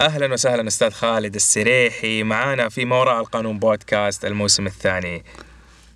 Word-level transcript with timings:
أهلا 0.00 0.32
وسهلا 0.32 0.68
أستاذ 0.68 0.90
خالد 0.90 1.34
السريحي. 1.34 2.22
معانا 2.22 2.68
في 2.68 2.84
ما 2.84 2.96
وراء 2.96 3.20
القانون 3.20 3.58
بودكاست 3.58 4.24
الموسم 4.24 4.66
الثاني. 4.66 5.24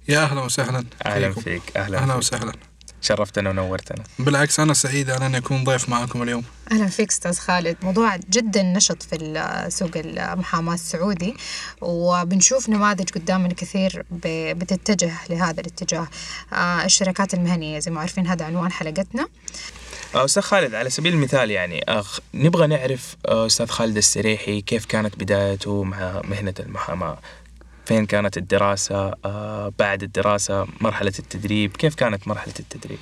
يا 0.08 0.18
أهلا 0.18 0.40
وسهلا. 0.40 0.84
أهلا 1.06 1.28
فيكم. 1.28 1.40
فيك. 1.40 1.76
أهلا, 1.76 1.98
أهلا 1.98 2.12
فيك. 2.12 2.18
وسهلا. 2.18 2.52
شرفتنا 3.00 3.50
ونورتنا. 3.50 4.04
بالعكس 4.18 4.60
أنا 4.60 4.74
سعيد 4.74 5.10
أن 5.10 5.22
أنا 5.22 5.38
أكون 5.38 5.64
ضيف 5.64 5.88
معكم 5.88 6.22
اليوم. 6.22 6.44
أهلا 6.72 6.86
فيك 6.86 7.10
أستاذ 7.10 7.38
خالد. 7.38 7.76
موضوع 7.82 8.16
جدا 8.16 8.62
نشط 8.62 9.02
في 9.02 9.66
سوق 9.68 9.90
المحاماه 9.96 10.74
السعودي 10.74 11.36
وبنشوف 11.80 12.68
نماذج 12.68 13.10
قدامنا 13.10 13.54
كثير 13.54 14.04
بتتجه 14.52 15.12
لهذا 15.30 15.60
الاتجاه. 15.60 16.08
آه، 16.52 16.84
الشركات 16.84 17.34
المهنية 17.34 17.78
زي 17.78 17.90
ما 17.90 18.00
عارفين 18.00 18.26
هذا 18.26 18.44
عنوان 18.44 18.72
حلقتنا. 18.72 19.26
أستاذ 20.14 20.42
خالد 20.42 20.74
على 20.74 20.90
سبيل 20.90 21.12
المثال 21.12 21.50
يعني 21.50 21.84
أخ 21.88 22.20
نبغى 22.34 22.66
نعرف 22.66 23.16
آه، 23.28 23.46
أستاذ 23.46 23.66
خالد 23.66 23.96
السريحي 23.96 24.60
كيف 24.60 24.84
كانت 24.84 25.16
بدايته 25.16 25.84
مع 25.84 26.20
مهنة 26.24 26.54
المحاماة؟ 26.60 27.18
فين 27.86 28.06
كانت 28.06 28.36
الدراسة؟ 28.38 29.12
آه 29.24 29.72
بعد 29.78 30.02
الدراسة 30.02 30.66
مرحلة 30.80 31.12
التدريب 31.18 31.76
كيف 31.76 31.94
كانت 31.94 32.28
مرحلة 32.28 32.54
التدريب؟ 32.60 32.98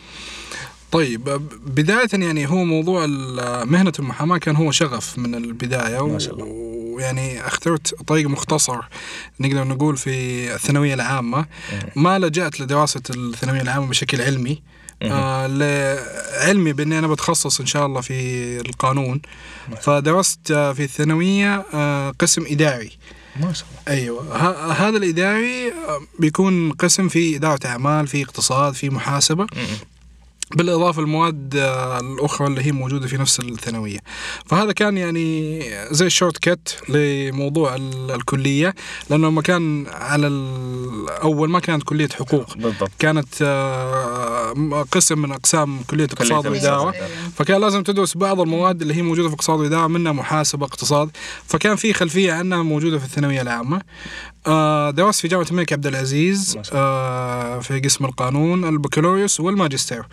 طيب 0.92 1.24
ب- 1.24 1.74
بداية 1.74 2.08
يعني 2.12 2.48
هو 2.48 2.64
موضوع 2.64 3.06
مهنة 3.64 3.92
المحاماة 3.98 4.38
كان 4.38 4.56
هو 4.56 4.70
شغف 4.70 5.18
من 5.18 5.34
البداية 5.34 6.06
ما 6.06 6.18
شاء 6.18 6.34
الله. 6.34 6.44
ويعني 6.46 7.46
اخترت 7.46 7.94
طريق 8.06 8.26
مختصر 8.28 8.78
نقدر 9.40 9.64
نقول 9.64 9.96
في 9.96 10.10
الثانوية 10.54 10.94
العامة. 10.94 11.46
ما 11.96 12.18
لجأت 12.18 12.60
لدراسة 12.60 13.02
الثانوية 13.10 13.60
العامة 13.60 13.86
بشكل 13.86 14.22
علمي. 14.22 14.62
آه 15.02 15.46
لعلمي 15.46 16.72
بإني 16.72 16.98
أنا 16.98 17.06
بتخصص 17.06 17.60
إن 17.60 17.66
شاء 17.66 17.86
الله 17.86 18.00
في 18.00 18.60
القانون. 18.60 19.20
فدرست 19.82 20.52
في 20.52 20.82
الثانوية 20.82 21.64
آه 21.74 22.10
قسم 22.18 22.44
إداري. 22.46 22.90
ما 23.40 23.52
شاء 23.52 23.66
الله. 23.88 23.98
أيوه. 24.00 24.36
هذا 24.72 24.96
الإداري 24.96 25.68
آه، 25.68 26.00
بيكون 26.18 26.72
قسم 26.72 27.08
في 27.08 27.36
إدارة 27.36 27.66
أعمال 27.66 28.06
في 28.06 28.22
اقتصاد 28.22 28.74
في 28.74 28.90
محاسبة. 28.90 29.44
م-م. 29.44 29.66
بالإضافة 30.56 31.00
للمواد 31.02 31.56
آه، 31.56 32.00
الأخرى 32.00 32.46
اللي 32.46 32.66
هي 32.66 32.72
موجودة 32.72 33.06
في 33.06 33.16
نفس 33.16 33.40
الثانوية. 33.40 33.98
فهذا 34.46 34.72
كان 34.72 34.96
يعني 34.98 35.62
زي 35.90 36.06
الشورت 36.06 36.38
كت 36.38 36.76
لموضوع 36.88 37.74
ال- 37.74 38.10
الكلية. 38.10 38.74
لأنه 39.10 39.28
لما 39.28 39.42
كان 39.42 39.86
على 39.86 40.26
الأول 40.26 41.50
ما 41.50 41.60
كانت 41.60 41.82
كلية 41.82 42.08
حقوق. 42.08 42.56
بالضبط. 42.58 42.90
كانت 42.98 43.34
قسم 44.92 45.18
من 45.18 45.32
أقسام 45.32 45.78
كلية 45.90 46.04
اقتصاد 46.04 46.46
وإدارة. 46.46 46.94
فكان 47.36 47.60
لازم 47.60 47.82
تدرس 47.82 48.16
بعض 48.16 48.40
المواد 48.40 48.82
اللي 48.82 48.94
هي 48.94 49.02
موجودة 49.02 49.28
في 49.28 49.34
اقتصاد 49.34 49.60
وإدارة 49.60 49.86
منها 49.86 50.12
محاسبة 50.12 50.66
اقتصاد. 50.66 51.10
فكان 51.46 51.76
في 51.76 51.92
خلفية 51.92 52.32
عنها 52.32 52.62
موجودة 52.62 52.98
في 52.98 53.04
الثانوية 53.04 53.42
العامة. 53.42 53.82
آه، 54.46 54.90
درست 54.90 55.20
في 55.20 55.28
جامعة 55.28 55.46
الملك 55.50 55.72
عبد 55.72 55.86
العزيز. 55.86 56.58
آه، 56.72 57.60
في 57.60 57.80
قسم 57.80 58.04
القانون 58.04 58.64
البكالوريوس 58.64 59.40
والماجستير. 59.40 60.06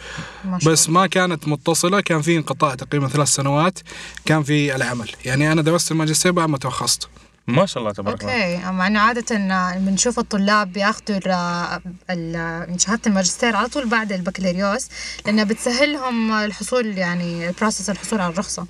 بس 0.66 0.90
ما 0.90 1.08
كانت 1.08 1.48
متصلة 1.48 2.02
كان 2.02 2.22
في 2.22 2.38
انقطاع 2.38 2.76
تقريبا 2.76 3.08
ثلاث 3.08 3.28
سنوات 3.28 3.80
كان 4.26 4.44
في 4.44 4.76
العمل. 4.76 5.10
يعني 5.26 5.52
أنا 5.52 5.62
درست 5.62 5.92
الماجستير 5.92 6.32
بعد 6.32 6.50
ما 6.50 6.58
ترخصت 6.58 7.10
ما 7.48 7.66
شاء 7.66 7.84
الله 7.84 7.94
تبارك 7.94 8.22
الله. 8.24 8.56
أوكي. 8.56 8.72
مع 8.72 8.88
انه 8.88 9.00
عادة 9.00 9.36
بنشوف 9.78 10.20
الطلاب 10.20 10.74
بياخذوا 10.74 11.18
ال- 11.18 11.80
ال- 12.10 12.82
شهادة 12.82 13.02
الماجستير 13.08 13.56
على 13.56 13.68
طول 13.68 13.90
بعد 13.90 14.12
البكالوريوس 14.12 14.88
لأنها 15.26 15.44
بتسهل 15.44 15.94
لهم 15.94 16.32
الحصول 16.34 16.98
يعني 16.98 17.52
process 17.52 17.90
الحصول 17.90 18.22
على 18.22 18.34
الرخصة. 18.34 18.68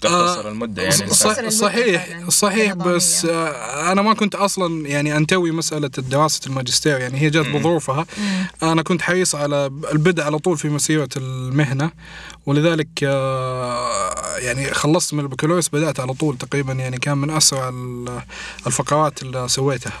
تختصر 0.00 0.48
المدة 0.48 0.82
يعني 0.82 0.94
الفرق. 0.94 1.12
صح 1.12 1.38
المدة 1.38 1.50
صحيح. 1.50 2.28
صحيح. 2.28 2.72
بس 2.72 3.24
آه، 3.24 3.92
أنا 3.92 4.02
ما 4.02 4.14
كنت 4.14 4.34
أصلا 4.34 4.88
يعني 4.88 5.16
أنتوي 5.16 5.50
مسألة 5.50 5.88
دراسه 5.88 6.40
الماجستير 6.46 6.98
يعني 6.98 7.20
هي 7.20 7.30
جت 7.30 7.46
بظروفها 7.48 8.06
أنا 8.62 8.82
كنت 8.82 9.02
حريص 9.02 9.34
على 9.34 9.66
البدء 9.92 10.22
على 10.22 10.38
طول 10.38 10.58
في 10.58 10.68
مسيرة 10.68 11.08
المهنة 11.16 11.90
ولذلك 12.46 12.88
آه، 13.04 14.36
يعني 14.38 14.74
خلصت 14.74 15.14
من 15.14 15.20
البكالوريوس 15.20 15.68
بدأت 15.68 16.00
على 16.00 16.12
طول 16.14 16.38
تقريبا 16.38 16.72
يعني 16.72 16.98
كان 16.98 17.18
من 17.18 17.30
أسرع 17.30 17.68
ال- 17.68 18.22
الفقرات 18.66 19.22
اللي 19.22 19.48
سويتها 19.48 19.92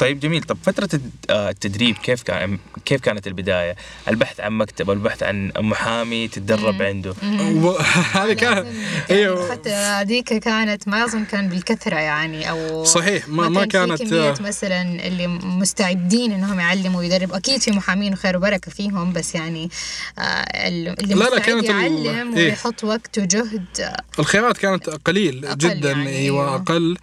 طيب 0.00 0.20
جميل 0.20 0.42
طب 0.42 0.56
فترة 0.64 1.00
آه، 1.30 1.50
التدريب 1.50 1.96
كيف 1.98 2.22
كان 2.22 2.58
كيف 2.84 3.00
كانت 3.00 3.26
البداية؟ 3.26 3.76
البحث 4.08 4.40
عن 4.40 4.52
مكتب، 4.52 4.90
البحث 4.90 5.22
عن 5.22 5.52
محامي 5.58 6.28
تتدرب 6.28 6.82
عنده. 6.82 7.14
و- 7.64 7.76
هذه 8.12 8.32
كانت 8.32 8.66
أيوه 9.10 9.52
الفترة 9.52 10.02
ذيك 10.02 10.34
كانت 10.34 10.88
ما 10.88 11.04
أظن 11.04 11.24
كان 11.24 11.48
بالكثرة 11.48 11.96
يعني 11.96 12.50
أو 12.50 12.84
صحيح، 12.84 13.28
ما- 13.28 13.48
ما 13.48 13.64
كان 13.66 13.86
كانت- 13.88 14.02
في 14.02 14.08
كمية 14.08 14.34
مثلا 14.48 14.82
اللي 15.06 15.26
مستعدين 15.26 16.32
إنهم 16.32 16.60
يعلموا 16.60 17.00
ويدربوا 17.00 17.36
أكيد 17.36 17.60
في 17.60 17.70
محامين 17.70 18.12
وخير 18.12 18.36
وبركة 18.36 18.70
فيهم 18.70 19.12
بس 19.12 19.34
يعني 19.34 19.70
آه، 20.18 20.22
اللي 20.68 20.94
لا، 21.14 21.24
لا، 21.24 21.38
كانت 21.38 21.64
يعلم 21.64 22.36
إيه. 22.36 22.46
ويحط 22.50 22.84
وقت 22.84 23.18
وجهد 23.18 23.64
آه، 23.80 23.96
الخيارات 24.18 24.56
كانت 24.58 24.90
قليل 24.90 25.44
أقل 25.46 25.58
جدا 25.58 25.90
يعني، 25.90 26.08
أيوه 26.08 26.44
أيوة. 26.44 26.54
أقل 26.56 26.96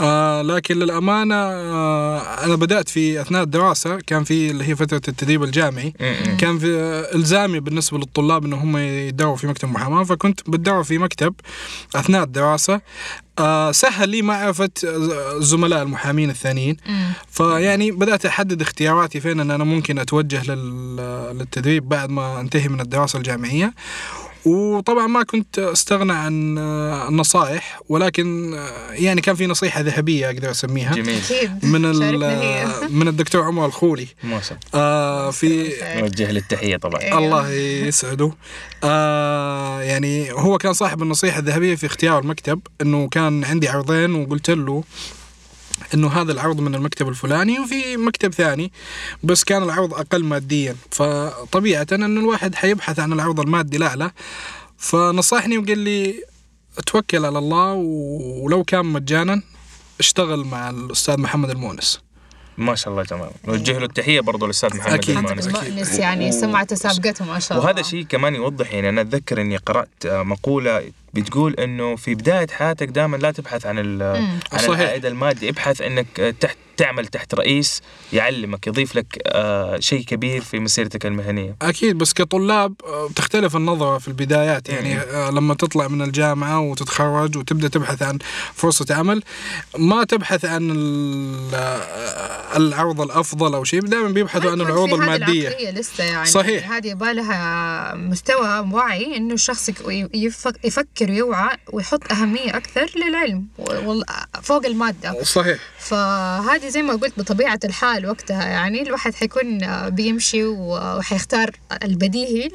آه 0.00 0.42
لكن 0.42 0.78
للأمانة 0.78 1.34
آه 1.34 2.39
أنا 2.44 2.56
بدأت 2.56 2.88
في 2.88 3.20
أثناء 3.20 3.42
الدراسة 3.42 3.98
كان 4.06 4.24
في 4.24 4.50
اللي 4.50 4.64
هي 4.68 4.76
فترة 4.76 4.96
التدريب 5.08 5.42
الجامعي. 5.42 5.92
كان 6.38 6.58
في 6.58 6.66
إلزامي 7.14 7.60
بالنسبة 7.60 7.98
للطلاب 7.98 8.44
إنه 8.44 8.56
هم 8.56 8.76
يدوروا 8.76 9.36
في 9.36 9.46
مكتب 9.46 9.68
محاماة 9.68 10.04
فكنت 10.04 10.50
بتدرب 10.50 10.82
في 10.84 10.98
مكتب 10.98 11.34
أثناء 11.94 12.22
الدراسة 12.22 12.80
آه 13.38 13.72
سهل 13.72 14.08
لي 14.08 14.22
معرفة 14.22 14.70
آه، 14.84 15.36
الزملاء 15.36 15.82
المحامين 15.82 16.30
الثانيين. 16.30 16.76
فيعني 17.30 17.90
بدأت 17.90 18.26
أحدد 18.26 18.60
اختياراتي 18.60 19.20
فين 19.20 19.40
إن 19.40 19.50
أنا 19.50 19.64
ممكن 19.64 19.98
أتوجه 19.98 20.52
لل- 20.54 21.36
للتدريب 21.38 21.88
بعد 21.88 22.10
ما 22.10 22.40
أنتهي 22.40 22.68
من 22.68 22.80
الدراسة 22.80 23.16
الجامعية 23.18 23.74
وطبعا 24.44 25.06
ما 25.06 25.22
كنت 25.22 25.58
استغنى 25.58 26.12
عن 26.12 26.58
النصائح 27.08 27.80
ولكن 27.88 28.58
يعني 28.90 29.20
كان 29.20 29.34
في 29.34 29.46
نصيحة 29.46 29.80
ذهبية 29.80 30.26
أقدر 30.26 30.50
أسميها. 30.50 30.94
جميل. 30.94 31.20
من 31.62 31.82
من 33.00 33.08
الدكتور 33.08 33.42
عمر 33.42 33.66
الخولي. 33.66 34.06
ما 34.24 34.40
شاء 34.40 34.58
الله. 34.74 34.84
آه 34.84 35.30
في 35.30 35.72
نوجه 35.82 36.30
له 36.30 36.38
التحية 36.38 36.76
طبعا. 36.76 37.00
أيوة. 37.00 37.18
الله 37.18 37.50
يسعده. 37.88 38.32
آه 38.84 39.82
يعني 39.82 40.32
هو 40.32 40.58
كان 40.58 40.72
صاحب 40.72 41.02
النصيحة 41.02 41.38
الذهبية 41.38 41.74
في 41.74 41.86
اختيار 41.86 42.18
المكتب 42.18 42.60
إنه 42.82 43.08
كان 43.08 43.44
عندي 43.44 43.68
عرضين 43.68 44.14
وقلت 44.14 44.50
له 44.50 44.84
إنه 45.94 46.08
هذا 46.08 46.32
العرض 46.32 46.60
من 46.60 46.74
المكتب 46.74 47.08
الفلاني 47.08 47.60
وفي 47.60 47.96
مكتب 47.96 48.34
ثاني 48.34 48.72
بس 49.22 49.44
كان 49.44 49.62
العرض 49.62 49.94
أقل 49.94 50.24
ماديا 50.24 50.76
فطبيعة 50.90 51.86
ان 51.92 52.18
الواحد 52.18 52.54
حيبحث 52.54 52.98
عن 52.98 53.12
العرض 53.12 53.40
المادي 53.40 53.76
الاعلى 53.76 54.10
فنصحني 54.78 55.58
وقال 55.58 55.78
لي 55.78 56.24
توكل 56.86 57.24
على 57.24 57.38
الله 57.38 57.72
ولو 58.42 58.64
كان 58.64 58.86
مجانا 58.86 59.42
اشتغل 60.00 60.44
مع 60.44 60.70
الأستاذ 60.70 61.20
محمد 61.20 61.50
المونس 61.50 62.00
ما 62.58 62.74
شاء 62.74 62.92
الله 62.92 63.04
تمام. 63.04 63.30
نوجه 63.48 63.78
له 63.78 63.84
التحية 63.84 64.20
برضو 64.20 64.44
الأستاذ 64.44 64.76
محمد 64.76 64.92
أكيد. 64.92 65.16
المانس. 65.16 65.46
المؤنس 65.46 65.98
يعني 65.98 66.32
سمعته 66.32 66.76
سابقته 66.76 67.24
ما 67.24 67.38
شاء 67.38 67.58
الله 67.58 67.68
وهذا 67.70 67.82
شيء 67.82 68.02
كمان 68.04 68.34
يوضح 68.34 68.72
يعني 68.72 68.88
أنا 68.88 69.00
أتذكر 69.00 69.40
إني 69.40 69.56
قرأت 69.56 70.06
مقولة 70.06 70.92
بتقول 71.14 71.54
إنه 71.54 71.96
في 71.96 72.14
بداية 72.14 72.46
حياتك 72.50 72.88
دائما 72.88 73.16
لا 73.16 73.30
تبحث 73.30 73.66
عن. 73.66 73.78
عن 74.02 74.38
صحيح. 74.58 74.68
العائد 74.80 75.06
المادي 75.06 75.48
ابحث 75.48 75.80
إنك 75.82 76.06
تحت 76.40 76.56
تعمل 76.76 77.06
تحت 77.06 77.34
رئيس 77.34 77.82
يعلمك 78.12 78.66
يضيف 78.66 78.96
لك 78.96 79.18
آه، 79.26 79.78
شيء 79.80 80.04
كبير 80.04 80.40
في 80.40 80.58
مسيرتك 80.60 81.06
المهنية 81.06 81.56
أكيد 81.62 81.98
بس 81.98 82.12
كطلاب 82.12 82.74
آه، 82.86 83.06
بتختلف 83.08 83.56
النظرة 83.56 83.98
في 83.98 84.08
البدايات 84.08 84.68
يعني 84.68 84.98
آه، 84.98 85.30
لما 85.30 85.54
تطلع 85.54 85.88
من 85.88 86.02
الجامعة 86.02 86.60
وتتخرج 86.60 87.36
وتبدأ 87.36 87.68
تبحث 87.68 88.02
عن 88.02 88.18
فرصة 88.54 88.86
عمل 88.94 89.22
ما 89.78 90.04
تبحث 90.04 90.44
عن 90.44 90.70
آه، 91.54 92.56
العرض 92.56 93.00
الأفضل 93.00 93.54
أو 93.54 93.64
شيء 93.64 93.80
دائما 93.80 94.08
بيبحثوا 94.08 94.50
عن 94.50 94.60
العروض 94.60 94.94
المادية 94.94 95.70
لسه 95.70 96.04
يعني 96.04 96.26
صحيح. 96.26 96.72
هذه 96.72 96.86
يبغى 96.86 97.12
لها 97.14 97.94
مستوى 97.94 98.58
وعي 98.72 99.16
إنه 99.16 99.34
الشخص 99.34 99.68
يك- 99.68 100.10
يفك- 100.14 100.64
يفكر 101.00 101.12
ويوعى 101.12 101.56
ويحط 101.72 102.12
أهمية 102.12 102.56
أكثر 102.56 102.90
للعلم 102.96 103.46
فوق 104.42 104.66
المادة. 104.66 105.22
صحيح. 105.22 105.58
فهذه 105.78 106.68
زي 106.68 106.82
ما 106.82 106.94
قلت 106.94 107.18
بطبيعة 107.18 107.60
الحال 107.64 108.06
وقتها 108.06 108.44
يعني 108.44 108.82
الواحد 108.82 109.14
حيكون 109.14 109.58
بيمشي 109.90 110.44
وحيختار 110.44 111.50
البديهي 111.82 112.48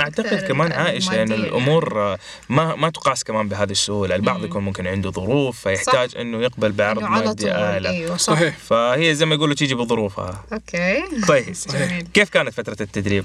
أكثر 0.00 0.40
كمان 0.48 0.72
عائشة 0.72 1.14
يعني 1.14 1.50
آه، 1.50 2.18
ما 2.48 2.74
ما 2.74 2.90
تقاس 2.90 3.24
كمان 3.24 3.48
بهذه 3.48 3.70
السهولة. 3.70 4.14
البعض 4.14 4.44
يكون 4.44 4.64
ممكن 4.64 4.86
عنده 4.86 5.10
ظروف 5.10 5.60
فيحتاج 5.60 6.16
إنه 6.16 6.42
يقبل 6.42 6.72
بعرض 6.72 6.98
إنه 6.98 7.08
على 7.08 7.24
مادي 7.24 7.52
أيوه 7.52 8.16
صح. 8.16 8.34
صحيح. 8.34 8.56
فهي 8.58 9.14
زي 9.14 9.26
ما 9.26 9.34
يقولوا 9.34 9.54
تيجي 9.54 9.74
بظروفها. 9.74 10.44
أوكي. 10.52 11.02
طيب 11.28 11.54
جميل. 11.70 12.08
كيف 12.14 12.28
كانت 12.28 12.54
فترة 12.54 12.76
التدريب؟ 12.80 13.24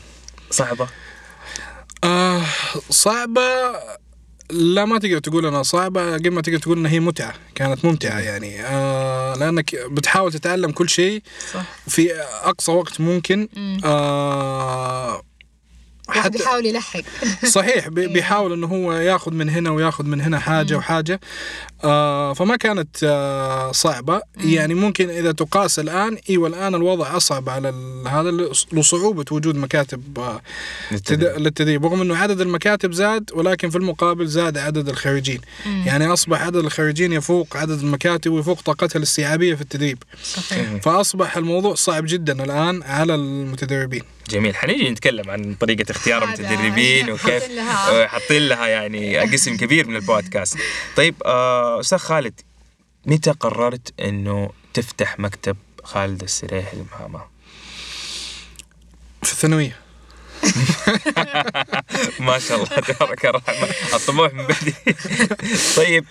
صعبة؟ 0.52 0.88
آه 2.04 2.42
صعبة. 2.90 3.76
لا 4.50 4.86
ما 4.86 5.00
تقدر 5.00 5.20
تقول 5.20 5.46
إنها 5.46 5.64
صعبة 5.64 6.14
قد 6.14 6.28
ما 6.28 6.42
تقدر 6.42 6.58
تقول 6.58 6.78
إنها 6.78 6.92
هي 6.92 7.00
متعة 7.00 7.34
كانت 7.56 7.86
ممتعة 7.86 8.20
يعني. 8.20 8.66
آه 8.66 9.36
لأنك 9.36 9.76
بتحاول 9.76 10.34
تتعلم 10.34 10.72
كل 10.72 10.90
شيء 10.90 11.22
في 11.88 12.14
أقصى 12.44 12.72
وقت 12.72 13.02
ممكن. 13.02 13.48
مم. 13.56 13.78
آه 13.86 15.22
حتى 16.10 16.40
يحاول 16.44 16.66
يلحق. 16.66 17.02
صحيح 17.58 17.88
بي- 17.88 18.08
بيحاول 18.08 18.54
إنه 18.54 18.68
هو 18.68 18.94
ياخذ 18.94 19.34
من 19.34 19.50
هنا 19.50 19.70
وياخذ 19.72 20.04
من 20.06 20.22
هنا 20.22 20.40
حاجة 20.40 20.76
وحاجة. 20.76 21.20
آه 21.84 22.34
فما 22.34 22.56
كانت 22.56 22.98
آه 23.04 23.72
صعبة. 23.72 24.22
يعني 24.38 24.74
ممكن 24.74 25.10
إذا 25.10 25.32
تقاس 25.32 25.80
الآن 25.80 26.18
أيوه 26.30 26.48
الان 26.48 26.76
الوضع 26.76 27.18
أصعب 27.18 27.50
على 27.50 27.74
هذا 28.08 28.32
لص- 28.32 28.66
لصعوبة 28.74 29.26
وجود 29.32 29.56
مكاتب 29.56 30.20
آه 30.20 30.42
تد- 31.06 31.24
للتدريب. 31.38 31.86
رغم 31.86 32.02
إنه 32.02 32.18
عدد 32.18 32.42
المكاتب 32.42 32.92
زاد 32.94 33.30
ولكن 33.34 33.70
في 33.70 33.78
المقابل 33.78 34.28
زاد 34.28 34.58
عدد 34.58 34.90
الخريجين. 34.90 35.42
يعني 35.86 36.08
أصبح 36.14 36.42
عدد 36.42 36.56
الخريجين 36.56 37.14
يفوق 37.14 37.58
عدد 37.58 37.80
المكاتب 37.80 38.32
ويفوق 38.32 38.62
طاقتها 38.62 38.98
الاستيعابية 38.98 39.56
في 39.56 39.62
التدريب. 39.62 40.04
صحيح. 40.24 40.76
فأصبح 40.82 41.38
الموضوع 41.38 41.76
صعب 41.76 42.04
جدا 42.08 42.44
الآن 42.44 42.84
على 42.84 43.16
المتدربين. 43.16 44.02
جميل 44.30 44.56
حنيجي 44.56 44.90
نتكلم 44.90 45.30
عن 45.32 45.56
طريقة 45.60 45.92
اختيار 45.92 46.24
المتدربين 46.24 47.12
وكيف 47.12 47.60
حاطين 48.08 48.42
لها. 48.42 48.68
يعني 48.68 49.18
قسم 49.34 49.58
كبير 49.58 49.88
من 49.88 49.96
البودكاست 49.96 50.58
طيب 50.96 51.16
آه، 51.26 51.80
أستاذ 51.80 51.98
خالد 51.98 52.42
متى 53.06 53.32
قررت 53.32 53.94
أنه 54.00 54.50
تفتح 54.74 55.20
مكتب 55.20 55.58
خالد 55.84 56.24
السريحي 56.24 56.78
للمحاماة؟ 56.78 57.30
في 59.24 59.32
الثانوية 59.32 59.86
ما 62.20 62.40
شاء 62.40 62.58
الله 62.58 62.68
تبارك 62.68 63.26
الرحمن 63.26 63.70
الطموح 63.94 64.34
من 64.34 64.44
بدري 64.44 64.74
طيب 65.78 66.06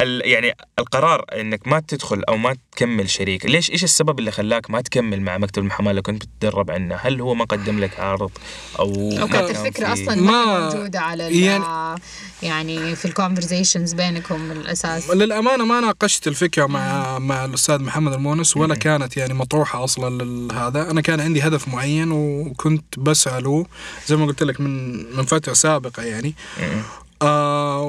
يعني 0.00 0.54
القرار 0.78 1.24
إنك 1.40 1.68
ما 1.68 1.80
تدخل 1.88 2.22
أو 2.28 2.36
ما 2.36 2.56
تكمل 2.72 3.10
شريك 3.10 3.46
ليش 3.46 3.70
إيش 3.70 3.84
السبب 3.84 4.18
اللي 4.18 4.30
خلاك 4.30 4.70
ما 4.70 4.80
تكمل 4.80 5.20
مع 5.20 5.38
مكتب 5.38 5.62
المحاماة 5.62 5.90
اللي 5.90 6.02
كنت 6.02 6.22
بتتدرب 6.26 6.70
عنه؟ 6.70 6.94
هل 7.02 7.20
هو 7.20 7.34
ما 7.34 7.44
قدم 7.44 7.78
لك 7.80 8.00
عرض 8.00 8.30
أو 8.78 8.84
أو 8.84 9.08
ما 9.10 9.26
كانت 9.26 9.50
كان 9.52 9.66
الفكرة 9.66 9.92
أصلا 9.92 10.14
ما- 10.14 10.70
موجودة 10.74 11.00
على 11.00 11.40
يعني- 11.44 12.00
يعني 12.42 12.96
في 12.96 13.04
ال 13.04 13.10
conversations 13.10 13.92
بينكم 13.94 14.40
من 14.40 14.56
الاساس 14.56 15.10
للأمانة 15.10 15.64
ما 15.64 15.80
ناقشت 15.80 16.26
الفكرة 16.28 16.66
مع 16.66 17.18
مع 17.18 17.44
الأستاذ 17.44 17.82
محمد 17.82 18.12
المونس 18.12 18.56
ولا 18.56 18.74
كانت 18.74 19.16
يعني 19.16 19.34
مطروحة 19.34 19.84
أصلا 19.84 20.22
لهذا 20.24 20.90
أنا 20.90 21.00
كان 21.00 21.20
عندي 21.20 21.42
هدف 21.42 21.68
معين 21.68 22.12
وكنت 22.12 22.98
بسعى 22.98 23.40
له 23.40 23.66
زي 24.06 24.16
ما 24.16 24.26
قلت 24.26 24.42
لك 24.42 24.60
من 24.60 24.96
من 25.16 25.24
فترة 25.24 25.52
سابقة 25.52 26.02
يعني. 26.02 26.34
م- 26.60 27.05
آه 27.22 27.82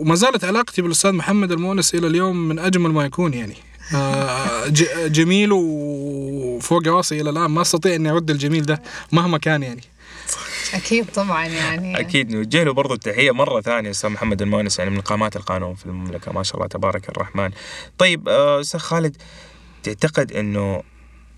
وما 0.00 0.14
زالت 0.14 0.44
علاقتي 0.44 0.82
بالأستاذ 0.82 1.12
محمد 1.12 1.52
المونس 1.52 1.94
إلى 1.94 2.06
اليوم 2.06 2.48
من 2.48 2.58
أجمل 2.58 2.90
ما 2.90 3.04
يكون 3.04 3.34
يعني. 3.34 3.56
آه 3.94 4.66
جميل 5.06 5.50
وفوق 5.52 6.88
راسي 6.88 7.20
إلى 7.20 7.30
الآن. 7.30 7.50
ما 7.50 7.62
أستطيع 7.62 7.94
إني 7.94 8.10
ارد 8.10 8.30
الجميل 8.30 8.66
ده 8.66 8.82
مهما 9.12 9.38
كان 9.38 9.62
يعني. 9.62 9.82
أكيد 10.74 11.06
طبعا 11.14 11.46
يعني. 11.46 12.00
أكيد. 12.00 12.30
نوجه 12.30 12.62
له 12.64 12.72
برضو 12.72 12.94
التحية 12.94 13.30
مرة 13.30 13.60
ثانية 13.60 13.90
أستاذ 13.90 14.10
محمد 14.10 14.42
المؤنس 14.42 14.78
يعني 14.78 14.90
من 14.90 15.00
قامات 15.00 15.36
القانون 15.36 15.74
في 15.74 15.86
المملكة. 15.86 16.32
ما 16.32 16.42
شاء 16.42 16.56
الله 16.56 16.66
تبارك 16.66 17.08
الرحمن. 17.08 17.50
طيب 17.98 18.28
آه، 18.28 18.60
أستاذ 18.60 18.80
خالد 18.80 19.16
تعتقد 19.82 20.32
إنه 20.32 20.82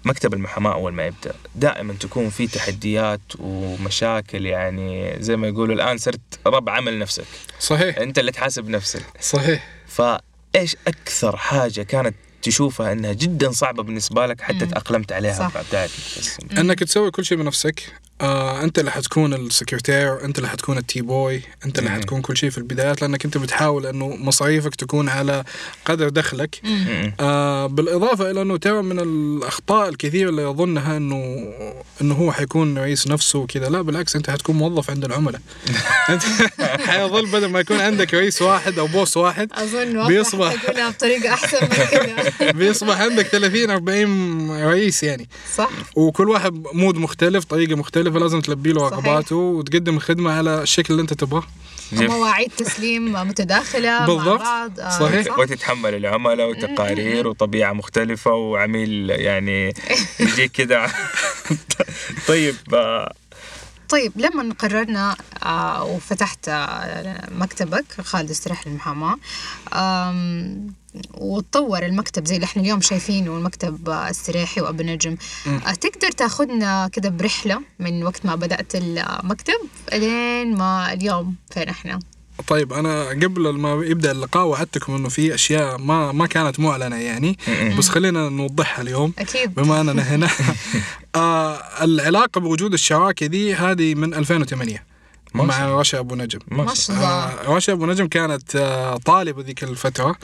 مكتب 0.07 0.35
المحاماة 0.35 0.73
أول 0.73 0.93
ما 0.93 1.07
يبدأ. 1.07 1.35
دائما 1.55 1.95
تكون 1.95 2.31
في 2.31 2.47
تحديات 2.47 3.21
ومشاكل 3.39 4.47
يعني 4.47 5.17
زي 5.23 5.37
ما 5.37 5.49
يقولوا 5.49 5.75
الآن 5.75 5.99
صرت 5.99 6.21
رب 6.47 6.69
عمل 6.69 6.99
نفسك، 6.99 7.25
صحيح. 7.61 7.99
أنت 7.99 8.19
اللي 8.19 8.33
تحاسب 8.33 8.69
نفسك، 8.69 9.03
صحيح. 9.21 9.69
فإيش 9.87 10.77
أكثر 10.87 11.37
حاجة 11.37 11.83
كانت 11.83 12.15
تشوفها 12.43 12.93
إنها 12.93 13.13
جدا 13.13 13.51
صعبة 13.51 13.83
بالنسبة 13.83 14.27
لك 14.27 14.41
حتى. 14.41 14.67
تأقلمت 14.67 15.13
عليها 15.13 15.53
بس 16.19 16.39
إنك 16.59 16.79
تسوي 16.79 17.11
كل 17.11 17.25
شيء 17.25 17.39
بنفسك 17.39 17.93
آه 18.21 18.63
أنت 18.63 18.79
اللي 18.79 18.91
حتكون 18.91 19.35
السكرتير 19.35 20.25
أنت 20.25 20.39
اللي 20.39 20.49
حتكون 20.49 20.79
التي 20.79 21.01
بوي 21.01 21.43
أنت 21.67 21.79
اللي. 21.79 21.91
حتكون 21.91 22.21
كل 22.21 22.37
شيء 22.37 22.51
في 22.51 22.59
البدايات 22.59 23.03
لأنك 23.03 23.25
أنت 23.25 23.39
بتحاول 23.39 23.87
إنه 23.87 24.09
مصاريفك 24.09 24.75
تكون 24.75 25.09
على 25.09 25.45
قدر 25.85 26.09
دخلك. 26.09 26.61
آه 27.21 27.67
بالإضافة 27.67 28.31
إلى 28.31 28.43
إنه 28.43 28.57
ترى 28.57 28.83
من 28.83 29.01
الأخطاء 29.01 29.89
الكثيرة 29.89 30.29
اللي 30.31 30.43
يظنها 30.43 30.97
إنه 30.97 31.37
إنه 32.01 32.15
هو 32.15 32.33
حيكون 32.33 32.79
رئيس 32.79 33.07
نفسه 33.09 33.39
وكذا 33.39 33.69
لا 33.69 33.83
بالعكس 33.83 34.17
أنت 34.17 34.31
حتكون 34.31 34.57
موظف 34.57 34.91
عند 34.91 35.05
العملاء. 35.05 35.41
أنت 36.11 36.23
حيظل 36.81 37.27
بدل 37.27 37.47
ما 37.51 37.61
يكون 37.61 37.81
عندك 37.81 38.15
رئيس 38.15 38.43
واحد 38.43 38.79
أو 38.79 38.87
بوس 38.87 39.17
واحد 39.17 39.49
أظن 39.53 39.93
بيصبح- 39.93 40.09
بيصبح 40.09 40.63
تقولها 40.65 40.91
بطريقة 40.91 41.35
أحسن 41.35 41.59
من 41.63 41.69
كذا 41.69 42.51
بيصبح 42.59 43.01
عندك 43.01 43.27
30 43.27 43.71
40 43.71 44.51
رئيس 44.63 45.03
يعني. 45.03 45.29
صح. 45.57 45.71
وكل 45.97 46.29
واحد 46.29 46.65
مود 46.73 46.97
مختلف 46.97 47.45
طريقة 47.45 47.77
مختلفة. 47.77 48.06
لازم 48.15 48.41
تلبي 48.41 48.73
له. 48.73 48.89
رغباته 48.89 49.37
وتقدم 49.37 49.97
الخدمه 49.97 50.33
على 50.33 50.63
الشكل 50.63 50.93
اللي 50.95 51.03
انت 51.03 51.15
تبغاه 51.15 51.43
جميل. 51.93 52.11
ومواعيد 52.11 52.51
تسليم 52.57 53.13
متداخلة 53.13 53.91
مع 54.01 54.07
بالضبط. 54.07 54.39
بعض 54.41 54.81
آه، 54.81 54.99
صحيح. 54.99 55.27
صح؟ 55.27 55.39
وتتحمل 55.39 55.95
العملاء 55.95 56.51
وتقارير 56.51 57.29
وطبيعة 57.29 57.73
مختلفة 57.73 58.31
وعميل 58.33 59.11
يعني 59.11 59.75
يجيك 60.21 60.53
كده 60.53 60.87
طيب 62.29 62.55
آه، 62.75 63.13
طيب 63.89 64.13
لما 64.17 64.55
قررنا 64.59 65.17
آه 65.45 65.85
وفتحت 65.85 66.51
مكتبك 67.31 67.85
خالد 68.01 68.31
استراح 68.31 68.67
للمحاماة 68.67 69.17
آم، 69.75 70.67
وتطور 71.15 71.87
المكتب 71.87 72.27
زي 72.27 72.35
اللي 72.35 72.45
إحنا 72.45 72.63
اليوم 72.63 72.81
شايفينه 72.81 73.37
المكتب 73.37 73.89
استراحي 73.89 74.61
وأبو 74.61 74.83
نجم. 74.83 75.17
آه 75.47 75.73
تقدر 75.75 76.11
تاخذنا 76.13 76.89
كده 76.93 77.09
برحلة 77.09 77.61
من 77.79 78.05
وقت 78.05 78.27
ما 78.27 78.35
بدأت 78.35 78.73
المكتب 78.75 79.55
لين 79.93 80.57
ما 80.57 80.93
اليوم 80.93 81.35
فين 81.51 81.69
إحنا؟ 81.69 81.99
طيب 82.47 82.73
أنا 82.73 83.09
قبل 83.09 83.49
ما 83.51 83.85
يبدأ 83.85 84.11
اللقاء 84.11 84.45
وعدتكم 84.47 84.95
إنه 84.95 85.09
في 85.09 85.35
أشياء 85.35 85.79
ما 85.79 86.13
ما 86.13 86.27
كانت 86.27 86.61
معلنه 86.61 86.97
يعني 86.97 87.39
بس 87.79 87.89
خلينا 87.89 88.29
نوضحها 88.29 88.83
اليوم. 88.83 89.13
أكيد. 89.19 89.55
بما 89.55 89.81
أننا 89.81 90.03
هنا. 90.15 90.29
آه 91.15 91.55
العلاقة 91.85 92.41
بوجود 92.41 92.73
الشراكه 92.73 93.27
دي 93.27 93.55
هذه 93.55 93.95
من 93.95 94.15
2008 94.15 94.85
ما 95.35 95.53
شاء 95.53 95.61
مع 95.69 95.81
رشا 95.81 95.99
أبو 95.99 96.15
نجم. 96.15 96.39
ما 96.49 96.75
شاء 96.75 96.97
الله. 96.97 97.09
آه 97.09 97.55
رشا 97.57 97.73
أبو 97.73 97.87
نجم 97.87 98.07
كانت 98.07 98.57
آه 98.57 98.97
طالبة 98.97 99.43
ذيك 99.43 99.65
الفترة 99.65 100.17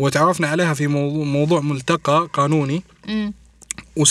وتعرفنا 0.00 0.48
عليها 0.48 0.74
في 0.74 0.86
موضوع, 1.36 1.60
ملتقى 1.60 2.28
قانوني. 2.32 2.82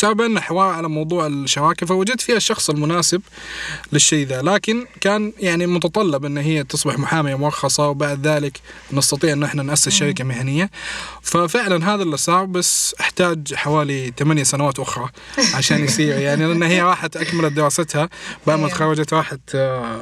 بيننا 0.04 0.42
حوار 0.42 0.68
على 0.74 0.90
موضوع 0.90 1.28
الشراكه 1.28 1.86
فوجدت 1.86 2.22
فيها 2.22 2.38
الشخص 2.38 2.70
المناسب 2.70 3.22
للشيء 3.94 4.28
ذا 4.28 4.42
لكن 4.42 4.86
كان 5.02 5.34
يعني 5.40 5.68
متطلب 5.68 6.26
إن 6.26 6.38
هي 6.38 6.64
تصبح 6.64 7.00
محامية 7.00 7.36
مرخصه 7.36 7.88
وبعد 7.88 8.28
ذلك 8.28 8.60
نستطيع 8.94 9.34
إن 9.34 9.44
إحنا 9.44 9.64
نأسس 9.64 9.90
شركة 9.90 10.24
مهنية. 10.24 10.70
ففعلا 11.22 11.94
هذا 11.94 12.04
اللي 12.04 12.18
صار 12.18 12.46
بس 12.46 12.96
أحتاج 13.00 13.54
حوالي 13.54 14.14
ثمانية 14.18 14.44
سنوات 14.44 14.80
أخرى 14.80 15.10
عشان 15.54 15.84
يصير. 15.84 16.18
يعني 16.30 16.46
لأن 16.46 16.64
هي 16.64 16.82
راحت 16.82 17.18
أكملت 17.18 17.54
دراستها 17.54 18.10
بعد 18.48 18.60
ما 18.60 18.66
أيوة. 18.66 18.76
تخرجت 18.76 19.14
راحت 19.14 19.40
آه، 19.56 20.00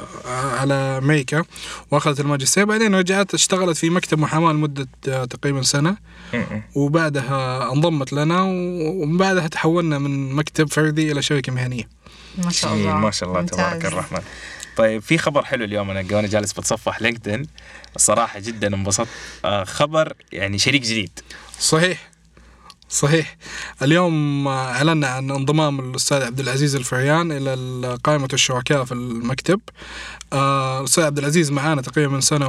على 0.60 0.74
أمريكا 0.74 1.44
وأخذت 1.90 2.20
الماجستير. 2.20 2.64
بعدين 2.64 2.94
رجعت 2.94 3.34
اشتغلت 3.34 3.76
في 3.76 3.90
مكتب 3.90 4.18
محاماة 4.18 4.52
لمدة 4.52 4.88
آه، 5.08 5.24
تقريبا 5.24 5.62
سنة. 5.62 5.96
وبعدها 6.74 7.72
انضمت 7.72 8.12
لنا 8.12 8.42
ومن 8.42 9.16
بعدها 9.16 9.48
تحولنا 9.68 9.98
من 9.98 10.32
مكتب 10.32 10.68
فردي 10.72 11.12
إلى 11.12 11.22
شركه 11.22 11.52
مهنية. 11.52 11.88
ما 12.44 12.50
شاء 12.50 12.70
جميل، 12.70 12.86
الله. 12.86 12.96
ما 12.98 13.10
شاء 13.10 13.28
الله 13.28 13.42
تبارك 13.42 13.74
ممتاز. 13.74 13.92
الرحمن. 13.92 14.20
طيب 14.76 15.02
في 15.02 15.18
خبر 15.18 15.44
حلو 15.44 15.64
اليوم 15.64 15.90
أنا 15.90 16.04
وأنا 16.12 16.28
جالس 16.28 16.52
بتصفح 16.52 17.02
لينكدين. 17.02 17.46
الصراحة 17.96 18.40
جدا 18.40 18.74
انبسطت. 18.74 19.08
آه، 19.44 19.64
خبر 19.64 20.12
يعني 20.32 20.58
شريك 20.58 20.82
جديد. 20.82 21.10
صحيح. 21.60 22.10
صحيح. 22.88 23.36
اليوم 23.82 24.48
أعلنا 24.48 25.06
عن 25.06 25.30
انضمام 25.30 25.80
الأستاذ 25.90 26.22
عبد 26.22 26.40
العزيز 26.40 26.76
الفريان 26.76 27.32
إلى 27.32 27.98
قائمة 28.04 28.28
الشركاء 28.32 28.84
في 28.84 28.92
المكتب. 28.92 29.60
آه، 30.32 30.80
الأستاذ 30.80 31.04
عبد 31.04 31.18
العزيز 31.18 31.50
معانا 31.50 31.82
تقريبا 31.82 32.12
من 32.12 32.20
سنه 32.20 32.48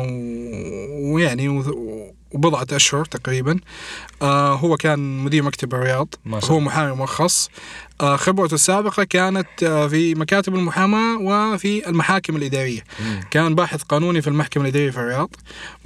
ويعني 1.14 1.50
و- 1.50 2.16
وبضعة 2.32 2.68
أشهر 2.74 3.06
تقريبا. 3.06 3.60
آه، 4.22 4.54
هو 4.56 4.78
كان 4.78 5.18
مدير 5.20 5.44
مكتب 5.44 5.74
الرياض 5.74 6.16
ما 6.26 6.40
شاء 6.40 6.52
هو. 6.52 6.60
محامي 6.60 6.96
مرخص. 6.96 7.50
آه، 8.02 8.16
خبرته 8.16 8.56
السابقة 8.56 9.04
كانت 9.04 9.64
آه، 9.64 9.88
في 9.88 10.16
مكاتب 10.16 10.56
المحاماة 10.56 11.18
وفي 11.22 11.90
المحاكم 11.90 12.36
الإدارية. 12.36 12.84
مم. 13.00 13.20
كان 13.32 13.56
باحث 13.56 13.82
قانوني 13.84 14.22
في 14.22 14.28
المحكمة 14.28 14.64
الإدارية 14.64 14.92
في 14.92 14.98
الرياض 14.98 15.30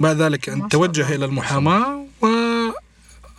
بعد 0.00 0.16
ذلك 0.16 0.68
توجه. 0.70 1.14
إلى 1.14 1.24
المحاماة 1.24 2.06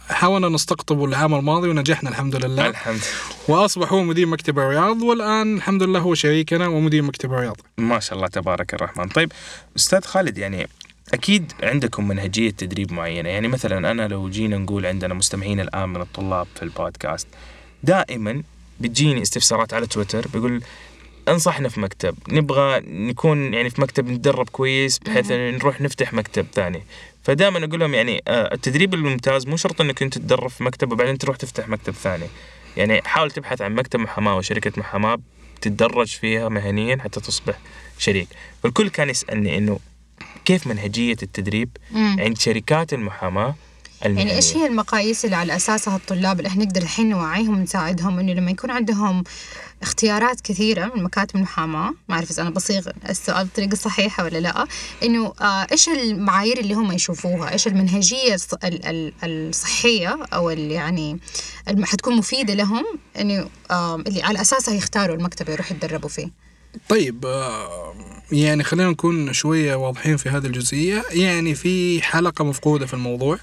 وحاولنا 0.10 0.50
نستقطبه 0.50 1.06
العام 1.06 1.34
الماضي 1.34 1.70
ونجحنا 1.70 2.10
الحمد 2.10 2.36
لله 2.46 2.68
الحمد 2.68 3.00
وأصبح 3.48 3.94
هو 3.94 4.04
مدير 4.04 4.28
مكتب 4.28 4.60
الرياض 4.60 5.02
والآن 5.02 5.56
الحمد 5.58 5.84
لله 5.84 6.00
هو 6.00 6.14
شريكنا 6.14 6.68
ومدير 6.68 7.02
مكتب 7.02 7.34
الرياض 7.34 7.58
ما 7.78 8.00
شاء 8.00 8.16
الله 8.16 8.28
تبارك 8.28 8.74
الرحمن 8.74 9.08
طيب 9.08 9.32
أستاذ 9.76 10.02
خالد 10.02 10.38
يعني 10.38 10.68
أكيد 11.14 11.52
عندكم 11.64 12.08
منهجية 12.08 12.50
تدريب 12.50 12.94
معينة. 12.94 13.30
يعني 13.30 13.48
مثلا 13.48 13.92
أنا 13.92 14.08
لو 14.08 14.30
جينا 14.30 14.58
نقول 14.58 14.86
عندنا 14.86 15.14
مستمعين 15.14 15.60
الآن 15.60 15.90
من 15.90 16.02
الطلاب 16.02 16.48
في 16.56 16.64
البودكاست 16.64 17.28
دائما 17.84 18.44
بتجيني 18.80 19.22
استفسارات 19.22 19.74
على 19.74 19.88
تويتر 19.88 20.28
بيقول 20.28 20.62
أنصحنا 21.28 21.70
في 21.70 21.80
مكتب 21.80 22.16
نبغى 22.30 22.80
نكون 22.88 23.54
يعني 23.54 23.70
في 23.70 23.82
مكتب 23.82 24.08
نتدرب 24.08 24.50
كويس 24.50 25.00
بحيث 25.00 25.32
نروح 25.32 25.82
نفتح 25.82 26.14
مكتب 26.14 26.46
ثاني. 26.54 26.84
فدائما 27.24 27.66
أقول 27.66 27.80
لهم 27.80 27.94
يعني 27.94 28.24
آه، 28.28 28.54
التدريب 28.54 28.94
الممتاز 28.94 29.48
مو 29.48 29.58
شرط 29.58 29.82
إنك 29.82 30.04
أنت 30.04 30.14
تتدرب 30.14 30.50
في 30.50 30.64
مكتب 30.64 30.92
وبعدين 30.92 31.18
تروح 31.18 31.38
تفتح 31.38 31.70
مكتب 31.70 31.94
ثاني. 31.94 32.26
يعني 32.78 33.02
حاول 33.02 33.32
تبحث 33.32 33.62
عن 33.62 33.76
مكتب 33.76 34.00
محاماة 34.00 34.38
وشركة 34.38 34.72
محاماة 34.78 35.18
تتدرج 35.62 36.08
فيها 36.08 36.50
مهنيا 36.50 36.98
حتى 36.98 37.20
تصبح 37.20 37.60
شريك. 37.98 38.28
فالكل 38.64 38.90
كان 38.90 39.10
يسألني 39.10 39.58
إنه 39.58 39.80
كيف 40.46 40.68
منهجية 40.68 41.16
التدريب 41.24 41.70
مم. 41.92 42.16
عند 42.20 42.38
شركات 42.38 42.94
المحاماة 42.94 43.56
المهنية؟ 44.06 44.26
يعني 44.26 44.36
إيش 44.38 44.56
هي 44.58 44.68
المقاييس 44.68 45.26
اللي 45.26 45.36
على 45.36 45.56
أساسها 45.56 45.96
الطلاب 45.96 46.38
اللي 46.40 46.48
إحنا 46.50 46.66
نقدر 46.66 46.82
الحين 46.82 47.10
نوعيهم 47.10 47.60
ونساعدهم 47.60 48.20
إنه 48.20 48.34
لما 48.34 48.52
يكون 48.52 48.72
عندهم 48.72 49.24
اختيارات 49.82 50.42
كثيرة 50.42 50.92
من 50.96 51.04
مكاتب 51.04 51.36
المحاماة؟ 51.36 51.94
ما 52.10 52.16
أعرف 52.16 52.32
إذا 52.32 52.42
أنا 52.42 52.50
بصيغ 52.50 52.88
السؤال 53.10 53.46
بطريقة 53.46 53.76
صحيحة 53.76 54.24
ولا 54.24 54.38
لا. 54.38 54.68
إنه 55.04 55.34
آه 55.42 55.68
إيش 55.72 55.90
المعايير 55.90 56.60
اللي 56.60 56.74
هم 56.74 56.92
يشوفوها؟ 56.92 57.52
إيش 57.52 57.68
المنهجية 57.68 58.36
الص- 58.38 58.58
ال- 58.66 58.86
ال- 58.86 59.14
الصحية 59.24 60.18
أو 60.34 60.50
اللي 60.50 60.74
يعني 60.74 61.20
اللي 61.68 61.86
حتكون 61.86 62.16
مفيدة 62.16 62.54
لهم؟ 62.54 62.86
إنه 63.20 63.50
آه 63.72 63.96
اللي 63.96 64.24
على 64.24 64.42
أساسها 64.42 64.74
يختاروا 64.74 65.16
المكتب 65.16 65.50
يروحوا 65.50 65.78
يتدربوا 65.78 66.10
فيه. 66.10 66.45
طيب 66.90 67.26
آه، 67.26 67.96
يعني 68.32 68.64
خلينا 68.64 68.90
نكون 68.90 69.34
شوية 69.34 69.76
واضحين 69.76 70.18
في 70.18 70.30
هذه 70.30 70.46
الجزئية. 70.46 71.04
يعني 71.12 71.56
في 71.56 72.02
حلقة 72.02 72.46
مفقودة 72.46 72.86
في 72.86 72.94
الموضوع. 72.94 73.40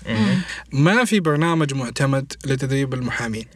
ما 0.73 1.05
في 1.05 1.21
برنامج 1.21 1.75
معتمد 1.75 2.33
لتدريب 2.47 2.95
المحامين. 2.95 3.47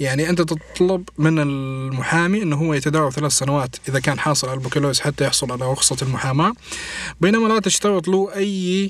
يعني 0.00 0.28
أنت 0.28 0.42
تطلب 0.42 1.08
من 1.18 1.38
المحامي 1.38 2.42
أنه 2.42 2.56
هو 2.56 2.74
يتدرب 2.74 3.10
ثلاث 3.12 3.32
سنوات 3.32 3.76
إذا 3.88 4.00
كان 4.00 4.18
حاصل 4.18 4.48
على 4.48 4.58
البكالوريوس 4.58 5.00
حتى 5.00 5.24
يحصل 5.24 5.52
على 5.52 5.72
رخصة 5.72 5.96
المحاماة. 6.02 6.52
بينما 7.20 7.48
لا 7.48 7.60
تشترط 7.60 8.08
له 8.08 8.30
آه، 8.34 8.88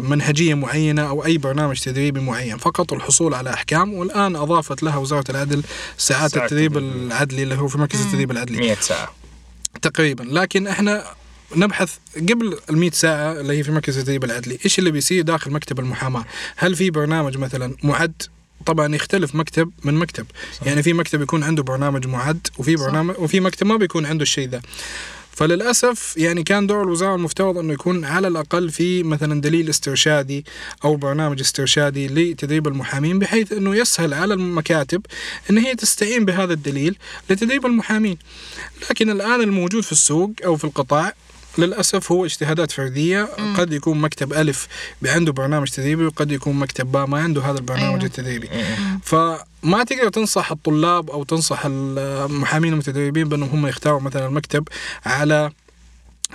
منهجية 0.00 0.54
معينة 0.54 1.08
أو 1.08 1.24
أي 1.24 1.38
برنامج 1.38 1.80
تدريبي 1.80 2.20
معين 2.20 2.56
فقط 2.56 2.92
الحصول 2.92 3.34
على 3.34 3.54
أحكام 3.54 3.94
والآن 3.94 4.36
أضافت 4.36 4.82
لها 4.82 4.96
وزارة 4.96 5.30
العدل 5.30 5.62
ساعات 5.98 6.36
التدريب. 6.36 6.76
العدلي 6.78 7.42
اللي 7.42 7.54
هو 7.54 7.68
في 7.68 7.78
مركز 7.78 8.00
التدريب 8.00 8.30
العدلي 8.30 8.58
100 8.58 8.74
ساعة 8.74 9.14
تقريبا 9.82 10.22
لكن 10.22 10.66
إحنا 10.66 11.04
نبحث 11.56 11.94
قبل 12.16 12.58
ال 12.70 12.78
100 12.78 12.90
ساعة 12.90 13.32
اللي 13.32 13.58
هي 13.58 13.62
في 13.62 13.72
مركز 13.72 13.98
التدريب 13.98 14.24
العدلي، 14.24 14.58
إيش 14.64 14.78
اللي 14.78 14.90
بيصير 14.90 15.22
داخل 15.22 15.50
مكتب 15.50 15.78
المحاماة؟ 15.80 16.24
هل 16.56 16.76
في 16.76 16.90
برنامج 16.90 17.38
مثلا 17.38 17.76
معد؟ 17.82 18.22
طبعا 18.66 18.94
يختلف 18.94 19.34
مكتب 19.34 19.70
من 19.84 19.94
مكتب، 19.94 20.26
صح. 20.60 20.66
يعني 20.66 20.82
في 20.82 20.92
مكتب 20.92 21.22
يكون 21.22 21.42
عنده 21.42 21.62
برنامج 21.62 22.06
معد 22.06 22.46
وفي 22.58 22.76
صح. 22.76 22.84
برنامج 22.84 23.14
وفي 23.18 23.40
مكتب 23.40 23.66
ما 23.66 23.76
بيكون 23.76 24.06
عنده 24.06 24.22
الشيء 24.22 24.48
ذا. 24.48 24.62
فللأسف 25.36 26.14
يعني 26.16 26.42
كان 26.42 26.66
دور 26.66 26.82
الوزارة 26.82 27.14
المفترض 27.14 27.58
أنه 27.58 27.72
يكون 27.72 28.04
على 28.04 28.28
الأقل 28.28 28.70
في 28.70 29.02
مثلا 29.02 29.40
دليل 29.40 29.68
استرشادي 29.70 30.44
أو 30.84 30.96
برنامج 30.96 31.40
استرشادي 31.40 32.06
لتدريب 32.06 32.68
المحامين 32.68 33.18
بحيث 33.18 33.52
أنه 33.52 33.76
يسهل 33.76 34.14
على 34.14 34.34
المكاتب 34.34 35.06
أن 35.50 35.58
هي 35.58 35.74
تستعين 35.74 36.24
بهذا 36.24 36.52
الدليل 36.52 36.96
لتدريب 37.30 37.66
المحامين. 37.66 38.18
لكن 38.90 39.10
الآن 39.10 39.40
الموجود 39.40 39.82
في 39.82 39.92
السوق 39.92 40.32
أو 40.44 40.56
في 40.56 40.64
القطاع 40.64 41.12
للأسف 41.58 42.12
هو 42.12 42.24
اجتهادات 42.24 42.70
فردية 42.70 43.28
مم. 43.38 43.56
قد 43.56 43.72
يكون 43.72 44.00
مكتب 44.00 44.32
ألف 44.32 44.68
عنده 45.06 45.32
برنامج 45.32 45.68
تدريبي 45.68 46.06
وقد 46.06 46.32
يكون 46.32 46.56
مكتب 46.56 46.92
باء 46.92 47.06
ما 47.06 47.18
عنده 47.18 47.42
هذا 47.42 47.58
البرنامج 47.58 47.94
أيوه. 47.94 48.04
التدريبي 48.04 48.48
فما 49.02 49.84
تقدر 49.86 50.08
تنصح 50.08 50.50
الطلاب 50.50 51.10
أو 51.10 51.24
تنصح 51.24 51.62
المحامين 51.66 52.72
المتدربين 52.72 53.28
بأنهم 53.28 53.48
هم 53.48 53.66
يختاروا 53.66 54.00
مثلا 54.00 54.26
المكتب 54.26 54.68
على 55.06 55.50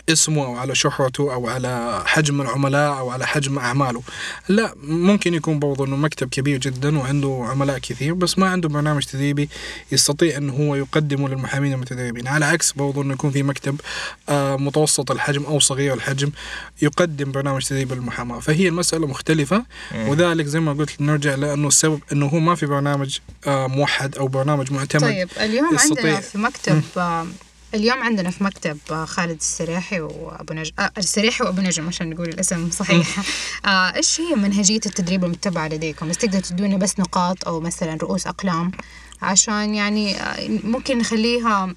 اسمه 0.10 0.46
أو 0.46 0.56
على 0.56 0.76
شهرته 0.76 1.34
أو 1.34 1.48
على 1.50 2.04
حجم 2.06 2.42
العملاء 2.42 2.98
أو 2.98 3.10
على 3.10 3.28
حجم 3.28 3.60
أعماله. 3.60 4.02
لا 4.50 4.74
ممكن 4.84 5.34
يكون 5.34 5.60
برضه 5.60 5.86
إنه 5.86 5.96
مكتب 5.96 6.30
كبير 6.30 6.58
جدا 6.58 7.00
وعنده 7.00 7.46
عملاء 7.50 7.78
كثير 7.78 8.14
بس 8.14 8.40
ما 8.40 8.50
عنده 8.50 8.70
برنامج 8.70 9.04
تدريبي 9.04 9.50
يستطيع 9.92 10.38
إنه 10.38 10.54
هو 10.54 10.76
يقدمه 10.76 11.30
للمحامين 11.30 11.74
المتدربين. 11.74 12.28
على 12.28 12.46
عكس 12.46 12.72
برضه 12.72 13.02
إنه 13.02 13.14
يكون 13.14 13.32
في 13.32 13.44
مكتب 13.44 13.82
آه، 14.30 14.56
متوسط 14.56 15.12
الحجم 15.12 15.44
أو 15.44 15.60
صغير 15.60 15.94
الحجم 15.94 16.32
يقدم 16.82 17.32
برنامج 17.32 17.66
تدريب 17.66 17.94
للمحاماة. 17.94 18.40
فهي 18.40 18.68
المسألة 18.68 19.08
مختلفة 19.08 19.66
وذلك 20.08 20.46
زي 20.46 20.60
ما 20.60 20.74
قلت 20.74 21.02
نرجع 21.02 21.36
لأنه 21.36 21.68
السبب 21.68 22.00
إنه 22.12 22.26
هو 22.26 22.40
ما 22.40 22.56
في 22.56 22.66
برنامج 22.66 23.18
آه، 23.48 23.68
موحد 23.68 24.18
أو 24.18 24.28
برنامج 24.28 24.74
معتمد 24.74 25.02
طيب 25.02 25.30
اليوم 25.40 25.76
يستطيع. 25.76 26.04
عندنا 26.06 26.20
في 26.22 26.38
مكتب 26.38 26.82
اليوم 27.74 28.04
عندنا 28.04 28.30
في 28.30 28.44
مكتب 28.44 28.78
آه، 28.92 29.06
خالد 29.06 29.38
السريحي 29.40 30.00
وأبو 30.00 30.54
نجم 30.54 30.72
آه 30.80 30.92
السريحي 30.98 31.44
وأبو 31.44 31.62
نجم 31.62 31.88
عشان 31.88 32.10
نقول 32.10 32.30
الاسم 32.30 32.72
صحيح. 32.72 33.08
آه 33.66 33.96
إيش 33.96 34.22
هي 34.22 34.36
منهجية 34.36 34.76
التدريب 34.86 35.26
المتبعة 35.26 35.68
لديكم؟ 35.68 36.10
بس 36.10 36.18
تقدر 36.18 36.40
تدونا 36.40 36.78
بس 36.78 37.00
نقاط 37.00 37.48
أو 37.48 37.60
مثلا 37.60 37.98
رؤوس 38.02 38.28
أقلام 38.28 38.72
عشان 39.22 39.76
يعني 39.76 40.16
ممكن 40.64 40.98
نخليها 40.98 41.76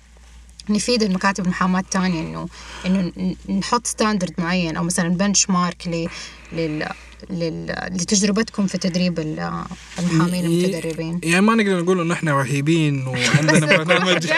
نفيد 0.69 1.03
المكاتب 1.03 1.45
المحاماة 1.45 1.81
الثانية 1.81 2.21
انه 2.21 2.49
إنه 2.87 3.13
ن- 3.49 3.59
نحط 3.59 3.87
ستاندرد 3.87 4.33
معين 4.39 4.77
أو 4.77 4.85
مثلا 4.85 5.09
بنش 5.09 5.51
مارك 5.51 5.89
ل 5.89 6.07
لل 6.53 6.89
لل- 7.31 7.75
لتجربتكم 7.93 8.67
في 8.67 8.79
تدريب 8.79 9.19
ال- 9.19 9.65
المحامين 9.99 10.45
المتدربين. 10.45 11.21
يعني 11.23 11.41
ما 11.47 11.55
نقدر 11.55 11.81
نقول 11.83 12.01
إنه 12.01 12.15
إحنا 12.15 12.33
رهيبين 12.33 13.07
وعندنا 13.07 13.67
برنامج. 13.77 14.27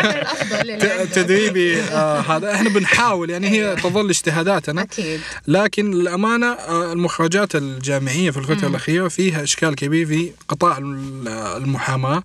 تدريبي 1.14 1.80
آه 1.82 2.20
هذا 2.20 2.54
إحنا 2.54 2.68
بنحاول 2.68 3.30
يعني 3.30 3.48
هي 3.48 3.76
تظل 3.76 4.08
اجتهاداتنا. 4.10 4.82
أكيد. 4.82 5.20
لكن 5.48 5.90
للأمانة 5.90 6.46
آه 6.46 6.92
المخرجات 6.92 7.56
الجامعية 7.56 8.30
في 8.30 8.36
الفترة 8.36 8.68
الأخيرة 8.68 9.08
فيها 9.08 9.42
إشكال 9.42 9.74
كبير 9.74 10.06
في 10.06 10.30
قطاع 10.48 10.78
ال- 10.78 11.28
المحاماة. 11.62 12.22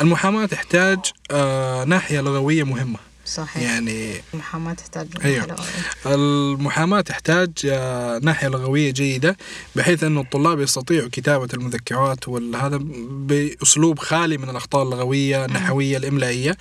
المحاماة 0.00 0.46
تحتاج 0.46 0.98
آه 1.30 1.84
ناحية 1.84 2.20
لغوية 2.20 2.62
مهمة. 2.62 2.98
صحيح 3.26 3.62
يعني 3.62 4.14
المحاماة 4.34 4.72
تحتاج 4.74 5.06
أيوه. 5.24 5.46
لغوية. 5.46 6.14
المحاماة 6.16 7.00
تحتاج 7.00 7.50
آه، 7.66 8.18
ناحية 8.22 8.48
لغوية 8.48 8.90
جيدة 8.92 9.36
بحيث 9.76 10.04
أن 10.04 10.18
الطلاب 10.18 10.60
يستطيعوا 10.60 11.08
كتابة 11.12 11.48
المذكرات 11.54 12.28
وهذا 12.28 12.78
بأسلوب 13.10 13.98
خالي 13.98 14.38
من 14.38 14.50
الأخطاء 14.50 14.82
اللغوية 14.82 15.44
النحوية 15.44 15.96
الإملائية 15.96 16.56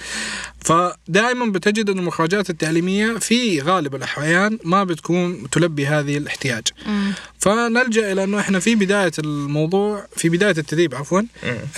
فدائما 0.66 1.46
بتجد 1.46 1.90
أن 1.90 2.00
المخرجات 2.00 2.50
التعليمية 2.50 3.14
في 3.18 3.62
غالب 3.62 3.96
الأحيان 3.96 4.58
ما 4.64 4.84
بتكون 4.84 5.50
تلبي 5.50 5.88
هذه 5.88 6.18
الاحتياج 6.18 6.64
مم. 6.86 7.14
فنلجأ 7.40 8.12
إلى 8.12 8.24
أنه 8.24 8.40
إحنا 8.40 8.60
في 8.60 8.76
بداية 8.76 9.12
الموضوع 9.20 10.06
في 10.16 10.30
بداية 10.30 10.52
التدريب 10.58 10.96
عفوا 10.96 11.22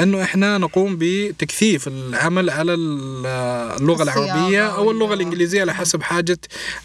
أنه 0.01 0.23
إحنا 0.23 0.57
نقوم 0.57 0.95
بتكثيف 0.99 1.87
العمل 1.87 2.49
على 2.49 2.73
ال- 2.73 3.25
اللغة 3.81 4.03
العربية 4.03 4.72
أو 4.75 4.91
اللغة 4.91 5.09
وال- 5.09 5.19
الإنجليزية 5.21 5.61
على 5.61 5.73
حسب 5.73 6.01
حاجة 6.03 6.37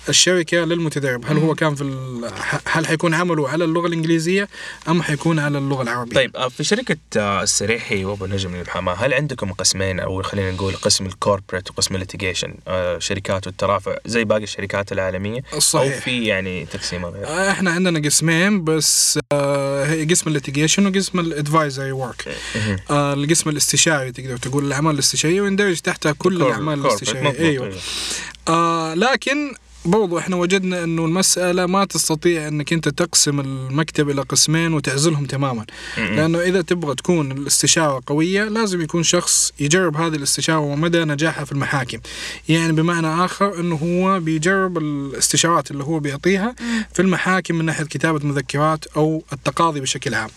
الشركة 0.09 0.57
للمتدرب. 0.59 1.25
هل 1.27 1.37
هو 1.39 1.55
كان 1.55 1.75
في 1.75 1.83
ال- 1.83 2.31
هل 2.65 2.87
حيكون 2.87 3.15
عمله 3.15 3.49
على 3.49 3.65
اللغة 3.65 3.87
الإنجليزية 3.87 4.49
أم 4.89 5.03
حيكون 5.03 5.39
على 5.39 5.59
اللغة 5.59 5.83
العربية؟ 5.83 6.15
طيب 6.17 6.37
آه، 6.37 6.49
في 6.49 6.65
شركة 6.65 6.97
آه، 7.17 7.43
السريحي 7.43 8.05
وابو 8.05 8.27
نجم 8.27 8.57
للمحاماة 8.57 8.95
هل 8.95 9.15
عندكم 9.15 9.53
قسمين 9.53 10.01
أو 10.01 10.23
خلينا 10.23 10.51
نقول 10.51 10.75
قسم 10.75 11.07
ال 11.07 11.13
corporate 11.13 11.71
وقسم 11.71 11.95
ال 11.95 12.00
litigation 12.00 12.55
شركات 12.99 13.47
والترافع 13.47 13.97
زي 14.07 14.25
باقي 14.25 14.43
الشركات 14.43 14.93
العالمية؟ 14.93 15.43
أو 15.53 15.59
صحيح. 15.61 16.01
في 16.01 16.25
يعني 16.25 16.65
تقسيمة 16.67 17.09
غير؟ 17.09 17.27
آه، 17.27 17.51
إحنا 17.51 17.71
عندنا 17.71 18.01
قسمين 18.09 18.65
بس 18.65 19.19
آه، 19.33 19.85
هي 19.85 20.05
قسم 20.05 20.29
ال 20.29 20.34
litigation 20.34 20.87
وقسم 20.87 21.21
ال 21.21 21.29
advisory 21.29 21.93
work. 21.93 22.29
آه 22.91 23.13
القسم 23.15 23.51
الاستشاري 23.51 24.13
تقدر 24.13 24.37
تقول 24.37 24.67
الأعمال 24.67 24.95
الاستشارية 24.95 25.41
ويندرج 25.41 25.81
تحتها 25.81 26.13
كل 26.13 26.37
الأعمال 26.43 26.81
الاستشارية. 26.87 27.21
مضبوط، 27.61 27.75
أيوه 27.79 28.59
آه 28.59 28.95
لكن 28.95 29.55
برضو 29.85 30.19
إحنا 30.19 30.37
وجدنا 30.37 30.85
إنه 30.85 31.05
المسألة 31.05 31.67
ما 31.67 31.85
تستطيع 31.85 32.49
إنك 32.49 32.73
أنت 32.73 32.89
تقسم 32.89 33.41
المكتب 33.41 34.11
إلى 34.11 34.23
قسمين 34.23 34.73
وتعزلهم 34.73 35.27
تماما. 35.27 35.65
لأنه 35.97 36.41
إذا 36.41 36.63
تبغى 36.63 36.95
تكون 36.95 37.33
الاستشارة 37.33 38.03
قوية 38.07 38.45
لازم 38.45 38.81
يكون 38.81 39.03
شخص 39.03 39.53
يجرب 39.61 39.97
هذه 39.97 40.15
الاستشارة 40.15 40.59
ومدى 40.59 41.05
نجاحها 41.05 41.45
في 41.45 41.53
المحاكم. 41.53 41.99
يعني 42.49 42.73
بمعنى 42.73 43.25
آخر 43.25 43.61
إنه 43.61 43.75
هو 43.75 44.21
بيجرب 44.21 44.79
الاستشارات 44.79 45.71
اللي 45.71 45.85
هو 45.85 45.99
بيعطيها 45.99 46.55
في 46.95 47.03
المحاكم 47.03 47.55
من 47.55 47.65
ناحية 47.65 47.85
كتابة 47.85 48.27
مذكرات 48.27 48.85
أو 48.97 49.23
التقاضي 49.33 49.81
بشكل 49.81 50.15
عام. 50.15 50.31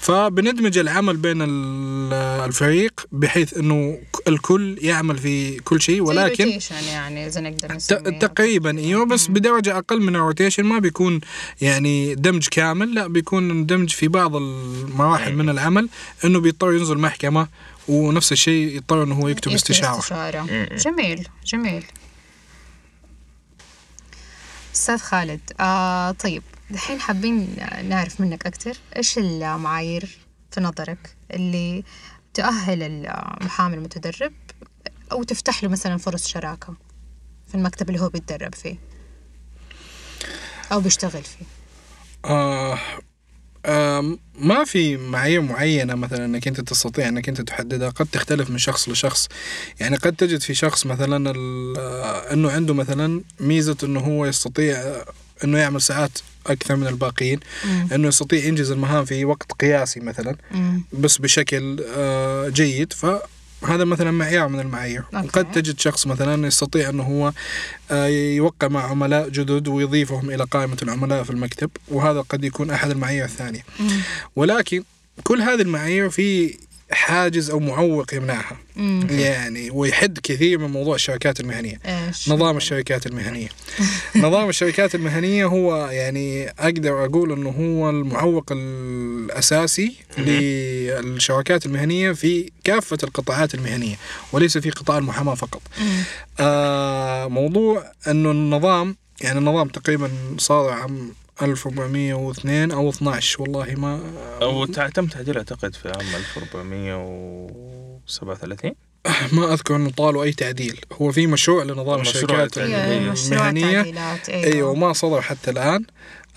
فبندمج 0.00 0.78
العمل 0.78 1.16
بين 1.16 1.42
ال- 1.42 2.12
الفريق 2.44 3.06
بحيث 3.12 3.56
إنه 3.58 3.98
الكل 4.28 4.78
يعمل 4.82 5.18
في 5.18 5.56
كل 5.60 5.80
شيء 5.80 6.02
ولكن 6.02 6.58
يعني 6.88 7.26
إذا 7.26 7.40
نقدر 7.40 7.72
نسميه. 7.72 8.18
تقريبا 8.18 8.78
إيوه 8.78 9.04
بس 9.06 9.26
بدرجة 9.26 9.78
أقل 9.78 10.00
من 10.02 10.16
الروتيشن 10.16 10.62
ما 10.64 10.78
بيكون 10.78 11.20
يعني 11.60 12.14
دمج 12.14 12.48
كامل 12.48 12.94
لا 12.94 13.06
بيكون 13.06 13.66
دمج 13.66 13.90
في 13.90 14.08
بعض 14.08 14.36
المراحل 14.36 15.34
من 15.34 15.48
العمل 15.48 15.88
إنه 16.24 16.40
بيضطر 16.40 16.72
ينزل 16.72 16.98
محكمه 16.98 17.48
ونفس 17.88 18.32
الشيء 18.32 18.76
يضطر 18.76 19.02
إنه 19.02 19.14
هو 19.14 19.28
يكتب 19.28 19.52
استشارة. 19.52 20.46
جميل 20.76 21.28
جميل. 21.46 21.84
أستاذ 24.74 24.98
خالد 24.98 25.40
آه 25.60 26.10
طيب 26.10 26.42
الحين 26.70 27.00
حابين 27.00 27.56
نعرف 27.84 28.20
منك 28.20 28.46
أكثر 28.46 28.76
إيش 28.96 29.18
المعايير 29.18 30.18
في 30.50 30.60
نظرك 30.60 31.16
اللي 31.34 31.84
تؤهل 32.34 32.82
المحامي 32.82 33.74
المتدرب 33.74 34.32
أو 35.12 35.22
تفتح 35.22 35.62
له 35.62 35.68
مثلا 35.70 35.96
فرص 35.96 36.28
شراكة 36.28 36.74
في 37.46 37.54
المكتب 37.54 37.88
اللي 37.88 38.00
هو 38.00 38.08
بيتدرب 38.08 38.54
فيه 38.54 38.76
أو 40.72 40.80
بيشتغل 40.80 41.22
فيه؟ 41.22 41.44
آه 42.24 42.78
آه 43.66 44.18
ما 44.34 44.64
في 44.64 44.96
معايير 44.96 45.40
معينة 45.40 45.94
مثلا 45.94 46.24
إنك 46.24 46.48
أنت 46.48 46.60
تستطيع 46.60 47.08
إنك 47.08 47.28
أنت 47.28 47.40
تحددها 47.40 47.88
قد 47.88 48.06
تختلف 48.06 48.50
من 48.50 48.58
شخص 48.58 48.88
لشخص. 48.88 49.28
يعني 49.80 49.96
قد 49.96 50.16
تجد 50.16 50.40
في 50.40 50.54
شخص 50.54 50.86
مثلا 50.86 51.32
آه، 51.78 52.32
إنه 52.32 52.50
عنده 52.50 52.74
مثلا 52.74 53.22
ميزة 53.40 53.76
إنه 53.82 54.00
هو 54.00 54.26
يستطيع 54.26 54.76
آه، 54.76 55.04
إنه 55.44 55.58
يعمل 55.58 55.82
ساعات 55.82 56.18
أكثر 56.48 56.76
من 56.76 56.86
الباقيين 56.86 57.40
مم. 57.64 57.88
انه 57.92 58.08
يستطيع 58.08 58.44
ينجز 58.44 58.70
المهام 58.70 59.04
في 59.04 59.24
وقت 59.24 59.52
قياسي 59.52 60.00
مثلا 60.00 60.36
مم. 60.50 60.82
بس 60.92 61.18
بشكل 61.18 61.84
آه، 61.96 62.48
جيد 62.48 62.92
فهذا 62.92 63.84
مثلا 63.84 64.10
معيار 64.10 64.48
من 64.48 64.60
المعايير. 64.60 65.02
قد 65.32 65.50
تجد 65.52 65.80
شخص 65.80 66.06
مثلا 66.06 66.46
يستطيع 66.46 66.88
أنه 66.88 67.02
هو 67.02 67.32
آه، 67.90 68.06
يوقع 68.06 68.68
مع 68.68 68.90
عملاء 68.90 69.28
جدد 69.28 69.68
ويضيفهم 69.68 70.30
إلى 70.30 70.44
قائمة 70.44 70.76
العملاء 70.82 71.22
في 71.22 71.30
المكتب 71.30 71.70
وهذا 71.88 72.20
قد 72.20 72.44
يكون 72.44 72.70
أحد 72.70 72.90
المعايير 72.90 73.24
الثانية. 73.24 73.64
ولكن 74.36 74.82
كل 75.24 75.42
هذه 75.42 75.62
المعايير 75.62 76.10
في 76.10 76.54
حاجز 76.90 77.50
أو 77.50 77.58
معوق 77.60 78.14
يمنعها. 78.14 78.56
مم. 78.76 79.06
يعني 79.10 79.70
ويحد 79.70 80.18
كثير 80.22 80.58
من 80.58 80.70
موضوع 80.70 80.94
الشركات 80.94 81.40
المهنية. 81.40 81.80
إيش؟ 81.86 82.28
نظام 82.28 82.56
الشركات 82.56 83.06
المهنية. 83.06 83.48
نظام 84.16 84.48
الشركات 84.48 84.94
المهنية 84.94 85.44
هو 85.46 85.86
يعني 85.86 86.48
أقدر 86.48 87.04
أقول 87.04 87.32
أنه 87.32 87.50
هو 87.50 87.90
المعوق 87.90 88.44
الأساسي 88.52 89.96
للشركات 90.18 91.66
المهنية 91.66 92.12
في 92.12 92.50
كافة 92.64 92.98
القطاعات 93.02 93.54
المهنية 93.54 93.96
وليس 94.32 94.58
في 94.58 94.70
قطاع 94.70 94.98
المحاماة 94.98 95.34
فقط. 95.34 95.62
مم. 95.80 96.02
آه 96.40 97.26
موضوع 97.26 97.92
أنه 98.08 98.30
النظام 98.30 98.96
يعني 99.20 99.38
النظام 99.38 99.68
تقريبا 99.68 100.10
صار 100.38 100.70
عام 100.70 101.12
1402 101.42 102.70
أو 102.70 102.90
12 102.90 103.42
والله 103.42 103.74
ما 103.74 104.00
أو 104.42 104.66
تم 104.66 105.06
تعديله 105.06 105.38
أعتقد 105.38 105.74
في 105.74 105.88
عام 105.88 106.06
1437 106.16 108.72
ما 109.32 109.52
أذكر 109.52 109.76
أنه 109.76 109.90
طالوا 109.90 110.24
أي 110.24 110.32
تعديل. 110.32 110.80
هو 110.92 111.12
في 111.12 111.26
مشروع 111.26 111.62
لنظام 111.62 112.00
الشركات 112.00 112.54
تعديل. 112.54 112.74
أيوة، 112.74 113.14
تعديلات 113.14 114.28
أيوه. 114.28 114.74
ما 114.74 114.92
صدر 114.92 115.22
حتى 115.22 115.50
الآن. 115.50 115.84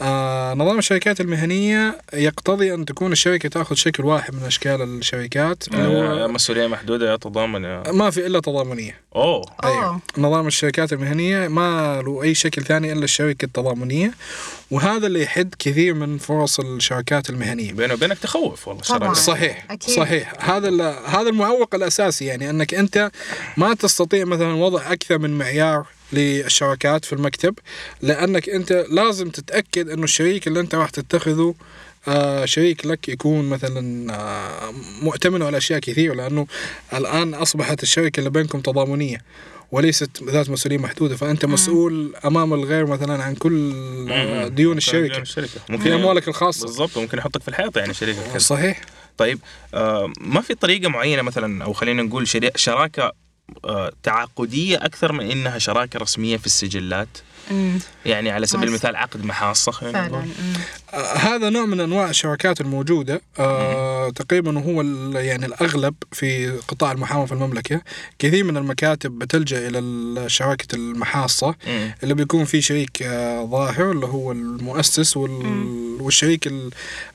آه 0.01 0.53
نظام 0.53 0.77
الشركات 0.77 1.21
المهنية 1.21 1.97
يقتضي 2.13 2.73
أن 2.73 2.85
تكون 2.85 3.11
الشركة 3.11 3.49
تأخذ 3.49 3.75
شكل 3.75 4.05
واحد 4.05 4.35
من 4.35 4.43
أشكال 4.43 4.81
الشركات 4.81 5.63
اللي 5.67 5.83
يا 5.93 6.23
هو 6.23 6.27
مسؤولية 6.27 6.67
محدودة 6.67 7.11
يا 7.11 7.15
تضامن. 7.15 7.63
يا 7.63 7.83
ما 7.91 8.09
في 8.09 8.27
إلا 8.27 8.39
تضامنية. 8.39 8.99
أوه. 9.15 9.45
أوه. 9.63 9.99
نظام 10.17 10.47
الشركات 10.47 10.93
المهنية 10.93 11.47
ما 11.47 12.01
له 12.05 12.23
أي 12.23 12.33
شكل 12.35 12.63
ثاني 12.63 12.91
إلا 12.93 13.03
الشركة 13.03 13.45
التضامنية 13.45 14.11
وهذا 14.71 15.07
اللي 15.07 15.21
يحد 15.21 15.55
كثير 15.59 15.93
من 15.93 16.17
فرص 16.17 16.59
الشركات 16.59 17.29
المهنية. 17.29 17.71
بينه 17.73 17.93
وبينك 17.93 18.19
تخوف 18.19 18.67
والله 18.67 18.81
طبعاً. 18.83 19.13
صحيح 19.13 19.65
أكيد. 19.71 19.95
صحيح. 19.95 20.33
هذا 20.49 20.67
ال- 20.69 20.95
هذا 21.05 21.29
المعوق 21.29 21.75
الأساسي 21.75 22.25
يعني 22.25 22.49
أنك 22.49 22.73
أنت 22.73 23.11
ما 23.57 23.73
تستطيع 23.73 24.25
مثلا 24.25 24.53
وضع 24.53 24.91
أكثر 24.91 25.17
من 25.17 25.37
معيار 25.37 25.85
للشراكات 26.13 27.05
في 27.05 27.13
المكتب 27.13 27.59
لأنك 28.01 28.49
أنت 28.49 28.85
لازم 28.89 29.29
تتأكد 29.29 29.89
إنه 29.89 30.03
الشريك 30.03 30.47
اللي 30.47 30.59
أنت 30.59 30.75
راح 30.75 30.89
تتخذه 30.89 31.55
آه 32.07 32.45
شريك 32.45 32.85
لك 32.85 33.09
يكون 33.09 33.49
مثلا 33.49 34.13
آه 34.13 34.71
مؤتمن 35.01 35.41
على 35.41 35.57
أشياء 35.57 35.79
كثيرة 35.79 36.13
لأنه 36.13 36.47
الآن 36.93 37.33
أصبحت 37.33 37.83
الشركة 37.83 38.19
اللي 38.19 38.29
بينكم 38.29 38.59
تضامنية 38.61 39.17
وليست 39.71 40.23
ذات 40.23 40.49
مسؤولية 40.49 40.77
محدودة 40.77 41.15
فأنت 41.15 41.45
مسؤول 41.45 42.15
أمام 42.25 42.53
الغير 42.53 42.85
مثلا 42.85 43.23
عن 43.23 43.35
كل 43.35 43.71
آه 44.11 44.47
ديون 44.47 44.55
ديون 44.55 44.77
الشركة. 44.77 45.17
الشركة. 45.17 45.47
في 45.47 45.71
ممكن 45.71 45.91
أموالك 45.91 46.27
الخاصة. 46.27 46.65
بالضبط 46.65 46.97
ممكن 46.97 47.17
يحطك 47.17 47.41
في 47.41 47.47
الحيط 47.47 47.77
يعني 47.77 47.93
شريكك. 47.93 48.37
صحيح. 48.37 48.81
طيب 49.17 49.39
آه 49.73 50.13
ما 50.21 50.41
في 50.41 50.55
طريقة 50.55 50.89
معينة 50.89 51.21
مثلا 51.21 51.63
أو 51.63 51.73
خلينا 51.73 52.03
نقول 52.03 52.27
شراكة 52.55 53.11
تعاقدية 54.03 54.77
أكثر 54.77 55.11
من 55.11 55.31
إنها 55.31 55.57
شراكة 55.59 55.99
رسمية 55.99 56.37
في 56.37 56.45
السجلات 56.45 57.07
مم. 57.51 57.79
يعني 58.05 58.29
على 58.31 58.45
سبيل. 58.47 58.67
المثال 58.67 58.95
عقد 58.95 59.25
محاصه 59.25 59.71
خلينا 59.71 60.09
فعلا. 60.09 60.25
آه، 60.93 61.13
هذا 61.17 61.49
نوع 61.49 61.65
من 61.65 61.79
أنواع 61.79 62.09
الشراكات 62.09 62.61
الموجودة 62.61 63.21
آه 63.39 64.09
تقريبا 64.09 64.59
هو 64.59 64.81
ال- 64.81 65.15
يعني 65.15 65.45
الأغلب 65.45 65.93
في 66.11 66.49
قطاع 66.67 66.91
المحاماة 66.91 67.25
في 67.25 67.31
المملكة 67.31 67.81
كثير 68.19 68.43
من 68.43 68.57
المكاتب 68.57 69.11
بتلجأ 69.19 69.67
إلى 69.67 69.79
ال- 69.79 70.31
شراكة 70.31 70.75
المحاصة 70.75 71.55
مم. 71.67 71.91
اللي 72.03 72.13
بيكون 72.13 72.45
في 72.45 72.61
شريك 72.61 73.01
آه 73.03 73.45
ظاهر 73.45 73.91
اللي 73.91 74.05
هو 74.05 74.31
المؤسس 74.31 75.17
وال 75.17 75.61
والشريك 76.01 76.47
ال- 76.47 76.69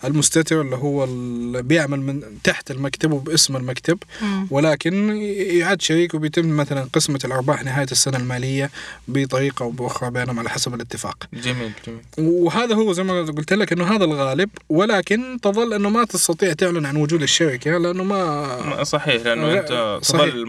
المستتر 0.05 0.61
اللي 0.61 0.77
هو 0.77 1.05
اللي 1.05 1.63
بيعمل 1.63 2.01
من 2.01 2.23
تحت 2.45 2.71
المكتب 2.71 3.13
وباسم 3.13 3.57
المكتب 3.57 3.99
مم. 4.23 4.47
ولكن 4.51 5.17
يعد 5.37 5.83
شريك 5.83 6.15
وبيتم 6.17 6.57
مثلا 6.57 6.87
قسمة 6.93 7.21
الأرباح 7.25 7.65
نهاية 7.65 7.87
السنة 7.93 8.17
المالية 8.19 8.71
بطريقة 9.09 9.63
أو 9.63 9.71
بأخرى 9.71 10.11
بينهم 10.11 10.39
على 10.39 10.51
حسب 10.51 10.75
الاتفاق. 10.75 11.25
جميل 11.33 11.73
جميل. 11.87 12.01
وهذا 12.19 12.75
هو 12.75 12.93
زي 12.93 13.03
ما 13.03 13.23
قلت 13.23 13.53
لك 13.53 13.73
إنه 13.73 13.97
هذا 13.97 14.05
الغالب 14.05 14.51
ولكن 14.69 15.39
تظل 15.43 15.75
إنه 15.75 15.91
ما 15.91 16.05
تستطيع 16.05 16.53
تعلن 16.53 16.87
عن 16.87 16.97
وجود 16.97 17.23
الشركة 17.23 17.71
لأنه 17.79 18.05
ما 18.05 18.47
ما- 18.63 18.85
صحيح 18.85 19.23
لأنه 19.27 19.47
لا، 19.53 19.61
أنت 19.61 19.99
صحيح. 20.05 20.21
تظل 20.31 20.47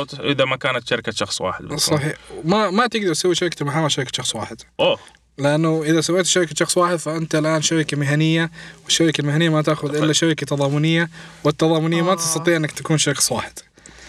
وت- 0.00 0.20
إذا 0.20 0.44
ما 0.44 0.56
كانت 0.56 0.88
شركة 0.88 1.12
شخص 1.12 1.40
واحد 1.40 1.64
بس. 1.64 1.80
صحيح. 1.80 2.14
ما 2.44 2.70
ما 2.70 2.86
تقدر 2.86 3.14
تسوي 3.14 3.34
شركة 3.34 3.64
محاماه 3.64 3.88
شركة 3.88 4.10
شخص 4.14 4.36
واحد. 4.36 4.56
أوه. 4.80 4.98
لأنه 5.38 5.82
إذا 5.84 6.00
سويت 6.00 6.26
شركة 6.26 6.54
شخص 6.58 6.76
واحد 6.78 6.96
فأنت 6.96 7.34
الآن 7.34 7.62
شركة 7.62 7.96
مهنية 7.96 8.50
والشركة 8.84 9.20
المهنية 9.20 9.48
ما 9.48 9.62
تأخذ 9.62 9.94
إلا 9.96 10.12
شركة 10.12 10.46
تضامنية 10.46 11.10
والتضامنية 11.44 12.02
ما 12.02 12.12
آه. 12.12 12.14
تستطيع 12.14 12.56
إنك 12.56 12.70
تكون 12.72 12.98
شخص 12.98 13.32
واحد. 13.32 13.52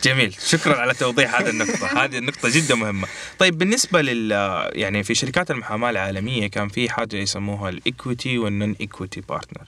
جميل. 0.04 0.36
شكرا 0.46 0.76
على 0.76 0.94
توضيح 0.94 1.36
هذه 1.42 1.50
النقطة. 1.50 1.88
هذه 2.04 2.18
النقطة 2.18 2.50
جدا 2.50 2.76
مهمة. 2.76 3.08
طيب 3.40 3.58
بالنسبة 3.58 4.02
لل 4.02 4.32
يعني 4.74 5.04
في 5.04 5.16
شركات 5.16 5.52
المحاماة 5.52 5.90
العالمية 5.90 6.48
كان 6.48 6.68
في 6.68 6.90
حاجة 6.90 7.16
يسموها 7.16 7.70
ال 7.70 7.80
equity 7.80 8.38
وال 8.38 8.76
non-equity 8.82 9.22
partner. 9.22 9.68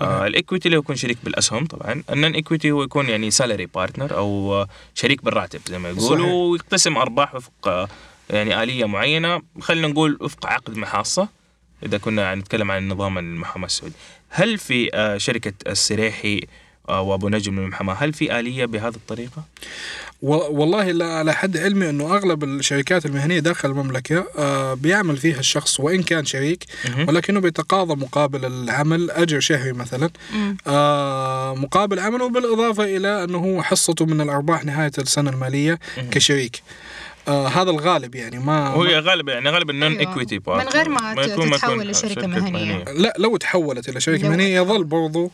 آه 0.00 0.26
ال 0.26 0.32
equity 0.32 0.66
اللي 0.68 0.76
هو 0.76 0.80
يكون 0.80 0.96
شريك 0.96 1.18
بالأسهم 1.24 1.66
طبعا. 1.66 2.02
ال 2.10 2.34
non-equity 2.34 2.70
هو 2.70 2.82
يكون 2.82 3.08
يعني 3.08 3.30
salary 3.30 3.66
partner 3.66 4.16
أو 4.16 4.66
شريك 4.94 5.24
بالراتب 5.24 5.60
زي 5.68 5.78
ما 5.78 5.90
يقولوا. 5.90 6.50
ويقتسم 6.50 6.96
أرباح 6.96 7.34
وفق 7.34 7.88
يعني 8.30 8.62
آلية 8.62 8.84
معينة. 8.84 9.42
خلينا 9.60 9.88
نقول 9.88 10.18
وفق 10.20 10.46
عقد 10.46 10.76
محاصة 10.76 11.28
إذا 11.82 11.98
كنا 11.98 12.34
نتكلم 12.34 12.70
عن 12.70 12.88
نظام 12.88 13.18
المحاماة 13.18 13.66
السعودي. 13.66 13.94
هل 14.28 14.58
في 14.58 14.90
آه، 14.94 15.18
شركة 15.18 15.52
السريحي 15.66 16.40
آه، 16.88 17.00
وأبو 17.00 17.28
نجم 17.28 17.54
من 17.54 17.62
المحاماة 17.64 17.94
هل 17.94 18.12
في 18.12 18.38
آلية 18.40 18.64
بهذه 18.66 18.94
الطريقة؟ 18.94 19.42
و- 20.22 20.60
والله 20.60 20.90
لا 20.90 21.06
على 21.06 21.34
حد 21.34 21.56
علمي 21.56 21.90
إنه 21.90 22.16
أغلب 22.16 22.44
الشركات 22.44 23.06
المهنية 23.06 23.38
داخل 23.38 23.68
المملكة 23.70 24.26
آه 24.38 24.74
بيعمل 24.74 25.16
فيها 25.16 25.38
الشخص 25.40 25.80
وإن 25.80 26.02
كان 26.02 26.24
شريك. 26.24 26.64
ولكنه 27.08 27.40
بيتقاضى 27.40 27.94
مقابل 27.94 28.44
العمل 28.44 29.10
أجر 29.10 29.40
شهري 29.40 29.72
مثلا. 29.72 30.10
آه 30.66 31.54
مقابل 31.54 31.98
عمله 32.00 32.28
بالاضافه 32.28 32.96
إلى 32.96 33.24
إنه 33.24 33.38
هو 33.38 33.62
حصته 33.62 34.06
من 34.06 34.20
الأرباح 34.20 34.64
نهاية 34.64 34.92
السنة 34.98 35.30
المالية. 35.30 35.78
كشريك 36.10 36.62
آه 37.28 37.48
هذا 37.48 37.70
الغالب 37.70 38.14
يعني 38.14 38.38
ما 38.38 38.68
هو 38.68 38.82
ما- 38.82 38.98
غالبا 39.00 39.32
يعني 39.32 39.50
غالبا 39.50 39.72
non 39.72 39.82
أيوة. 39.92 40.00
equity 40.00 40.40
من 40.46 40.68
غير 40.74 40.88
ما 40.88 41.14
ت- 41.14 41.20
تتحول 41.30 41.88
لشركة 41.88 42.26
مهنية. 42.26 42.84
لا 42.84 43.14
لو 43.18 43.36
تحولت 43.36 43.88
إلى 43.88 44.00
شركة 44.00 44.28
مهنية 44.28 44.60
يظل 44.60 44.84
برضو 44.84 45.30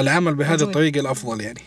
العمل 0.00 0.34
بهذه. 0.34 0.62
الطريقة 0.62 1.00
الأفضل 1.00 1.40
يعني 1.40 1.62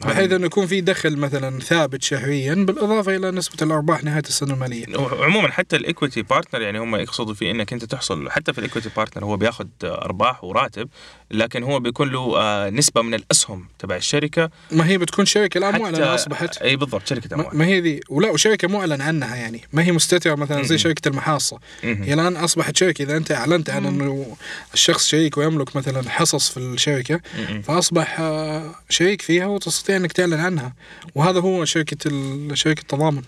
بحيث 0.00 0.32
أنه 0.32 0.46
يكون 0.46 0.66
في 0.66 0.80
دخل 0.80 1.16
مثلا 1.16 1.60
ثابت 1.60 2.02
شهريا 2.02 2.54
بالإضافة 2.54 3.16
إلى 3.16 3.30
نسبة 3.30 3.66
الأرباح 3.66 4.04
نهاية 4.04 4.22
السنة 4.22 4.54
المالية. 4.54 4.86
عموما 5.22 5.50
حتى 5.50 5.76
ال 5.76 5.83
equity 5.83 6.22
partner 6.22 6.60
يعني 6.60 6.78
هم 6.78 6.96
يقصدوا 6.96 7.34
فيه 7.34 7.50
إنك 7.50 7.72
أنت 7.72 7.84
تحصل 7.84 8.30
حتى 8.30 8.52
في 8.52 8.58
ال 8.58 8.63
equity 8.63 8.90
partner 8.96 9.24
هو 9.24 9.36
بياخذ 9.36 9.66
أرباح 9.84 10.44
وراتب 10.44 10.88
لكن 11.30 11.62
هو 11.62 11.80
بيكون 11.80 12.08
له 12.10 12.40
آه، 12.40 12.70
نسبة 12.70 13.02
من 13.02 13.14
الأسهم 13.14 13.66
تبع 13.78 13.96
الشركة 13.96 14.50
ما 14.70 14.86
هي 14.86 14.98
بتكون 14.98 15.26
شركة 15.26 15.58
الان 15.58 15.74
حتى 15.74 15.82
معلنه 15.82 16.14
أصبحت 16.14 16.56
إي 16.62 16.76
بالضبط 16.76 17.06
شركة 17.08 17.36
ما 17.36 17.42
اموال 17.42 17.56
ما 17.56 17.66
هي 17.66 17.80
ذي 17.80 18.00
ولا 18.08 18.30
وشركة 18.30 18.68
معلن 18.68 19.00
عنها 19.00 19.36
يعني 19.36 19.60
ما 19.72 19.82
هي 19.84 19.92
مستترة 19.92 20.34
مثلا 20.34 20.62
زي. 20.62 20.78
شركة 20.78 21.08
المحاصة. 21.08 21.58
هي 21.82 22.14
الآن 22.14 22.36
أصبحت 22.36 22.76
شركة 22.76 23.02
إذا 23.02 23.16
أنت 23.16 23.32
أعلنت 23.32 23.70
عن 23.70 23.86
إنه 23.86 24.36
الشخص 24.74 25.06
شريك 25.08 25.38
ويملك 25.38 25.76
مثلا 25.76 26.10
حصص 26.10 26.50
في 26.50 26.56
الشركة. 26.56 27.20
فأصبح 27.62 28.20
آه، 28.20 28.74
شريك 28.88 29.22
فيها 29.22 29.46
وتستطيع 29.46 29.96
إنك 29.96 30.12
تعلن 30.12 30.40
عنها 30.40 30.72
وهذا 31.14 31.40
هو 31.40 31.64
شركة 31.64 32.10
شركة 32.54 32.80
التضامن. 32.80 33.22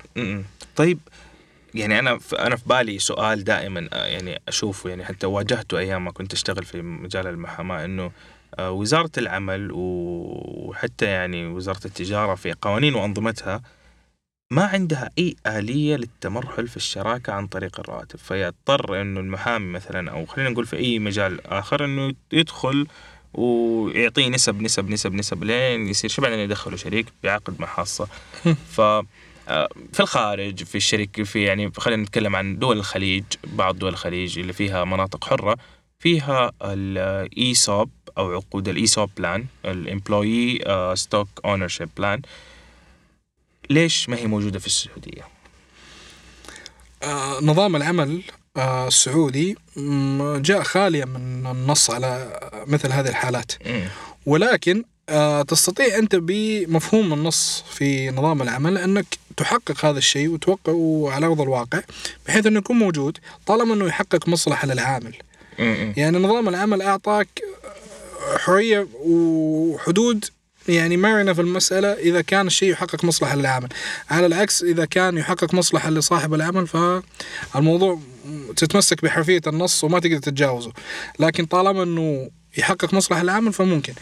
طيب 0.76 0.98
يعني 1.74 1.98
أنا 1.98 2.18
ف- 2.18 2.34
أنا 2.34 2.56
في 2.56 2.62
بالي 2.66 2.98
سؤال 2.98 3.44
دائما 3.44 3.88
آه، 3.92 4.06
يعني 4.06 4.40
أشوفه 4.48 4.90
يعني 4.90 5.04
حتى 5.04 5.26
واجهته 5.26 5.78
أيام 5.78 6.04
ما 6.04 6.10
كنت 6.12 6.32
أشتغل 6.32 6.64
في 6.64 6.82
مجال 6.82 7.26
المحاماة 7.26 7.84
إنه 7.84 8.10
آه، 8.58 8.70
وزارة 8.70 9.10
العمل 9.18 9.68
وحتى 9.72 11.04
يعني 11.06 11.46
وزارة 11.46 11.80
التجارة 11.84 12.34
في 12.34 12.52
قوانين 12.62 12.94
وأنظمتها 12.94 13.62
ما 14.52 14.64
عندها 14.64 15.10
أي 15.18 15.36
آلية 15.46 15.96
للتمرحل 15.96 16.68
في 16.68 16.76
الشراكة 16.76 17.32
عن 17.32 17.46
طريق 17.46 17.80
الرواتب. 17.80 18.18
فيضطر 18.18 19.00
إنه 19.00 19.20
المحامي 19.20 19.66
مثلا 19.66 20.10
أو 20.10 20.26
خلينا 20.26 20.50
نقول 20.50 20.66
في 20.66 20.76
أي 20.76 20.98
مجال 20.98 21.46
آخر 21.46 21.84
إنه 21.84 22.14
يدخل 22.32 22.86
ويعطيه 23.34 24.28
نسب 24.28 24.62
نسب 24.62 24.90
نسب 24.90 25.14
نسب 25.14 25.44
لين 25.44 25.88
يصير 25.88 26.10
شو 26.10 26.22
بعدين 26.22 26.38
يدخله 26.38 26.76
شريك 26.76 27.06
بعقد 27.24 27.60
محاصه 27.60 28.08
ف 28.70 28.80
آه، 28.80 29.06
في 29.92 30.00
الخارج 30.00 30.64
في 30.64 30.74
الشركة 30.74 31.22
في 31.22 31.42
يعني 31.42 31.72
خلينا 31.76 32.02
نتكلم 32.02 32.36
عن 32.36 32.58
دول 32.58 32.78
الخليج 32.78 33.24
بعض 33.44 33.78
دول 33.78 33.92
الخليج 33.92 34.38
اللي 34.38 34.52
فيها 34.52 34.84
مناطق 34.84 35.24
حرة 35.24 35.56
فيها 35.98 36.52
ال 36.62 37.54
ESOP 37.54 37.90
أو 38.18 38.32
عقود 38.32 38.68
ال 38.68 38.86
ESOP 38.86 39.10
plan 39.16 39.46
ال 39.64 39.75
employee 39.75 40.58
stock 40.94 41.28
ownership 41.44 41.88
plan 41.96 42.22
ليش 43.70 44.08
ما 44.08 44.16
هي 44.16 44.26
موجودة 44.26 44.58
في 44.58 44.66
السعودية؟ 44.66 45.22
آه، 47.02 47.38
نظام 47.42 47.76
العمل 47.76 48.22
آه، 48.56 48.88
السعودي 48.88 49.56
جاء 50.36 50.62
خاليا 50.62 51.04
من 51.04 51.46
النص 51.46 51.90
على 51.90 52.40
مثل 52.66 52.92
هذه 52.92 53.08
الحالات. 53.08 53.52
ولكن 54.26 54.84
تستطيع 55.48 55.98
أنت 55.98 56.16
بمفهوم 56.16 57.12
النص 57.12 57.64
في 57.74 58.10
نظام 58.10 58.42
العمل 58.42 58.78
أنك 58.78 59.06
تحقق 59.36 59.84
هذا 59.84 59.98
الشيء 59.98 60.28
وتوقعه 60.28 61.08
على 61.10 61.26
أرض 61.26 61.40
الواقع 61.40 61.80
بحيث 62.26 62.46
أنه 62.46 62.58
يكون 62.58 62.78
موجود 62.78 63.18
طالما 63.46 63.74
أنه 63.74 63.86
يحقق 63.86 64.28
مصلحة 64.28 64.66
للعامل. 64.66 65.14
يعني 65.96 66.18
نظام 66.18 66.48
العمل 66.48 66.82
أعطاك 66.82 67.28
حرية 68.36 68.86
وحدود 68.94 70.24
يعني 70.68 70.96
مرنه 70.96 71.32
في 71.32 71.40
المسألة 71.40 71.92
إذا 71.92 72.20
كان 72.20 72.46
الشيء 72.46 72.70
يحقق 72.70 73.04
مصلحة 73.04 73.36
للعامل، 73.36 73.68
على 74.10 74.26
العكس 74.26 74.62
إذا 74.62 74.84
كان 74.84 75.18
يحقق 75.18 75.54
مصلحة 75.54 75.90
لصاحب 75.90 76.34
العمل 76.34 76.66
فالموضوع 76.66 78.00
تتمسك 78.56 79.02
بحرفية 79.02 79.40
النص 79.46 79.84
وما 79.84 80.00
تقدر 80.00 80.18
تتجاوزه، 80.18 80.72
لكن 81.18 81.44
طالما 81.44 81.82
أنه 81.82 82.30
يحقق 82.56 82.94
مصلحة 82.94 83.22
للعامل 83.22 83.52
فممكن. 83.52 83.92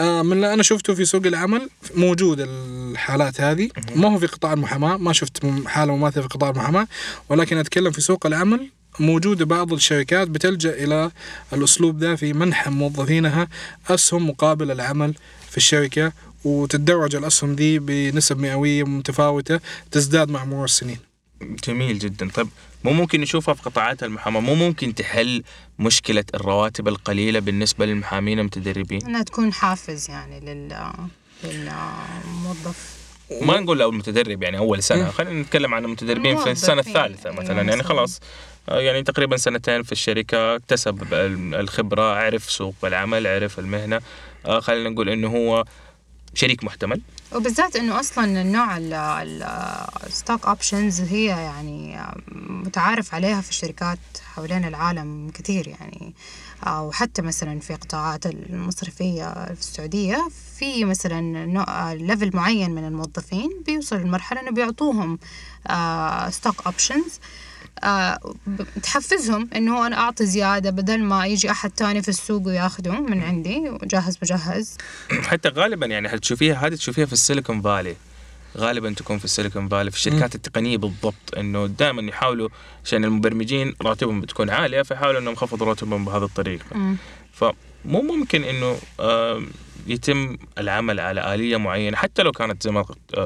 آه 0.00 0.22
من 0.22 0.32
اللي 0.32 0.54
أنا 0.54 0.62
شفته 0.62 0.94
في 0.94 1.04
سوق 1.04 1.26
العمل 1.26 1.68
موجود 1.94 2.36
الحالات 2.40 3.40
هذه، 3.40 3.68
ما 3.96 4.08
هو 4.08 4.18
في 4.18 4.26
قطاع 4.26 4.52
المحاماة، 4.52 4.96
ما 4.96 5.12
شفت 5.12 5.46
حالة 5.66 5.96
مماثله 5.96 6.22
في 6.22 6.28
قطاع 6.28 6.50
المحاماة، 6.50 6.88
ولكن 7.28 7.56
أتكلم 7.56 7.90
في 7.90 8.00
سوق 8.00 8.26
العمل 8.26 8.70
موجودة 9.00 9.44
بعض 9.44 9.72
الشركات 9.72 10.28
بتلجأ 10.28 10.84
إلى 10.84 11.10
الأسلوب 11.52 11.98
ذا 11.98 12.16
في 12.16 12.32
منح 12.32 12.68
موظفينها 12.68 13.48
أسهم 13.88 14.28
مقابل 14.28 14.70
العمل 14.70 15.14
في 15.50 15.56
الشركة 15.56 16.12
وتتدرج 16.44 17.14
الأسهم 17.14 17.54
دي 17.54 17.78
بنسب 17.78 18.38
مئوية 18.38 18.84
متفاوتة 18.84 19.60
تزداد 19.90 20.30
مع 20.30 20.44
مرور 20.44 20.64
السنين 20.64 20.98
جميل 21.68 21.98
جدا. 21.98 22.30
طيب 22.30 22.48
مو 22.84 22.92
ممكن 22.92 23.20
نشوفها 23.20 23.54
في 23.54 23.62
قطاعات 23.62 24.02
المحاماة 24.02 24.40
مو 24.40 24.54
ممكن 24.54 24.94
تحل 24.94 25.42
مشكلة 25.78 26.24
الرواتب 26.34 26.88
القليلة 26.88 27.38
بالنسبة 27.40 27.86
للمحامين 27.86 28.38
المتدربين. 28.38 29.06
إنها 29.06 29.22
تكون 29.22 29.52
حافز 29.52 30.10
يعني 30.10 30.40
لل 30.40 30.76
للموظف. 31.44 33.02
ما 33.42 33.60
نقول 33.60 33.78
لو 33.78 33.90
المتدرب 33.90 34.42
يعني 34.42 34.58
أول 34.58 34.82
سنة 34.82 35.10
خلينا 35.10 35.42
نتكلم 35.42 35.74
عن 35.74 35.84
المتدربين 35.84 36.36
في 36.36 36.50
السنة. 36.50 36.80
الثالثة 36.80 37.30
مثلا. 37.30 37.56
يعني 37.56 37.68
مثلاً. 37.76 37.82
خلاص 37.82 38.20
آه، 38.68 38.80
يعني 38.80 39.02
تقريبا 39.02 39.36
سنتين 39.36 39.82
في 39.82 39.92
الشركة 39.92 40.56
اكتسب 40.56 41.02
ال- 41.14 41.54
الخبرة 41.54 42.14
عرف 42.14 42.50
سوق 42.50 42.74
العمل 42.84 43.26
عرف 43.26 43.58
المهنة. 43.58 44.00
آه، 44.46 44.60
خلينا 44.60 44.88
نقول 44.88 45.08
إنه 45.08 45.28
هو 45.28 45.64
شريك 46.34 46.64
محتمل. 46.64 47.00
وبالذات 47.34 47.76
إنه 47.76 48.00
أصلا 48.00 48.42
النوع 48.42 48.76
ال 50.06 50.13
stock 50.13 50.46
options 50.46 51.00
هي 51.00 51.26
يعني 51.26 51.98
متعارف 52.48 53.14
عليها 53.14 53.40
في 53.40 53.50
الشركات 53.50 53.98
حوالين 54.34 54.64
العالم 54.64 55.30
كثير 55.34 55.68
يعني. 55.68 56.14
آه، 56.66 56.82
وحتى 56.82 57.22
مثلا 57.22 57.60
في 57.60 57.74
قطاعات 57.74 58.26
المصرفية 58.26 59.44
في 59.44 59.60
السعودية 59.60 60.28
في 60.58 60.84
مثلا 60.84 61.94
level 61.94 62.36
معين 62.36 62.70
من 62.70 62.84
الموظفين 62.84 63.50
بيوصل 63.66 63.96
لمرحلة 63.96 64.40
إنه 64.40 64.50
بيعطوهم 64.50 65.18
stock 66.30 66.66
options 66.66 67.20
تحفزهم 68.82 69.48
إنه 69.56 69.86
أنا 69.86 69.96
أعطي 69.96 70.26
زيادة 70.26 70.70
بدل 70.70 71.02
ما 71.02 71.26
يجي 71.26 71.50
أحد 71.50 71.70
تاني 71.70 72.02
في 72.02 72.08
السوق 72.08 72.46
وياخده 72.46 72.92
من 72.92 73.22
عندي 73.22 73.70
جاهز 73.82 74.18
مجهز 74.22 74.76
حتى 75.30 75.48
غالبا 75.48 75.86
يعني 75.86 76.08
حتشوفيها 76.08 76.66
هذه 76.66 76.74
تشوفيها 76.74 77.06
في 77.06 77.12
ال 77.12 77.18
Silicon 77.18 77.62
Valley. 77.62 77.96
غالبا 78.56 78.94
تكون 78.94 79.18
في 79.18 79.24
ال 79.24 79.29
Silicon 79.29 79.68
Valley 79.68 79.90
في 79.90 79.96
الشركات 79.96 80.34
التقنية 80.34 80.76
بالضبط 80.76 81.34
إنه 81.38 81.66
دائما 81.66 82.02
يحاولوا 82.02 82.48
عشان 82.84 83.04
المبرمجين 83.04 83.74
راتبهم 83.82 84.20
بتكون 84.20 84.50
عالية 84.50 84.82
فيحاولوا 84.82 85.20
إنهم 85.20 85.32
يخفضوا 85.32 85.66
راتبهم 85.66 86.04
بهذه 86.04 86.24
الطريقة. 86.24 86.64
مم. 86.74 86.96
فمو 87.32 88.02
ممكن 88.02 88.44
إنه 88.44 88.76
يتم 89.86 90.36
العمل 90.58 91.00
على 91.00 91.34
آلية 91.34 91.56
معينة 91.56 91.96
حتى 91.96 92.22
لو 92.22 92.32
كانت 92.32 92.62
زي 92.62 92.70
ما 92.70 92.84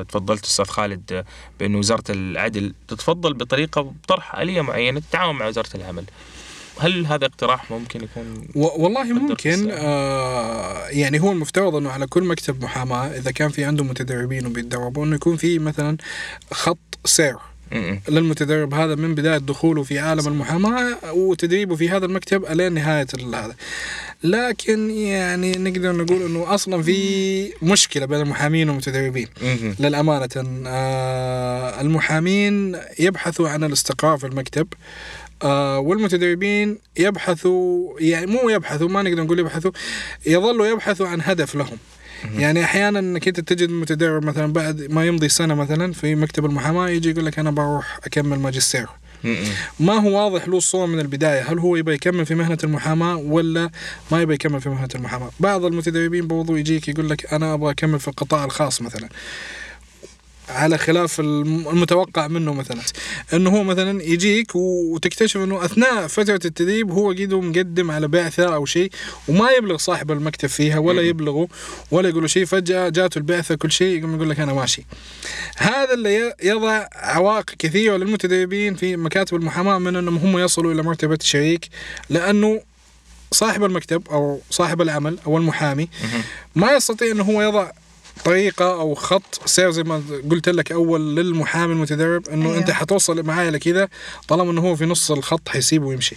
تفضلت 0.09 0.45
أستاذ 0.45 0.65
خالد 0.65 1.25
بأنه 1.61 1.79
وزارة 1.79 2.05
العدل 2.11 2.75
تتفضل 2.89 3.35
بطريقة 3.35 3.81
بطرح 3.83 4.35
آلية 4.39 4.61
معينة 4.61 5.01
تتعاون 5.01 5.37
مع 5.37 5.47
وزارة 5.47 5.69
العمل 5.75 6.05
هل 6.81 7.07
هذا 7.07 7.27
اقتراح 7.27 7.71
ممكن 7.71 8.05
يكون 8.05 8.49
و- 8.55 8.83
والله 8.85 9.03
ممكن. 9.05 9.69
آه 9.71 10.89
يعني 10.89 11.21
هو 11.21 11.33
المفترض 11.33 11.75
أنه 11.75 11.91
على 11.91 12.07
كل 12.07 12.25
مكتب 12.25 12.65
محاماة 12.65 13.07
إذا 13.07 13.31
كان 13.31 13.49
في 13.49 13.65
عنده 13.65 13.85
متدربين 13.85 14.47
وبيتدربوا 14.47 15.05
انه 15.05 15.15
يكون 15.17 15.37
في 15.37 15.59
مثلا 15.59 15.97
خط 16.53 16.79
سير. 17.05 17.37
للمتدرب 18.09 18.75
هذا 18.75 18.95
من 18.95 19.15
بداية 19.15 19.39
دخوله 19.39 19.83
في 19.83 19.99
عالم 19.99 20.27
المحاماة 20.29 21.13
وتدريبه 21.13 21.77
في 21.77 21.89
هذا 21.91 22.07
المكتب 22.07 22.45
الين 22.45 22.73
نهاية 22.73 23.07
هذا. 23.35 23.55
لكن 24.25 24.91
يعني 24.91 25.53
نقدر 25.53 25.93
نقول 25.97 26.23
إنه 26.23 26.55
أصلا 26.55 26.83
في 26.83 27.53
مشكلة 27.63 28.07
بين 28.07 28.21
المحامين 28.21 28.69
والمتدربين. 28.69 29.29
م-م. 29.43 29.75
للأمانة 29.81 30.29
آه 30.67 31.81
المحامين 31.81 32.79
يبحثوا 32.99 33.49
عن 33.49 33.65
الاستقرار 33.65 34.19
في 34.19 34.27
المكتب 34.27 34.67
آه 35.43 35.79
والمتدربين 35.79 36.79
يبحثوا 36.99 38.01
يعني 38.01 38.27
مو 38.27 38.49
يبحثوا 38.49 38.89
ما 38.89 39.03
نقدر 39.03 39.23
نقول 39.23 39.39
يبحثوا 39.39 39.71
يظلوا 40.27 40.67
يبحثوا 40.67 41.09
عن 41.09 41.21
هدف 41.23 41.55
لهم. 41.55 41.79
يعني 42.39 42.65
أحيانا 42.65 42.99
إنك 42.99 43.29
أنت 43.29 43.41
تجد 43.41 43.71
متدرب 43.71 44.25
مثلا 44.25 44.53
بعد 44.53 44.87
ما 44.91 45.07
يمضي 45.07 45.29
سنة 45.29 45.55
مثلا 45.55 45.93
في 45.93 46.15
مكتب 46.15 46.45
المحاماة 46.45 46.89
يجي 46.89 47.11
يقول 47.11 47.27
لك 47.27 47.39
أنا 47.39 47.51
بروح 47.51 47.99
أكمل 48.05 48.39
ماجستير. 48.39 48.87
ما 49.81 49.93
هو 49.93 50.25
واضح 50.25 50.49
له 50.49 50.57
الصورة 50.57 50.87
من 50.87 51.01
البداية؟ 51.01 51.43
هل 51.53 51.59
هو 51.59 51.77
يبغى 51.77 51.95
يكمل 51.95 52.27
في 52.27 52.35
مهنة 52.35 52.59
المحاماة 52.65 53.17
ولا 53.17 53.71
ما 54.13 54.23
يبغى 54.23 54.35
يكمل 54.35 54.61
في 54.61 54.69
مهنة 54.69 54.89
المحاماة؟ 54.95 55.31
بعض 55.41 55.65
المتدربين 55.65 56.27
برضو 56.27 56.57
يجيك 56.57 56.89
يقول 56.89 57.11
لك 57.11 57.35
أنا 57.35 57.55
أبغى 57.55 57.71
أكمل 57.71 58.01
في 58.01 58.09
القطاع 58.09 58.45
الخاص 58.45 58.83
مثلا. 58.83 59.09
على 60.49 60.79
خلاف 60.79 61.21
الم- 61.21 61.69
المتوقع 61.69 62.29
منه 62.29 62.55
مثلا. 62.55 62.81
إنه 63.35 63.51
هو 63.51 63.65
مثلا 63.65 64.03
يجيك 64.03 64.51
وتكتشف 64.55 65.37
إنه 65.37 65.65
أثناء 65.65 66.07
فترة 66.07 66.41
التدريب 66.45 66.91
هو 66.91 67.13
قيد 67.13 67.35
مقدم 67.35 67.91
على 67.91 68.09
بعثة 68.09 68.55
أو 68.55 68.67
شيء 68.67 68.91
وما 69.29 69.51
يبلغ 69.51 69.77
صاحب 69.77 70.13
المكتب 70.13 70.49
فيها 70.49 70.79
ولا 70.79 71.03
يبلغه 71.03 71.49
ولا 71.91 72.09
يقول 72.09 72.23
له 72.23 72.29
شيء 72.29 72.45
فجأة 72.45 72.89
جاته 72.89 73.19
البعثة 73.19 73.55
كل 73.55 73.73
شيء 73.73 73.99
يقوم 73.99 74.15
يقول 74.17 74.31
لك 74.31 74.41
أنا 74.41 74.53
ماشي. 74.53 74.85
هذا 75.57 75.95
اللي 75.95 76.35
يضع 76.43 76.87
عوائق 76.93 77.45
كثيرة 77.59 77.97
للمتدربين 77.97 78.75
في 78.75 78.97
مكاتب 78.97 79.37
المحاماة 79.37 79.79
من 79.79 79.97
إنهم 79.97 80.17
هم 80.17 80.39
يصلوا 80.39 80.73
إلى 80.73 80.83
مرتبة 80.83 81.19
شريك 81.23 81.69
لأنه 82.11 82.61
صاحب 83.33 83.65
المكتب 83.65 84.03
أو 84.11 84.41
صاحب 84.51 84.83
العمل 84.83 85.19
أو 85.27 85.37
المحامي 85.39 85.89
ما 86.55 86.73
يستطيع 86.73 87.11
إنه 87.11 87.23
هو 87.25 87.43
يضع 87.43 87.71
طريقة 88.27 88.81
أو 88.81 88.95
خط 88.95 89.41
سير 89.45 89.71
زي 89.71 89.83
ما 89.83 90.03
قلت 90.31 90.49
لك 90.49 90.73
أول 90.73 91.17
للمحامي 91.17 91.73
المتدرب 91.73 92.29
إنه 92.29 92.47
أيوه. 92.47 92.59
أنت 92.59 92.71
حتوصل 92.71 93.23
معايا 93.23 93.51
لكذا 93.51 93.89
طالما 94.29 94.51
إنه 94.51 94.61
هو 94.61 94.77
في 94.77 94.85
نص 94.85 95.11
الخط 95.11 95.49
حيسيبه 95.49 95.87
ويمشي 95.87 96.17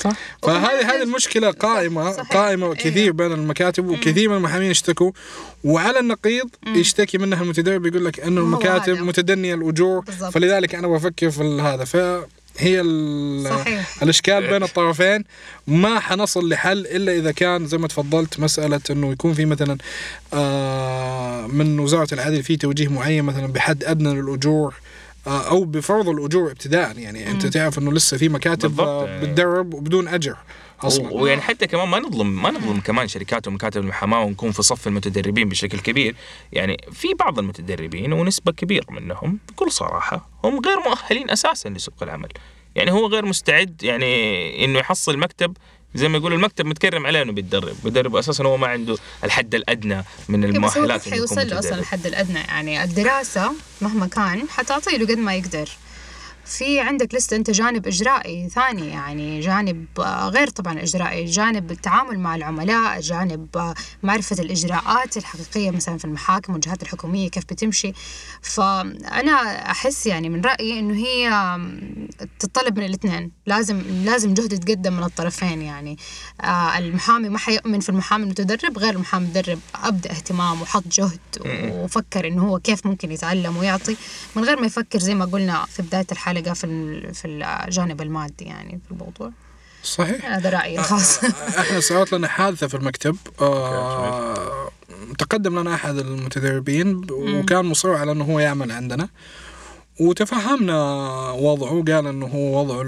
صح 0.00 0.12
فهذه 0.42 0.94
هذه 0.94 1.02
المشكلة 1.02 1.50
قائمة 1.50 2.12
صحيح. 2.12 2.32
قائمة 2.32 2.66
أيوه. 2.66 2.76
كثير 2.76 3.12
بين 3.12 3.32
المكاتب 3.32 3.88
وكثير 3.88 4.28
من 4.28 4.36
المحامين 4.36 4.70
يشتكوا 4.70 5.12
وعلى 5.64 5.98
النقيض 5.98 6.48
يشتكي 6.66 7.18
منها 7.18 7.42
المتدرب 7.42 7.86
يقول 7.86 8.04
لك 8.04 8.20
إنه 8.20 8.40
المكاتب. 8.40 8.98
متدنية 9.02 9.54
الأجور 9.54 10.00
بالضبط. 10.00 10.32
فلذلك 10.32 10.74
أنا 10.74 10.88
بفكر 10.88 11.30
في 11.30 11.42
هذا 11.42 11.84
فهي 11.84 12.24
ال- 12.62 13.44
صحيح. 13.44 14.02
الإشكال 14.02 14.46
بين 14.48 14.62
الطرفين 14.62 15.24
ما 15.66 16.00
حنصل 16.00 16.48
لحل 16.48 16.78
إلا 16.86 17.12
إذا 17.12 17.32
كان 17.32 17.66
زي 17.66 17.78
ما 17.78 17.88
تفضلت 17.88 18.40
مسألة 18.40 18.80
إنه 18.90 19.12
يكون 19.12 19.34
في 19.34 19.44
مثلا 19.44 19.78
آه 20.34 21.46
من 21.46 21.78
وزارة 21.78 22.14
العدل 22.14 22.42
في 22.42 22.56
توجيه 22.56 22.88
معين 22.88 23.24
مثلا 23.24 23.46
بحد 23.46 23.84
أدنى 23.84 24.14
للأجور 24.20 24.74
آه، 25.26 25.48
أو 25.48 25.64
بفرض 25.64 26.08
الأجور 26.08 26.50
ابتداء 26.50 26.98
يعني 26.98 27.30
أنت 27.30 27.46
تعرف 27.46 27.78
إنه 27.78 27.92
لسه 27.92 28.16
في 28.16 28.28
مكاتب 28.28 28.68
بالضبط، 28.68 28.88
آه، 28.88 29.06
يعني. 29.06 29.26
بتدرب 29.26 29.74
وبدون 29.74 30.08
أجر 30.08 30.36
أصلا 30.82 31.12
ويعني 31.12 31.40
حتى 31.40 31.66
كمان 31.66 31.88
ما 31.88 31.98
نظلم 31.98 32.42
ما 32.42 32.50
نظلم 32.50 32.80
كمان 32.80 33.08
شركات 33.08 33.48
ومكاتب 33.48 33.80
المحاماة 33.80 34.22
ونكون 34.22 34.52
في 34.52 34.62
صف 34.62 34.86
المتدربين 34.86 35.48
بشكل 35.48 35.78
كبير. 35.78 36.14
يعني 36.52 36.76
في 36.92 37.14
بعض 37.14 37.38
المتدربين 37.38 38.12
ونسبة 38.12 38.52
كبيرة 38.52 38.86
منهم 38.90 39.38
بكل 39.48 39.72
صراحة 39.72 40.28
هم 40.44 40.60
غير 40.66 40.78
مؤهلين 40.80 41.30
أساسا 41.30 41.68
لسوق 41.68 41.94
العمل. 42.02 42.28
يعني 42.74 42.92
هو 42.92 43.06
غير 43.06 43.24
مستعد 43.24 43.82
يعني 43.82 44.64
إنه 44.64 44.78
يحصل 44.78 45.18
مكتب 45.18 45.56
زي 45.94 46.08
ما 46.08 46.18
يقولوا 46.18 46.36
المكتب 46.36 46.66
متكرم 46.66 47.06
عليه 47.06 47.22
إنه 47.22 47.32
بيتدرب. 47.32 47.76
بيدرب 47.84 48.16
أساسا 48.16 48.44
هو 48.44 48.56
ما 48.56 48.66
عنده 48.66 48.96
الحد 49.24 49.54
الأدنى 49.54 50.04
من 50.28 50.44
إيه، 50.44 50.52
بس 50.52 50.56
هو 50.56 50.84
المؤهلات 50.84 51.08
حيوصل 51.08 51.48
له 51.48 51.58
أصلا. 51.58 51.74
الحد 51.74 52.06
الأدنى؟ 52.06 52.38
يعني 52.38 52.84
الدراسة 52.84 53.52
مهما 53.80 54.06
كان 54.06 54.48
حتعطي 54.48 54.96
له 54.98 55.06
قد 55.06 55.18
ما 55.18 55.34
يقدر. 55.34 55.68
في 56.44 56.80
عندك 56.80 57.14
لسه 57.14 57.36
أنت 57.36 57.50
جانب 57.50 57.86
إجرائي 57.86 58.48
ثاني 58.48 58.88
يعني 58.88 59.40
جانب 59.40 59.86
آه، 59.98 60.28
غير 60.28 60.48
طبعا 60.48 60.82
إجرائي 60.82 61.24
جانب 61.24 61.70
التعامل 61.70 62.18
مع 62.18 62.34
العملاء 62.34 63.00
جانب 63.00 63.56
آه، 63.56 63.74
معرفة 64.02 64.36
الإجراءات 64.38 65.16
الحقيقية 65.16 65.70
مثلا 65.70 65.98
في 65.98 66.04
المحاكم 66.04 66.52
والجهات 66.52 66.82
الحكومية 66.82 67.28
كيف 67.30 67.44
بتمشي. 67.44 67.92
فأنا 68.42 69.32
أحس 69.70 70.06
يعني 70.06 70.28
من 70.28 70.40
رأيي 70.40 70.78
إنه 70.78 70.94
هي 70.94 71.30
تتطلب 72.38 72.78
من 72.78 72.84
الاثنين. 72.84 73.30
لازم 73.46 73.80
لازم 74.04 74.34
جهد 74.34 74.52
يتقدم 74.52 74.92
من 74.92 75.02
الطرفين 75.02 75.62
يعني. 75.62 75.96
آه 76.40 76.78
المحامي 76.78 77.28
ما 77.28 77.38
حيؤمن 77.38 77.80
في 77.80 77.88
المحامي 77.88 78.24
المتدرب 78.24 78.78
غير 78.78 78.94
المحامي 78.94 79.24
المتدرب 79.24 79.58
أبدأ 79.74 80.10
اهتمام 80.10 80.62
وحط 80.62 80.84
جهد 80.92 81.20
وفكر 81.46 82.26
إنه 82.26 82.48
هو 82.48 82.58
كيف 82.58 82.86
ممكن 82.86 83.12
يتعلم 83.12 83.56
ويعطي 83.56 83.96
من 84.36 84.44
غير 84.44 84.60
ما 84.60 84.66
يفكر 84.66 84.98
زي 84.98 85.14
ما 85.14 85.24
قلنا 85.24 85.64
في 85.64 85.82
بداية 85.82 86.06
الحلقة 86.40 86.54
في 86.54 86.64
ال- 86.64 87.14
في 87.14 87.28
الجانب 87.68 88.02
المادي 88.02 88.44
يعني 88.44 88.80
في 88.86 88.90
الموضوع. 88.90 89.32
صحيح. 89.82 90.24
هذا 90.24 90.50
رأيي 90.50 90.78
الخاص 90.78 91.24
إحنا 91.58 91.80
صارت 91.80 92.12
لنا 92.14 92.28
حادثة 92.28 92.66
في 92.66 92.74
المكتب. 92.74 93.16
آه 93.40 94.70
تقدم 95.18 95.58
لنا 95.58 95.74
أحد 95.74 95.98
المتدربين 95.98 97.06
وكان 97.10 97.64
مصر 97.64 97.94
على 97.94 98.12
إنه 98.12 98.24
هو 98.24 98.38
يعمل 98.40 98.72
عندنا. 98.72 99.08
وتفهمنا 100.00 100.74
وضعه 101.30 101.84
قال 101.94 102.06
إنه 102.06 102.26
هو 102.26 102.60
وضعه 102.60 102.82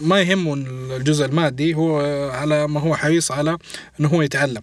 ما 0.00 0.20
يهمه 0.20 0.54
الجزء 0.96 1.24
المادي 1.24 1.74
هو 1.74 2.00
على 2.32 2.68
ما 2.68 2.80
هو 2.80 2.96
حريص 2.96 3.32
على 3.32 3.58
إنه 4.00 4.08
هو 4.08 4.22
يتعلم. 4.22 4.62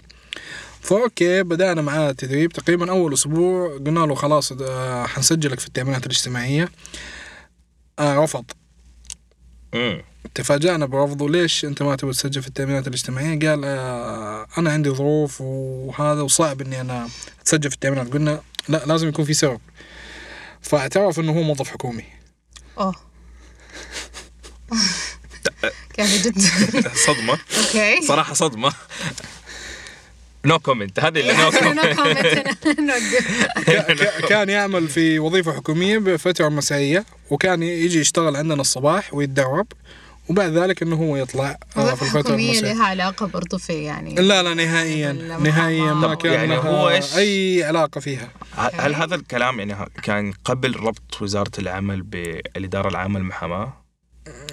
فأوكي 0.82 1.44
بدأنا 1.44 1.82
معاه 1.82 2.10
التدريب. 2.10 2.52
تقريبا 2.52 2.90
أول 2.92 3.14
أسبوع 3.14 3.78
قلنا 3.78 4.00
له 4.00 4.16
خلاص 4.16 4.54
آه، 4.62 5.06
حنسجلك 5.06 5.60
في 5.60 5.68
التأمينات 5.68 6.06
الاجتماعية. 6.06 6.70
آه 8.02 8.24
رفض. 8.24 8.46
مم. 9.74 10.04
تفاجأنا 10.36 10.86
برفضه. 10.86 11.30
ليش 11.30 11.66
أنت 11.66 11.82
ما 11.84 11.96
تبغى 11.96 12.14
تسجل 12.14 12.42
في 12.42 12.48
التأمينات 12.48 12.88
الاجتماعية؟ 12.88 13.50
قال 13.50 13.62
آه 13.66 14.48
أنا 14.58 14.72
عندي 14.72 14.90
ظروف 14.90 15.42
وهذا 15.42 16.22
وصعب 16.22 16.62
إني 16.62 16.82
أنا 16.82 17.10
أتسجل 17.42 17.70
في 17.70 17.76
التأمينات. 17.76 18.14
قلنا 18.14 18.42
لا 18.70 18.86
لازم 18.86 19.08
يكون 19.08 19.26
في 19.26 19.34
سبب. 19.34 19.60
فاعترف 20.62 21.20
إنه 21.20 21.32
هو 21.32 21.42
موظف 21.42 21.70
حكومي. 21.70 22.04
أوه. 22.78 22.96
كيف 25.94 26.28
جد. 26.28 26.40
صدمة. 26.96 27.34
OK 27.58 28.02
صراحة 28.08 28.34
صدمة. 28.34 28.74
no 30.46 30.60
comment 30.60 31.00
هذه 31.00 31.20
اللي 31.20 31.34
no 31.34 31.52
no 31.52 31.96
comment 31.96 32.58
كان 34.30 34.50
يعمل 34.50 34.88
في 34.88 35.20
وظيفة 35.20 35.54
حكومية 35.54 35.98
بفترة 35.98 36.50
مسائية 36.50 37.06
وكان 37.30 37.64
يجي 37.64 38.00
يشتغل 38.00 38.36
عندنا 38.36 38.62
الصباح 38.62 39.14
ويتدرب 39.14 39.68
وبعد 40.30 40.52
ذلك 40.52 40.82
إنه 40.82 40.96
هو 40.96 41.16
يطلع 41.18 41.58
آه 41.78 41.96
في 41.96 42.06
حكومية 42.06 42.52
المسائية. 42.52 42.74
لها 42.74 42.86
علاقة 42.86 43.26
برضو 43.28 43.58
في 43.58 43.74
يعني 43.74 44.16
لا 44.16 44.44
لا 44.44 44.54
نهائيا. 44.54 45.12
نهائيا 45.14 45.94
ما 45.94 46.16
كان 46.16 46.34
يعني 46.34 46.48
لها 46.48 46.58
هو 46.70 46.90
إيش؟ 46.90 47.16
أي 47.18 47.64
علاقة 47.64 48.02
فيها. 48.02 48.30
هل 48.56 48.96
هذا 48.96 49.16
الكلام 49.16 49.60
يعني 49.60 49.76
كان 50.04 50.34
قبل 50.46 50.76
ربط 50.76 51.22
وزارة 51.22 51.52
العمل 51.60 52.02
بالاداره 52.02 52.90
العامه 52.90 53.20
للمحاماه؟ 53.20 53.74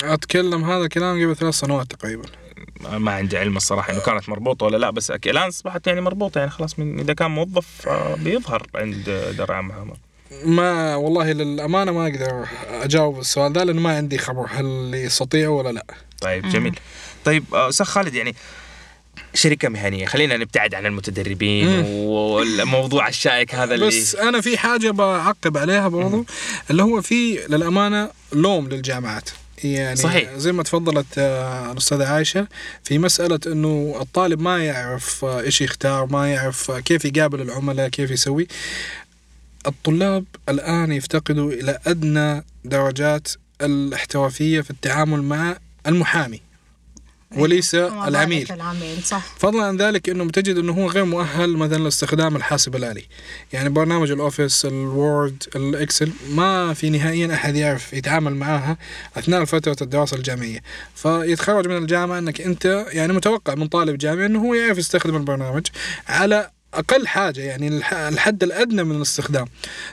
أتكلم 0.02 0.64
هذا 0.64 0.86
كلام 0.86 1.24
قبل 1.24 1.36
ثلاث 1.36 1.54
سنوات 1.54 1.86
تقريبا. 1.92 2.24
ما 2.80 3.12
عندي 3.12 3.38
علم 3.38 3.56
الصراحة 3.56 3.92
إنه 3.92 4.00
كانت 4.00 4.28
مربوطة 4.28 4.66
ولا 4.66 4.76
لا 4.76 4.90
بس 4.90 5.12
أك- 5.12 5.16
الآن 5.26 5.48
أصبحت 5.48 5.86
يعني 5.86 6.00
مربوطة 6.00 6.38
يعني 6.38 6.50
خلاص 6.50 6.78
من 6.78 7.00
إذا 7.00 7.12
كان 7.14 7.30
موظف 7.30 7.88
آه، 7.88 8.14
بيظهر 8.14 8.66
عند 8.74 9.08
اداره 9.08 9.54
عامه 9.54 9.74
ما 10.44 10.94
والله 10.96 11.32
للأمانة 11.32 11.92
ما 11.92 12.02
أقدر 12.06 12.46
أجاوب 12.70 13.18
السؤال 13.20 13.52
ذا 13.52 13.64
لأنه 13.64 13.80
ما 13.80 13.96
عندي 13.96 14.18
خبر 14.18 14.46
هل 14.50 14.90
يستطيع 14.94 15.48
ولا 15.48 15.68
لا. 15.72 15.84
طيب 16.20 16.48
جميل. 16.48 16.78
طيب 17.24 17.44
آه، 17.54 17.68
أستاذ 17.68 17.86
خالد 17.86 18.14
يعني 18.14 18.34
شركة 19.34 19.68
مهنية 19.68 20.06
خلينا 20.06 20.36
نبتعد 20.36 20.74
عن 20.74 20.86
المتدربين 20.86 21.68
مم. 21.68 21.84
والموضوع 21.86 23.08
الشائك 23.08 23.54
هذا 23.54 23.74
اللي 23.74 23.86
بس 23.86 24.14
أنا 24.16 24.40
في 24.40 24.58
حاجة 24.58 24.90
بعقب 24.90 25.56
عليها 25.58 25.88
برضو 25.88 26.24
اللي 26.70 26.82
هو 26.82 27.00
في 27.02 27.38
للأمانة 27.48 28.10
لوم 28.32 28.68
للجامعات. 28.68 29.30
يعني 29.64 29.96
صحيح. 29.96 30.34
زي 30.34 30.52
ما 30.52 30.62
تفضلت 30.62 31.18
آه، 31.18 31.72
الأستاذة 31.72 32.06
عائشة 32.06 32.48
في 32.84 32.98
مسألة 32.98 33.40
أنه 33.46 33.98
الطالب 34.00 34.40
ما 34.40 34.64
يعرف 34.64 35.24
آه، 35.24 35.40
إيش 35.40 35.60
يختار 35.60 36.06
ما 36.06 36.32
يعرف 36.32 36.70
آه، 36.70 36.80
كيف 36.80 37.04
يقابل 37.04 37.40
العملاء 37.40 37.88
كيف 37.88 38.10
يسوي 38.10 38.48
الطلاب 39.66 40.24
الآن 40.48 40.92
يفتقدوا 40.92 41.52
إلى 41.52 41.78
أدنى 41.86 42.44
درجات 42.64 43.28
الاحترافية 43.60 44.60
في 44.60 44.70
التعامل 44.70 45.22
مع 45.22 45.56
المحامي 45.86 46.47
وليس 47.36 47.74
وما 47.74 48.08
العميل. 48.08 48.52
العميل 48.52 49.02
صح. 49.04 49.34
فضلا 49.38 49.62
عن 49.64 49.76
ذلك 49.76 50.08
إنه 50.08 50.24
بتجد 50.24 50.56
إنه 50.56 50.72
هو 50.72 50.88
غير 50.88 51.04
مؤهل 51.04 51.56
مثلا 51.56 51.82
لاستخدام 51.84 52.36
الحاسب 52.36 52.76
الآلي. 52.76 53.04
يعني 53.52 53.68
برنامج 53.68 54.10
ال 54.10 54.18
Office 54.18 54.64
ال 54.64 54.80
Word 54.80 55.42
ال 55.56 55.65
Excel 55.65 56.10
ما 56.30 56.74
في 56.74 56.90
نهائيا 56.90 57.34
أحد 57.34 57.56
يعرف 57.56 57.92
يتعامل 57.92 58.34
معاها 58.34 58.76
أثناء 59.16 59.44
فتره 59.44 59.76
الدراسة 59.82 60.16
الجامعية. 60.16 60.62
فيتخرج 60.94 61.68
من 61.68 61.76
الجامعة 61.76 62.18
إنك 62.18 62.40
أنت 62.40 62.86
يعني 62.92 63.12
متوقع 63.12 63.54
من 63.54 63.66
طالب 63.66 63.98
جامعي 63.98 64.26
إنه 64.26 64.40
هو 64.46 64.54
يعرف 64.54 64.78
يستخدم 64.78 65.16
البرنامج 65.16 65.66
على 66.08 66.50
أقل 66.74 67.06
حاجة 67.06 67.40
يعني 67.40 67.68
الح- 67.68 67.92
الحد 67.94 68.42
الأدنى 68.42 68.84
من 68.84 68.96
الاستخدام. 68.96 69.46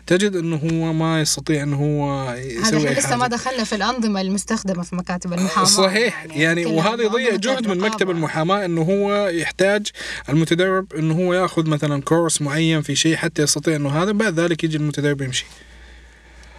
تجد 0.08 0.36
إنه 0.36 0.56
هو 0.56 0.94
ما 0.94 1.22
يستطيع 1.22 1.64
إنه 1.64 1.76
هو 1.78 2.28
هذا 2.30 2.40
يسوي 2.40 2.90
أي 2.90 2.94
لسه 2.96 3.16
ما 3.16 3.28
دخلنا 3.28 3.64
في 3.64 3.76
الأنظمة 3.76 4.22
المستخدمة 4.22 4.84
في 4.84 4.96
مكاتب 4.96 5.34
المحاماة. 5.34 5.68
صحيح 5.68 6.26
يعني 6.30 6.62
نتكلم 6.62 6.76
وهذا 6.78 7.04
يضيع 7.04 7.36
جهد 7.36 7.68
من 7.68 7.78
مكتب. 7.78 8.10
المحاماة 8.10 8.66
إنه 8.66 8.82
هو 8.82 9.28
يحتاج 9.28 9.88
المتدرب 10.30 10.94
إنه 10.94 11.14
هو 11.16 11.34
يأخذ 11.34 11.70
مثلا 11.70 12.02
كورس 12.02 12.42
معين 12.42 12.82
في 12.82 12.96
شيء 12.96 13.16
حتى 13.16 13.42
يستطيع 13.42 13.76
إنه 13.76 13.90
هذا 14.04 14.12
بعد 14.12 14.40
ذلك 14.40 14.64
يجي 14.64 14.78
المتدرب 14.78 15.22
يمشي. 15.22 15.46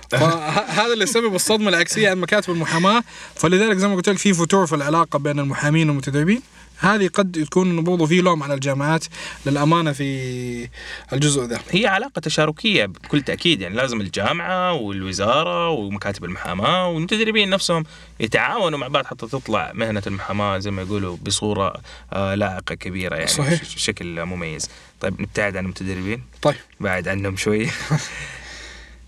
فهذا 0.20 0.92
اللي 0.92 1.06
سبب 1.06 1.34
الصدمة 1.34 1.68
العكسية 1.68 2.10
عن 2.10 2.18
مكاتب 2.18 2.50
المحاماة 2.52 3.02
فلذلك 3.34 3.76
زي 3.76 3.88
ما 3.88 3.94
قلت 3.94 4.08
لك 4.08 4.18
في 4.18 4.34
فتور 4.34 4.66
في 4.66 4.74
العلاقة 4.74 5.18
بين 5.18 5.38
المحامين 5.38 5.88
والمتدربين 5.88 6.42
هذه 6.78 7.08
قد 7.08 7.46
تكون 7.50 7.84
برضه 7.84 8.06
في 8.06 8.20
لوم 8.20 8.42
على 8.42 8.54
الجامعات 8.54 9.04
للأمانة 9.46 9.92
في 9.92 10.68
الجزء 11.12 11.42
ذا. 11.44 11.60
هي 11.70 11.86
علاقة 11.86 12.20
تشاركية 12.20 12.86
بكل 12.86 13.22
تأكيد 13.22 13.60
يعني 13.60 13.74
لازم 13.76 14.00
الجامعة 14.00 14.72
والوزارة 14.72 15.68
ومكاتب 15.68 16.24
المحاماة 16.24 16.88
والمتدربين 16.88 17.50
نفسهم 17.50 17.84
يتعاونوا 18.20 18.78
مع 18.78 18.88
بعض 18.88 19.06
حتى 19.06 19.26
تطلع 19.26 19.72
مهنة 19.74 20.02
المحاماة 20.06 20.58
زي 20.58 20.70
ما 20.70 20.82
يقولوا 20.82 21.16
بصورة 21.22 21.74
آه، 22.12 22.34
لائقة 22.34 22.74
كبيرة 22.74 23.14
يعني 23.16 23.26
صحيح. 23.30 23.62
بش- 23.62 23.74
بشكل 23.74 24.24
مميز. 24.24 24.70
طيب 25.00 25.20
نبتعد 25.20 25.56
عن 25.56 25.64
المتدربين؟ 25.64 26.22
طيب. 26.42 26.54
بعد 26.80 27.08
عنهم 27.08 27.36
شوي. 27.36 27.66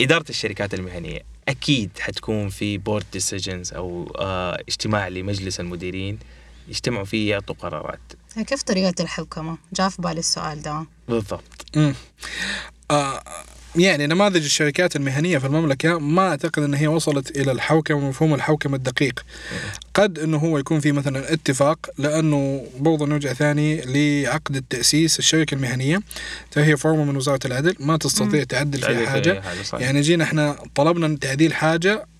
إدارة 0.01 0.25
الشركات 0.29 0.73
المهنية 0.73 1.21
أكيد 1.47 1.89
حتكون 1.99 2.49
في 2.49 2.77
board 2.77 3.05
decisions 3.13 3.73
أو 3.73 4.13
آه، 4.19 4.63
اجتماع 4.69 5.07
لمجلس 5.07 5.59
المديرين 5.59 6.19
يجتمعوا 6.67 7.05
فيه 7.05 7.29
يعطوا 7.31 7.55
قرارات 7.55 7.99
كيف 8.47 8.63
طريقة 8.63 8.93
الحوكمة؟ 9.03 9.57
جاء 9.73 9.89
في 9.89 10.01
بالي 10.01 10.19
السؤال 10.19 10.61
ده 10.61 10.85
بالضبط. 11.07 11.77
آه 12.91 13.23
يعني 13.75 14.07
نماذج 14.07 14.43
الشركات 14.43 14.95
المهنية 14.95 15.37
في 15.37 15.47
المملكة 15.47 15.99
ما 15.99 16.29
أعتقد 16.29 16.63
أن 16.63 16.73
هي 16.73 16.87
وصلت 16.87 17.37
إلى 17.37 17.51
الحوكمة 17.51 18.09
مفهوم 18.09 18.33
الحوكمة 18.33 18.75
الدقيق. 18.75 19.25
قد 19.93 20.19
أنه 20.19 20.37
هو 20.37 20.57
يكون 20.57 20.79
في 20.79 20.91
مثلا 20.91 21.33
اتفاق 21.33 21.77
لأنه 21.97 22.65
برضه 22.79 23.05
نرجع 23.05 23.33
ثاني 23.33 23.81
لعقد 23.81 24.55
التأسيس 24.55 25.19
الشركة 25.19 25.55
المهنية. 25.55 25.99
فهي 26.51 26.77
فورمة 26.77 27.03
من 27.03 27.15
وزارة 27.15 27.39
العدل 27.45 27.75
ما 27.79 27.97
تستطيع 27.97 28.43
تعدل 28.43 28.79
فيها 28.79 29.05
في 29.05 29.63
صحيح. 29.63 29.81
يعني 29.81 30.01
جينا 30.01 30.23
إحنا 30.23 30.55
طلبنا 30.75 31.17
تعديل 31.21 31.53
حاجة 31.53 31.93
آه، 31.93 32.18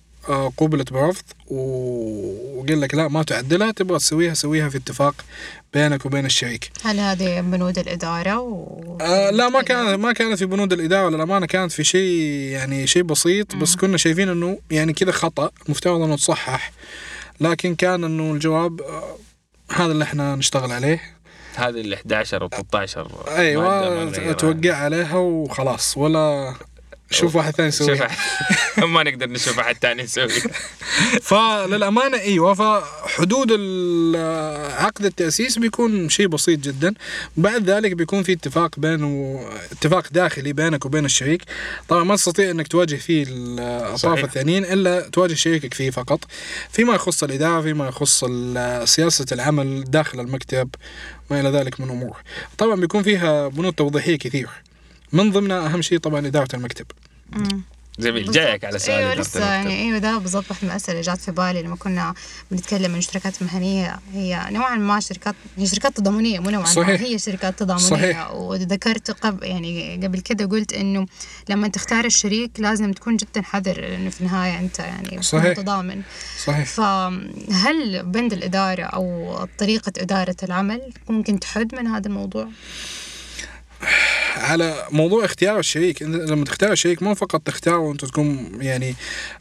قوبلت 0.56 0.92
برفض 0.92 1.24
وقال 1.46 2.80
لك 2.80 2.94
لا 2.94 3.08
ما 3.08 3.22
تعدلها 3.22 3.70
تبغى 3.70 3.98
تسويها 3.98 4.34
سويها 4.34 4.68
في 4.68 4.76
اتفاق 4.76 5.14
بينك 5.74 6.06
وبين 6.06 6.26
الشريك 6.26 6.70
هل 6.82 7.00
هذه 7.00 7.40
بنود 7.40 7.78
الإدارة؟ 7.78 8.38
و... 8.38 8.98
آه 9.00 9.30
لا 9.30 9.48
ما 9.48 9.62
كانت 9.62 9.88
ما 10.00 10.12
كانت 10.12 10.38
في 10.38 10.46
بنود 10.46 10.72
الإدارة 10.72 11.08
للأمانة 11.08 11.46
كانت 11.46 11.72
في 11.72 11.84
شيء 11.84 12.12
يعني 12.52 12.86
شيء 12.86 13.02
بسيط 13.02 13.56
بس 13.56 13.76
كنا 13.76 13.96
شايفين 13.96 14.28
إنه 14.28 14.58
يعني 14.70 14.92
كذا 14.92 15.12
خطأ 15.12 15.50
مفترض 15.68 16.00
إنه 16.00 16.16
تصحح 16.16 16.72
لكن 17.40 17.74
كان 17.74 18.04
إنه 18.04 18.32
الجواب 18.32 18.80
آه 18.80 19.16
هذا 19.72 19.92
اللي 19.92 20.04
إحنا 20.04 20.36
نشتغل 20.36 20.72
عليه 20.72 21.00
هذه 21.54 21.80
ال 21.80 21.94
11 21.94 22.44
و 22.44 22.48
13 22.48 23.02
مادة 23.02 23.26
ما 23.26 23.38
أيوه. 23.38 24.32
توقع 24.32 24.74
عليها 24.74 25.16
وخلاص 25.16 25.96
ولا 25.98 26.54
شوف 27.10 27.36
واحد 27.36 27.54
ثاني 27.54 27.68
يسويها. 27.68 28.08
أح- 28.08 28.84
ما 28.84 29.02
نقدر 29.02 29.26
نشوف 29.30 29.58
احد 29.58 29.76
ثاني 29.82 30.02
يسوي 30.02 30.28
فللأمانة 31.22 32.18
إيوه 32.20 32.54
فحدود 32.54 33.52
عقد 34.78 35.04
التأسيس 35.04 35.58
بيكون 35.58 36.08
شيء 36.08 36.26
بسيط 36.26 36.58
جدا. 36.60 36.94
بعد 37.36 37.70
ذلك 37.70 37.92
بيكون 37.92 38.22
في 38.22 38.32
اتفاق 38.32 38.78
بينه 38.78 39.40
اتفاق 39.72 40.06
داخلي 40.12 40.52
بينك 40.52 40.86
وبين 40.86 41.04
الشريك. 41.04 41.42
طبعا 41.88 42.04
ما 42.04 42.16
تستطيع 42.16 42.50
إنك 42.50 42.68
تواجه 42.68 42.96
فيه 42.96 43.24
الأطراف. 43.28 44.24
الثانيين 44.24 44.64
إلا 44.64 45.08
تواجه 45.08 45.34
شريكك 45.34 45.74
فيه 45.74 45.90
فقط. 45.90 46.20
فيما 46.70 46.94
يخص 46.94 47.22
الإدارة 47.22 47.60
فيما 47.62 47.88
يخص 47.88 48.24
سياسة 48.84 49.26
العمل 49.32 49.84
داخل 49.84 50.20
المكتب 50.20 50.68
ما 51.30 51.40
إلى 51.40 51.48
ذلك 51.48 51.80
من 51.80 51.90
امور 51.90 52.16
طبعا 52.58 52.74
بيكون 52.74 53.02
فيها 53.02 53.48
بنود 53.48 53.72
توضيحية 53.72 54.18
كثير. 54.18 54.48
من 55.12 55.30
ضمنها 55.30 55.66
أهم 55.66 55.82
شيء 55.82 55.98
طبعا 55.98 56.26
إدارة 56.26 56.48
المكتب 56.56 56.86
مم. 57.32 57.62
جميل 57.98 58.30
جايك 58.32 58.64
على 58.64 58.78
سؤال 58.78 58.98
أيوه 58.98 59.14
لسه. 59.14 59.52
يعني 59.52 59.82
أيوه 59.82 59.98
ده 59.98 60.18
بالضبط 60.18 60.44
واحدة 60.50 60.66
من 60.66 60.70
الأسئلة 60.70 60.92
اللي 60.92 61.06
جات 61.10 61.18
في 61.20 61.32
بالي 61.32 61.62
لما 61.62 61.76
كنا 61.76 62.14
بنتكلم 62.50 62.92
عن 62.92 62.98
الشركات 62.98 63.42
المهنيه 63.42 63.98
هي 64.12 64.46
نوعا 64.50 64.76
ما 64.76 65.00
شركات 65.00 65.34
هي 65.56 65.66
شركات 65.66 65.96
تضامنية 65.96 66.38
مو 66.38 66.50
نوعا 66.50 66.64
صحيح. 66.64 67.00
ما 67.00 67.06
هي 67.06 67.18
شركات 67.18 67.58
تضامنية 67.58 67.84
صحيح. 67.86 68.30
وذكرت 68.30 69.10
قبل 69.10 69.46
يعني 69.46 70.00
قبل 70.02 70.20
كده 70.20 70.46
قلت 70.46 70.72
إنه 70.72 71.06
لما 71.48 71.68
تختار 71.68 72.04
الشريك 72.04 72.50
لازم 72.58 72.92
تكون 72.92 73.16
جدا 73.16 73.42
حذر 73.42 73.80
لأنه 73.80 74.10
في 74.10 74.20
النهاية 74.20 74.58
أنت 74.58 74.78
يعني 74.78 75.22
صحيح. 75.22 75.58
متضامن 75.58 76.02
صحيح 76.44 76.68
فهل 76.68 78.02
بند 78.02 78.32
الإدارة 78.32 78.82
أو 78.82 79.38
طريقة 79.58 79.92
إدارة 79.98 80.36
العمل 80.42 80.92
ممكن 81.08 81.40
تحد 81.40 81.74
من 81.74 81.86
هذا 81.86 82.06
الموضوع؟ 82.08 82.48
على 84.36 84.86
موضوع 84.90 85.24
اختيار 85.24 85.58
الشريك 85.58 86.02
انت 86.02 86.30
لما 86.30 86.44
تختار 86.44 86.72
الشريك 86.72 87.02
مو 87.02 87.14
فقط 87.14 87.40
تختاره 87.44 87.76
وأنت 87.78 88.04
تكون 88.04 88.58
يعني 88.60 88.94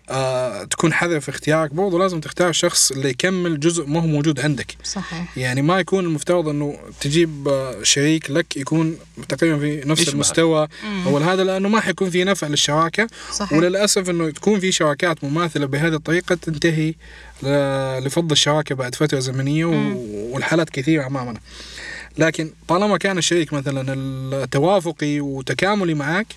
آه 0.10 0.64
تكون 0.64 0.94
حذر 0.94 1.20
في 1.20 1.30
اختيارك 1.30 1.74
برضه 1.74 2.00
لازم 2.00 2.20
تختار 2.20 2.50
الشخص 2.50 2.92
اللي 2.92 3.10
يكمل 3.10 3.60
جزء 3.60 3.86
ما 3.86 4.00
هو 4.02 4.08
موجود 4.08 4.40
عندك. 4.40 4.76
صحيح. 4.84 5.38
يعني 5.38 5.62
ما 5.62 5.80
يكون 5.80 6.06
المفترض 6.06 6.48
إنه 6.48 6.78
تجيب 7.02 7.48
آه، 7.48 7.84
شريك 7.84 8.32
لك 8.32 8.58
يكون 8.58 8.98
تقريبا 9.30 9.60
في 9.60 9.82
نفس. 9.86 10.10
المستوى 10.10 10.68
أو 11.06 11.18
هذا 11.18 11.44
لأنه 11.44 11.70
ما 11.70 11.80
حيكون 11.82 12.10
في 12.10 12.24
نفع 12.24 12.48
للشراكة. 12.48 13.08
صحيح. 13.32 13.54
وللأسف 13.58 14.10
إنه 14.10 14.30
تكون 14.30 14.60
في 14.60 14.72
شراكات 14.72 15.24
مماثلة 15.24 15.66
بهذه 15.66 15.94
الطريقة 15.96 16.36
تنتهي 16.36 16.94
ل- 17.44 18.00
لفض 18.06 18.32
الشراكة 18.32 18.76
بعد 18.76 18.96
فترة 18.96 19.20
زمنية 19.20 19.66
والحالات 20.32 20.70
كثيرة 20.70 21.08
أمامنا. 21.08 21.40
لكن 22.18 22.52
طالما 22.68 22.98
كان 22.98 23.18
الشريك 23.18 23.54
مثلا 23.54 23.94
التوافقي 24.44 25.20
وتكاملي 25.20 25.94
معك 25.94 26.28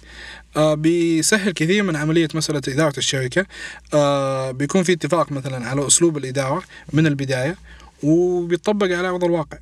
آه 0.57 0.75
بيسهل 0.75 1.51
كثير 1.53 1.83
من 1.83 1.97
عملية 1.97 2.29
مسألة 2.35 2.63
إدارة 2.69 2.99
الشركة. 2.99 3.47
آه 3.95 4.51
بيكون 4.51 4.83
في 4.83 4.93
اتفاق 4.93 5.33
مثلا 5.33 5.69
على 5.69 5.87
أسلوب 5.87 6.17
الإدارة 6.17 6.63
من 6.93 7.07
البداية 7.07 7.57
وبيطبق 8.03 8.87
على 8.87 9.09
أرض 9.09 9.25
الواقع. 9.25 9.59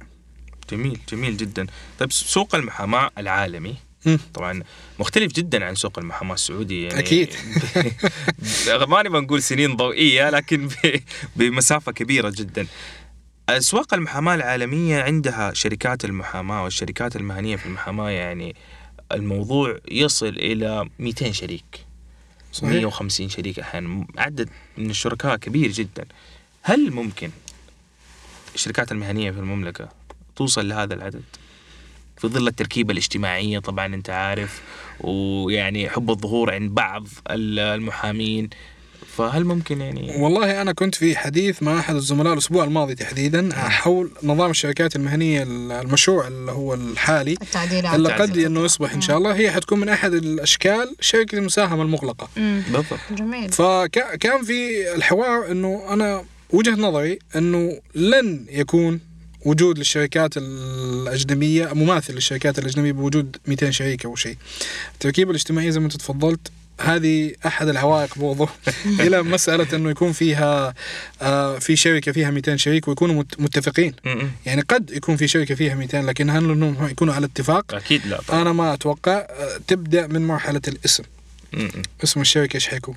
جميل 0.71 1.01
جميل 1.13 1.37
جدا. 1.37 1.67
طيب 1.99 2.13
سوق 2.13 2.55
المحاماة 2.55 3.11
العالمي. 3.19 3.75
طبعا 4.35 4.63
مختلف 4.99 5.33
جدا 5.33 5.65
عن 5.65 5.75
سوق 5.75 5.99
المحاماة 5.99 6.35
السعودي 6.35 6.83
يعني 6.83 6.99
أكيد. 6.99 7.29
ما 8.89 9.03
نبغى 9.03 9.21
نقول 9.21 9.43
سنين 9.43 9.77
ضوئية 9.77 10.31
لكن 10.31 10.69
ب- 10.69 11.01
بمسافة 11.37 11.93
كبيرة 11.93 12.33
جدا. 12.37 12.67
أسواق 13.57 13.95
المحاماة 13.95 14.35
العالمية 14.35 15.03
عندها 15.03 15.53
شركات 15.53 16.05
المحاماة 16.05 16.65
والشركات 16.65 17.17
المهنية 17.17 17.57
في 17.57 17.67
المحاماة 17.67 18.11
يعني 18.11 18.57
الموضوع 19.13 19.79
يصل 19.91 20.27
إلى 20.29 20.89
200 20.99 21.33
شريك. 21.33 21.85
صحيح. 22.53 22.71
150 22.71 23.29
شريك 23.29 23.59
أحيانا 23.59 24.07
عدد 24.19 24.49
من 24.79 24.91
الشركاء 24.91 25.37
كبير 25.37 25.71
جدا. 25.71 26.05
هل 26.63 26.91
ممكن 26.93 27.31
الشركات 28.55 28.93
المهنية 28.93 29.31
في 29.31 29.39
المملكة 29.39 29.89
توصل 30.37 30.69
لهذا 30.69 30.95
العدد؟ 30.95 31.23
في 32.17 32.29
ظل 32.29 32.49
التركيبة 32.49 32.93
الاجتماعية 32.93 33.59
طبعا 33.59 33.87
أنت 33.95 34.11
عارف 34.11 34.63
ويعني 35.01 35.91
حب 35.91 36.11
الظهور 36.11 36.55
عند 36.55 36.71
بعض 36.71 37.07
ال- 37.31 37.59
المحامين. 37.59 38.51
فهل 39.17 39.45
ممكن 39.45 39.81
يعني 39.81 40.17
والله 40.19 40.63
أنا 40.63 40.73
كنت 40.73 40.95
في 40.95 41.17
حديث 41.17 41.63
مع 41.63 41.79
أحد 41.79 41.95
الزملاء 41.95 42.33
الأسبوع 42.33 42.65
الماضي 42.65 42.95
تحديدا 42.95 43.49
حول 43.55 44.11
نظام 44.23 44.51
الشركات 44.51 44.97
المهنية 44.97 45.43
المشروع 45.43 46.29
اللي 46.29 46.53
هو 46.53 46.75
الحالي 46.75 47.33
التعديلات 47.33 47.95
اللي 47.95 48.13
قد. 48.13 48.39
إنه 48.39 48.65
يصبح 48.65 48.93
إن 48.95 49.01
شاء 49.01 49.19
الله 49.19 49.35
هي 49.35 49.51
حتكون 49.51 49.81
من 49.81 49.89
أحد 49.89 50.13
الأشكال 50.13 50.95
شركة 51.01 51.39
المساهمة 51.39 51.83
المغلقة. 51.83 52.29
بالضبط 52.37 52.99
جميل 53.19 53.53
فكان 53.53 54.45
في 54.45 54.93
الحوار 54.95 55.51
إنه 55.51 55.83
أنا 55.89 56.25
وجهة 56.51 56.75
نظري 56.75 57.19
إنه 57.37 57.81
لن 57.95 58.47
يكون 58.51 59.01
وجود 59.45 59.79
للشركات 59.79 60.37
الأجنبية 60.37 61.73
مماثل 61.75 62.15
للشركات 62.15 62.59
الأجنبية 62.59 62.93
بوجود 62.93 63.37
200 63.47 63.71
شريك 63.71 64.05
أو 64.05 64.17
شيء. 64.17 64.37
التركيبه 64.95 65.31
الاجتماعيه 65.31 65.71
زي 65.71 65.81
ما 65.81 65.87
أنت 65.87 65.97
تفضلت 65.97 66.51
هذه 66.81 67.33
أحد 67.47 67.69
العوائق 67.69 68.19
برضه 68.19 68.49
إلى 69.01 69.23
مسألة 69.23 69.77
إنه 69.77 69.91
يكون 69.91 70.13
فيها 70.13 70.75
آه 71.23 71.59
في 71.59 71.77
شركة 71.77 72.13
فيها 72.13 72.31
200 72.31 72.57
شريك 72.57 72.89
ويكونوا 72.89 73.15
مت- 73.15 73.41
متفقين. 73.41 73.95
يعني 74.47 74.61
قد 74.63 74.91
يكون 74.91 75.17
في 75.17 75.29
شركة 75.29 75.55
فيها 75.55 75.75
200 75.75 76.01
لكن 76.03 76.31
هل 76.31 76.51
إنهم 76.51 76.87
يكونوا 76.89 77.15
على 77.15 77.27
اتفاق؟ 77.27 77.75
أكيد 77.75 78.07
لا 78.07 78.21
طبعا. 78.29 78.43
أنا 78.43 78.53
ما 78.53 78.75
أتوقع. 78.75 79.13
آه، 79.31 79.61
تبدأ 79.67 80.07
من 80.07 80.27
مرحلة 80.27 80.61
الاسم. 80.69 81.03
اسم 82.05 82.21
الشركة 82.21 82.55
إيش 82.55 82.69
حيكون؟ 82.69 82.97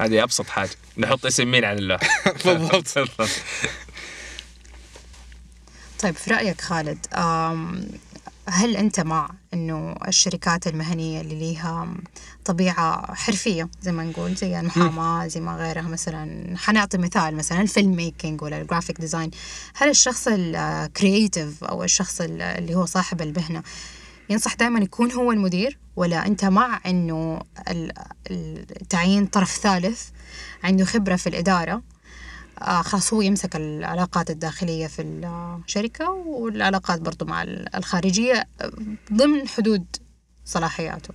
هذه 0.00 0.22
أبسط 0.22 0.46
حاجة. 0.46 0.70
نحط 0.98 1.26
اسم 1.26 1.50
مين 1.50 1.64
على 1.64 1.78
الله. 1.78 1.98
بالضبط. 2.44 2.88
طيب 6.00 6.14
في 6.14 6.30
رأيك 6.30 6.60
خالد 6.60 6.98
هل 8.48 8.76
أنت 8.76 9.00
مع 9.00 9.30
أنه 9.54 9.94
الشركات 10.08 10.66
المهنية 10.66 11.20
اللي 11.20 11.34
ليها 11.34 11.88
طبيعة 12.44 13.14
حرفية 13.14 13.68
زي 13.82 13.92
ما 13.92 14.04
نقول 14.04 14.34
زي 14.34 14.60
المحاماة 14.60 15.26
زي 15.26 15.40
ما 15.40 15.56
غيرها 15.56 15.82
مثلا؟ 15.82 16.54
حنعطي 16.58 16.98
مثال 16.98 17.36
مثلا 17.36 17.60
ال 17.60 17.67
film 17.67 17.96
making 17.96 18.42
ولا 18.42 18.60
ال 18.60 18.65
graphic 18.65 19.00
design 19.00 19.30
هل 19.74 19.88
الشخص 19.90 20.28
ال 20.30 20.45
creative 20.45 21.64
أو 21.64 21.84
الشخص 21.84 22.20
ال- 22.20 22.42
اللي 22.42 22.74
هو 22.74 22.86
صاحب 22.86 23.22
المهنة 23.22 23.62
ينصح 24.30 24.54
دائما 24.54 24.80
يكون 24.80 25.12
هو 25.12 25.32
المدير؟ 25.32 25.78
ولا 25.96 26.26
أنت 26.26 26.44
مع 26.44 26.80
أنه 26.86 27.40
تعيين 28.90 29.26
طرف 29.26 29.56
ثالث 29.58 30.02
عنده 30.64 30.84
خبرة 30.84 31.16
في 31.16 31.26
الإدارة 31.28 31.82
خلاص 32.62 33.14
هو 33.14 33.20
يمسك 33.20 33.56
العلاقات 33.56 34.30
الداخلية 34.30 34.86
في 34.86 35.02
الشركة 35.02 36.10
والعلاقات 36.10 37.00
برضو 37.00 37.24
مع 37.24 37.42
الخارجية 37.74 38.48
آه، 38.60 38.72
ضمن 39.12 39.48
حدود 39.48 39.84
صلاحياته. 40.44 41.14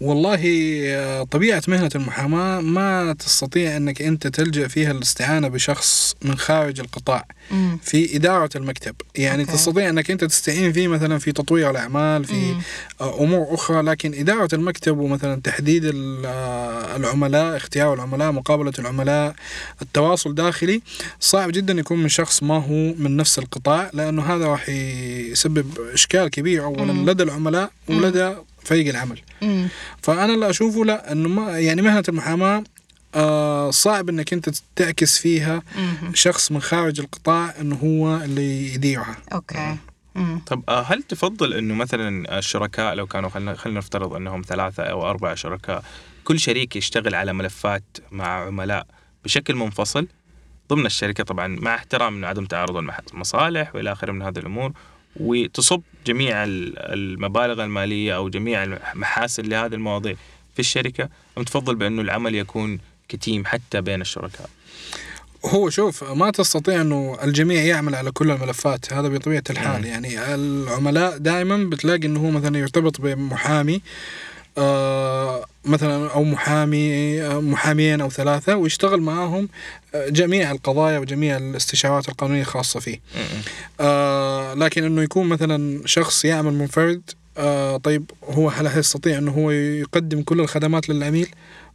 والله 0.00 0.40
آه، 0.86 1.22
طبيعة 1.22 1.62
مهنة 1.68 1.90
المحاماة 1.94 2.60
ما 2.60 3.12
تستطيع 3.12 3.76
إنك 3.76 4.02
أنت 4.02 4.26
تلجأ 4.26 4.68
فيها 4.68 4.90
الاستعانه 4.90 5.48
بشخص 5.48 6.16
من 6.22 6.38
خارج 6.38 6.80
القطاع 6.80 7.24
مم. 7.50 7.78
في 7.82 8.16
إدارة 8.16 8.50
المكتب 8.56 8.94
يعني 9.14 9.42
أوكي. 9.42 9.52
تستطيع 9.52 9.88
إنك 9.88 10.10
أنت 10.10 10.24
تستعين 10.24 10.72
فيه 10.72 10.88
مثلا 10.88 11.18
في 11.18 11.32
تطوير 11.32 11.70
الأعمال 11.70 12.24
في 12.24 12.34
مم. 12.34 12.60
آه، 13.00 13.20
أمور 13.20 13.54
أخرى 13.54 13.82
لكن 13.82 14.14
إدارة 14.14 14.48
المكتب 14.52 14.98
ومثلا 14.98 15.40
تحديد 15.40 15.84
آه، 16.24 16.96
العملاء 16.96 17.56
اختيار 17.56 17.94
العملاء 17.94 18.32
مقابلة 18.32 18.72
العملاء 18.78 19.34
التواصل 19.82 20.34
داخلي 20.34 20.82
صعب 21.20 21.50
جدا 21.50 21.72
يكون 21.72 22.02
من 22.02 22.08
شخص 22.08 22.42
ما 22.42 22.54
هو 22.54 22.94
من 22.94 23.16
نفس 23.16 23.38
القطاع 23.38 23.90
لأنه 23.94 24.22
هذا 24.34 24.46
راح 24.46 24.68
يسبب 24.68 25.66
إشكال 25.92 26.28
كبير 26.28 26.64
اولا 26.64 26.92
مم. 26.92 27.10
لدى 27.10 27.22
العملاء 27.22 27.70
ولدى 27.88 28.34
فريق 28.66 28.88
العمل 28.88 29.20
مم. 29.42 29.68
فأنا 30.02 30.34
اللي 30.34 30.50
أشوفه 30.50 30.84
لا 30.84 31.12
إنه 31.12 31.28
ما 31.28 31.58
يعني 31.58 31.82
مهنة 31.82 32.04
المحاماة 32.08 32.64
آه 33.14 33.70
صعب 33.70 34.08
إنك 34.08 34.32
أنت 34.32 34.50
تعكس 34.76 35.18
فيها 35.18 35.62
مم. 35.76 36.14
شخص 36.14 36.52
من 36.52 36.60
خارج 36.60 37.00
القطاع 37.00 37.54
إنه 37.60 37.76
هو 37.76 38.16
اللي 38.24 38.74
يديرها 38.74 39.16
أوكي 39.32 39.76
مم. 40.14 40.40
طب 40.46 40.62
آه، 40.68 40.82
هل 40.82 41.02
تفضل 41.02 41.54
إنه 41.54 41.74
مثلا 41.74 42.38
الشركاء 42.38 42.94
لو 42.94 43.06
كانوا 43.06 43.30
خلينا 43.30 43.54
خلينا 43.54 43.78
نفترض 43.78 44.14
إنهم 44.14 44.42
ثلاثة 44.42 44.82
أو 44.82 45.10
أربعة 45.10 45.34
شركاء 45.34 45.84
كل 46.24 46.40
شريك 46.40 46.76
يشتغل 46.76 47.14
على 47.14 47.32
ملفات 47.32 47.84
مع 48.12 48.46
عملاء 48.46 48.86
بشكل 49.24 49.54
منفصل 49.54 50.08
ضمن 50.70 50.86
الشركة 50.86 51.24
طبعا 51.24 51.46
مع 51.46 51.74
احترام 51.74 52.16
انه 52.16 52.26
عدم 52.26 52.44
تعارض 52.44 52.76
المصالح 53.12 53.74
والى 53.74 53.92
آخره 53.92 54.12
من 54.12 54.22
هذه 54.22 54.38
الأمور 54.38 54.72
وتصب 55.16 55.82
جميع 56.06 56.44
ال- 56.44 56.78
المبالغ 56.78 57.64
المالية 57.64 58.16
أو 58.16 58.28
جميع 58.28 58.64
المحاسن 58.64 59.42
لهذه 59.42 59.74
المواضيع 59.74 60.14
في 60.54 60.60
الشركة 60.60 61.08
أم 61.38 61.42
تفضل 61.42 61.74
بأنه 61.74 62.02
العمل 62.02 62.34
يكون 62.34 62.78
كتيم 63.08 63.44
حتى 63.44 63.80
بين 63.80 64.00
الشركاء 64.00 64.50
هو 65.44 65.70
شوف 65.70 66.04
ما 66.04 66.30
تستطيع 66.30 66.80
أنه 66.80 67.18
الجميع 67.22 67.62
يعمل 67.62 67.94
على 67.94 68.10
كل 68.10 68.30
الملفات 68.30 68.92
هذا 68.92 69.08
بطبيعة 69.08 69.42
الحال 69.50 69.80
مم. 69.80 69.86
يعني 69.86 70.34
العملاء 70.34 71.18
دائما 71.18 71.56
بتلاقي 71.70 72.06
إنه 72.06 72.20
هو 72.20 72.30
مثلا 72.30 72.58
يرتبط 72.58 73.00
بمحامي 73.00 73.80
مثلا 75.64 76.10
أو 76.10 76.24
محامي 76.24 77.22
آه، 77.22 77.40
محاميين 77.40 78.00
أو 78.00 78.10
ثلاثة 78.10 78.56
ويشتغل 78.56 79.00
معاهم 79.00 79.48
آه، 79.94 80.08
جميع 80.08 80.50
القضايا 80.50 80.98
وجميع 80.98 81.36
الاستشارات 81.36 82.08
القانونية 82.08 82.40
الخاصة 82.40 82.80
فيه. 82.80 83.00
آه 83.80 84.54
لكن 84.54 84.84
إنه 84.84 85.02
يكون 85.02 85.28
مثلا 85.28 85.82
شخص 85.86 86.24
يعمل 86.24 86.52
منفرد 86.54 87.02
آه 87.38 87.76
طيب 87.76 88.10
هو 88.24 88.48
هل 88.48 88.68
حيستطيع 88.68 89.18
إنه 89.18 89.32
هو 89.32 89.50
يقدم 89.50 90.22
كل 90.22 90.40
الخدمات 90.40 90.88
للعميل؟ 90.88 91.28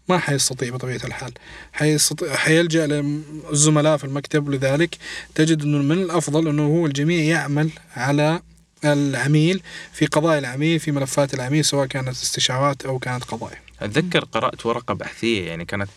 ما 0.10 0.18
حيستطيع 0.18 0.70
بطبيعة 0.74 1.00
الحال. 1.06 1.32
حيستطيع 1.74 2.36
حيلجأ 2.36 2.88
للزملاء 2.88 3.98
في 3.98 4.04
المكتب 4.04 4.50
لذلك. 4.50 4.98
تجد 5.36 5.62
إنه 5.64 5.78
من 5.78 5.92
الأفضل 6.04 6.48
إنه 6.48 6.68
هو 6.68 6.86
الجميع 6.86 7.24
يعمل 7.24 7.70
على 7.96 8.42
العميل 8.86 9.62
في 9.94 10.06
قضايا 10.06 10.40
العميل 10.40 10.80
في 10.80 10.92
ملفات 10.92 11.34
العميل 11.34 11.66
سواء 11.66 11.88
كانت 11.88 12.08
استشارات 12.10 12.86
أو 12.86 13.00
كانت 13.00 13.24
قضايا. 13.24 13.62
أتذكر 13.82 14.26
قرأت 14.26 14.66
ورقة 14.66 14.94
بحثية 14.94 15.48
يعني 15.48 15.66
كانت 15.66 15.90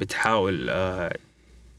بتحاول 0.00 0.66
آه، 0.70 1.16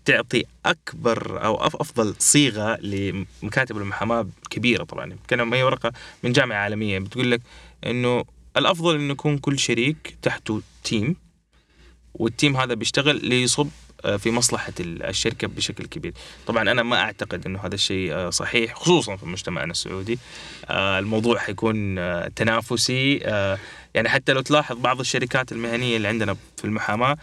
تعطي 0.05 0.43
أكبر 0.65 1.45
أو 1.45 1.55
أفضل 1.65 2.15
صيغة 2.19 2.77
لمكاتب 2.81 3.77
المحاماة 3.77 4.27
كبيرة 4.49 4.83
طبعا 4.83 5.15
كان 5.27 5.53
هي 5.53 5.63
ورقة 5.63 5.91
من 6.23 6.31
جامعة 6.31 6.57
عالمية 6.57 6.99
بتقول 6.99 7.31
لك 7.31 7.41
إنه 7.85 8.23
الأفضل 8.57 8.95
إنه 8.95 9.11
يكون 9.11 9.37
كل 9.37 9.59
شريك 9.59 10.17
تحته 10.21 10.61
تيم 10.83 11.15
والتيم 12.13 12.57
هذا 12.57 12.73
بيشتغل 12.73 13.25
ليصب 13.25 13.67
في 14.17 14.31
مصلحة 14.31 14.73
ال- 14.79 15.03
الشركة 15.03 15.47
بشكل 15.47 15.85
كبير. 15.85 16.13
طبعا 16.47 16.71
أنا 16.71 16.83
ما 16.83 16.95
أعتقد 16.99 17.45
أنه 17.45 17.59
هذا 17.59 17.75
الشيء 17.75 18.13
آه، 18.13 18.29
صحيح 18.29 18.75
خصوصا 18.75 19.15
في 19.15 19.25
مجتمعنا 19.25 19.71
السعودي. 19.71 20.19
آه، 20.65 20.99
الموضوع 20.99 21.37
حيكون 21.39 21.97
آه، 21.97 22.27
تنافسي. 22.35 23.19
آه، 23.23 23.57
يعني 23.93 24.09
حتى 24.09 24.33
لو 24.33 24.41
تلاحظ 24.41 24.77
بعض 24.77 24.99
الشركات 24.99 25.51
المهنية 25.51 25.97
اللي 25.97 26.07
عندنا 26.07 26.35
في 26.57 26.65
المحاماة 26.65 27.17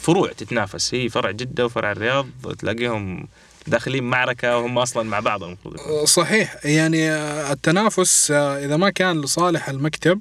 فروع 0.00 0.32
تتنافس. 0.32 0.94
هي 0.94 1.08
فرع 1.08 1.30
جدة 1.30 1.64
وفرع 1.66 1.92
الرياض 1.92 2.26
تلاقيهم 2.58 3.28
داخلين 3.66 4.04
معركة 4.04 4.58
وهم 4.58 4.78
أصلا 4.78 5.02
مع 5.02 5.20
بعض 5.20 5.42
المفروض. 5.44 5.74
يكون. 5.74 6.06
صحيح. 6.06 6.56
يعني 6.64 7.10
آه، 7.10 7.52
التنافس 7.52 8.30
آه، 8.30 8.64
إذا 8.64 8.76
ما 8.76 8.90
كان 8.90 9.20
لصالح 9.20 9.68
المكتب 9.68 10.20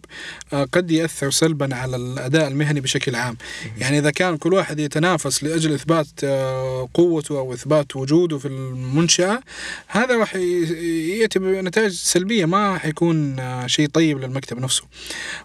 قد 0.71 0.91
يأثر 0.91 1.31
سلبا 1.31 1.75
على 1.75 1.95
الأداء 1.95 2.47
المهني 2.47 2.81
بشكل 2.81 3.15
عام. 3.15 3.37
يعني 3.77 3.99
إذا 3.99 4.11
كان 4.11 4.37
كل 4.37 4.53
واحد 4.53 4.79
يتنافس 4.79 5.43
لأجل 5.43 5.73
إثبات 5.73 6.07
آه، 6.23 6.89
قوته 6.93 7.37
أو 7.39 7.53
إثبات 7.53 7.95
وجوده 7.95 8.37
في 8.37 8.47
المنشأة 8.47 9.39
هذا 9.87 10.17
راح 10.17 10.35
ي- 10.35 11.19
يأتي 11.19 11.39
بنتائج 11.39 11.91
سلبية 11.91 12.45
ما 12.45 12.77
حيكون 12.77 13.35
شيء 13.67 13.87
طيب 13.89 14.19
للمكتب 14.19 14.59
نفسه. 14.59 14.83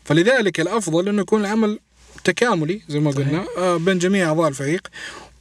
فلذلك 0.05 0.61
الأفضل 0.61 1.09
أنه 1.09 1.23
يكون 1.23 1.41
العمل 1.41 1.79
تكاملي 2.25 2.81
زي 2.89 3.01
ما 3.01 3.11
قلنا 3.11 3.45
بين 3.77 3.99
جميع 3.99 4.29
أعضاء 4.29 4.49
الفريق. 4.49 4.89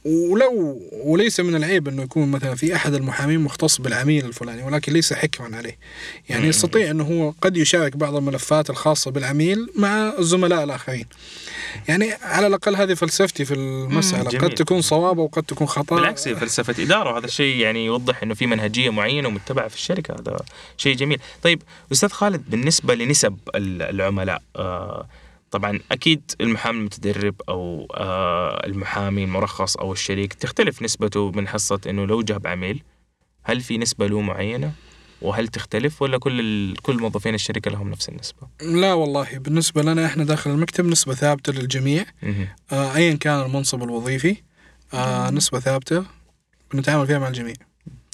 ولو 0.04 0.80
وليس 0.92 1.40
من 1.40 1.54
العيب 1.54 1.88
أنه 1.88 2.02
يكون 2.02 2.28
مثلا 2.30 2.54
في 2.54 2.76
أحد 2.76 2.94
المحامين 2.94 3.40
مختص 3.40 3.80
بالعميل 3.80 4.24
الفلاني 4.24 4.62
ولكن 4.62 4.92
ليس 4.92 5.12
حكرا 5.12 5.56
عليه. 5.56 5.78
يعني 6.28 6.42
مم. 6.42 6.48
يستطيع 6.48 6.90
أنه 6.90 7.04
هو 7.04 7.34
قد 7.42 7.56
يشارك 7.56 7.96
بعض 7.96 8.16
الملفات 8.16 8.70
الخاصة 8.70 9.10
بالعميل 9.10 9.68
مع 9.76 10.12
الزملاء 10.18 10.64
الآخرين. 10.64 11.06
يعني 11.88 12.12
على 12.12 12.46
الأقل 12.46 12.76
هذه 12.76 12.94
فلسفتي 12.94 13.44
في 13.44 13.54
المسألة. 13.54 14.30
جميل. 14.30 14.44
قد 14.44 14.54
تكون 14.54 14.80
صوابه 14.82 15.22
وقد 15.22 15.42
تكون 15.42 15.66
خطأ. 15.66 15.96
بالعكس 15.96 16.28
هي 16.28 16.36
فلسفة 16.36 16.82
إدارة 16.82 17.12
وهذا 17.12 17.26
الشيء 17.26 17.56
يعني 17.56 17.86
يوضح 17.86 18.22
أنه 18.22 18.34
في 18.34 18.46
منهجية 18.46 18.90
معينة 18.90 19.28
ومتبعة 19.28 19.68
في 19.68 19.74
الشركة. 19.76 20.14
هذا 20.14 20.36
شيء 20.76 20.96
جميل. 20.96 21.20
طيب 21.42 21.62
أستاذ 21.92 22.08
خالد 22.08 22.42
بالنسبة 22.50 22.94
لنسب 22.94 23.36
ال- 23.54 23.82
العملاء 23.82 24.42
آه 24.56 25.06
طبعا 25.50 25.80
أكيد 25.92 26.22
المحامي 26.40 26.78
المتدرب 26.78 27.34
أو 27.48 27.86
آه 27.94 28.66
المحامي 28.66 29.24
المرخص 29.24 29.76
أو 29.76 29.92
الشريك 29.92 30.32
تختلف 30.34 30.82
نسبته 30.82 31.30
من 31.30 31.48
حصة 31.48 31.80
أنه 31.86 32.04
لو 32.04 32.22
جاب 32.22 32.46
عميل 32.46 32.82
هل 33.42 33.60
في 33.60 33.78
نسبة 33.78 34.06
له 34.06 34.20
معينة 34.20 34.72
وهل 35.22 35.48
تختلف 35.48 36.02
ولا 36.02 36.18
كل 36.18 36.40
ال... 36.40 36.76
كل 36.82 36.98
موظفين 36.98 37.34
الشركة 37.34 37.70
لهم 37.70 37.90
نفس 37.90 38.08
النسبة؟ 38.08 38.38
لا 38.62 38.92
والله 38.92 39.38
بالنسبة 39.38 39.82
لنا 39.82 40.06
إحنا 40.06 40.24
داخل 40.24 40.50
المكتب 40.50 40.86
نسبة 40.86 41.14
ثابتة 41.14 41.52
للجميع. 41.52 42.04
آه، 42.72 42.96
ايا 42.96 43.14
كان 43.14 43.40
المنصب 43.40 43.82
الوظيفي 43.82 44.36
آه، 44.94 45.30
نسبة 45.30 45.60
ثابتة 45.60 46.04
بنتعامل 46.74 47.06
فيها 47.06 47.18
مع 47.18 47.28
الجميع 47.28 47.54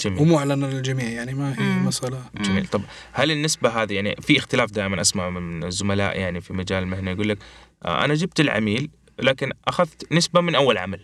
جميل. 0.04 0.20
ومعلنه 0.20 0.66
للجميع 0.66 1.08
يعني 1.08 1.34
ما 1.34 1.52
هي 1.58 1.62
مم. 1.64 1.86
مسألة. 1.86 2.22
جميل. 2.40 2.66
طب 2.66 2.82
هل 3.12 3.30
النسبة 3.30 3.82
هذه 3.82 3.92
يعني 3.94 4.16
في 4.20 4.38
اختلاف 4.38 4.70
دائما 4.70 5.00
أسمع 5.00 5.30
من 5.30 5.64
الزملاء 5.64 6.18
يعني 6.18 6.40
في 6.40 6.52
مجال 6.52 6.82
المهنة 6.82 7.10
يقول 7.10 7.28
لك 7.28 7.38
آه، 7.84 8.04
أنا 8.04 8.14
جبت 8.14 8.40
العميل 8.40 8.90
لكن 9.18 9.52
أخذت 9.68 10.12
نسبة 10.12 10.40
من 10.40 10.54
أول 10.54 10.78
عمل. 10.78 11.00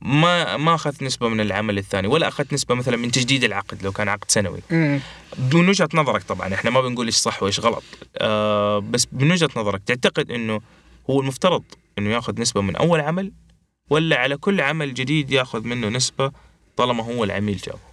ما 0.00 0.56
ما 0.56 0.74
أخذت 0.74 1.02
نسبة 1.02 1.28
من 1.28 1.40
العمل 1.40 1.78
الثاني 1.78 2.08
ولا 2.08 2.28
أخذت 2.28 2.52
نسبة 2.52 2.74
مثلا 2.74 2.96
من 2.96 3.10
تجديد 3.10 3.44
العقد 3.44 3.82
لو 3.82 3.92
كان 3.92 4.08
عقد 4.08 4.30
سنوي. 4.30 4.60
مم. 4.70 5.00
من 5.52 5.68
وجهة 5.68 5.88
نظرك 5.94 6.22
طبعا 6.22 6.54
إحنا 6.54 6.70
ما 6.70 6.80
بنقول 6.80 7.06
إيش 7.06 7.14
صح 7.14 7.42
وإيش 7.42 7.60
غلط 7.60 7.82
آه 8.18 8.78
بس 8.78 9.06
من 9.12 9.30
وجهة 9.32 9.50
نظرك 9.56 9.82
تعتقد 9.86 10.30
إنه 10.30 10.60
هو 11.10 11.20
المفترض 11.20 11.62
إنه 11.98 12.10
يأخذ 12.10 12.40
نسبة 12.40 12.60
من 12.62 12.76
أول 12.76 13.00
عمل 13.00 13.32
ولا 13.90 14.16
على 14.16 14.36
كل 14.36 14.60
عمل 14.60 14.94
جديد 14.94 15.30
يأخذ 15.30 15.66
منه 15.66 15.88
نسبة 15.88 16.32
طالما 16.76 17.04
هو 17.04 17.24
العميل 17.24 17.56
جابه. 17.56 17.92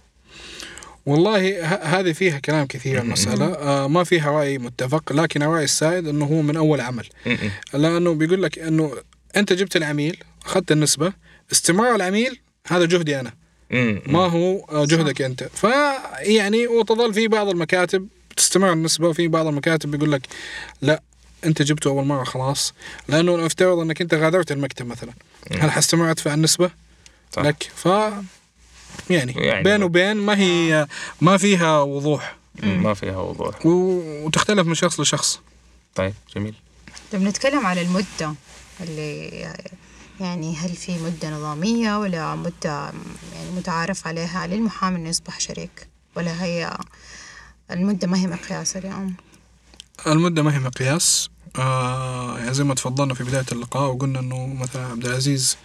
والله 1.06 1.64
هذه 1.64 2.12
فيها 2.12 2.38
كلام 2.38 2.66
كثير 2.66 3.02
المسألة. 3.02 3.44
آه 3.44 3.88
ما 3.88 4.04
فيها 4.04 4.30
رأي 4.30 4.58
متفق 4.58 5.12
لكن 5.12 5.42
الرأي 5.42 5.64
السائد 5.64 6.08
أنه 6.08 6.24
هو 6.24 6.42
من 6.42 6.56
أول 6.56 6.80
عمل. 6.80 7.08
لأنه 7.74 8.14
بيقول 8.14 8.42
لك 8.42 8.58
أنه 8.58 8.92
أنت 9.36 9.52
جبت 9.52 9.76
العميل 9.76 10.16
أخذت 10.46 10.72
النسبة 10.72 11.12
استمرار 11.52 11.94
العميل 11.94 12.40
هذا 12.66 12.84
جهدي 12.84 13.20
أنا. 13.20 13.32
ما 14.06 14.18
هو 14.26 14.64
آه، 14.64 14.84
جهدك 14.84 15.22
أنت. 15.22 15.44
فيعني 15.54 16.66
وتظل 16.66 17.14
في 17.14 17.28
بعض 17.28 17.48
المكاتب 17.48 18.08
تستمر 18.36 18.72
النسبة 18.72 19.08
وفي 19.08 19.28
بعض 19.28 19.46
المكاتب 19.46 19.90
بيقول 19.90 20.12
لك 20.12 20.22
لا 20.82 21.02
أنت 21.44 21.62
جبته 21.62 21.90
أول 21.90 22.04
مرة 22.04 22.24
خلاص. 22.24 22.74
لأنه 23.08 23.36
نفترض 23.36 23.78
أنك 23.78 24.00
أنت 24.00 24.14
غادرت 24.14 24.52
المكتب 24.52 24.86
مثلا. 24.86 25.12
هل 25.60 25.70
حستمر 25.70 26.10
أدفع 26.10 26.34
النسبة؟ 26.34 26.70
صح. 27.32 27.42
لك. 27.42 27.70
ف 27.74 27.88
يعني, 29.10 29.32
يعني 29.32 29.62
بين 29.62 29.82
وبين 29.82 30.16
ما 30.16 30.38
هي 30.38 30.86
ما 31.20 31.36
فيها 31.36 31.80
وضوح. 31.80 32.36
ما 32.62 32.94
فيها 32.94 33.16
وضوح. 33.18 33.66
و- 33.66 34.26
وتختلف 34.26 34.66
من 34.66 34.74
شخص 34.74 35.00
لشخص. 35.00 35.40
طيب 35.94 36.14
جميل. 36.36 36.54
طيب 37.12 37.22
نتكلم 37.22 37.66
على 37.66 37.82
المدة 37.82 38.34
اللي 38.80 39.28
يعني 40.20 40.56
هل 40.56 40.70
في 40.76 40.98
مدة 40.98 41.30
نظامية 41.30 41.98
ولا 41.98 42.34
مدة 42.36 42.92
يعني 43.34 43.50
متعارف 43.56 44.06
عليها 44.06 44.46
للمحامي 44.46 44.96
إنه 44.96 45.08
يصبح 45.08 45.40
شريك؟ 45.40 45.88
ولا 46.16 46.44
هي 46.44 46.76
المدة 47.70 48.08
ما 48.08 48.18
هي 48.18 48.26
مقياس 48.26 48.76
اليوم؟ 48.76 49.14
المدة 50.06 50.42
ما 50.42 50.54
هي 50.54 50.58
مقياس. 50.58 51.30
آه 51.58 52.38
يعني 52.38 52.54
زي 52.54 52.64
ما 52.64 52.74
تفضلنا 52.74 53.14
في 53.14 53.24
بداية 53.24 53.44
اللقاء 53.52 53.90
وقلنا 53.90 54.20
إنه 54.20 54.46
مثلا 54.46 54.86
عبد 54.86 55.06
العزيز 55.06 55.56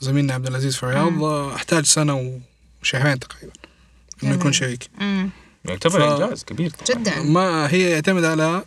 زميلنا 0.00 0.34
عبد 0.34 0.46
العزيز 0.46 0.76
في 0.76 0.82
الرياض 0.82 1.22
آه، 1.24 1.54
أحتاج 1.54 1.84
سنة 1.84 2.40
وشهرين 2.82 3.18
تقريبا 3.18 3.52
إنه 4.22 4.34
يكون. 4.34 4.52
شريك. 4.52 4.88
امم 5.00 5.30
يعتبر 5.64 6.00
ف- 6.00 6.20
إنجاز 6.22 6.44
كبير 6.44 6.70
طبعا. 6.70 7.02
جدا. 7.02 7.22
ما 7.22 7.70
هي 7.72 7.90
يعتمد 7.90 8.24
على 8.24 8.62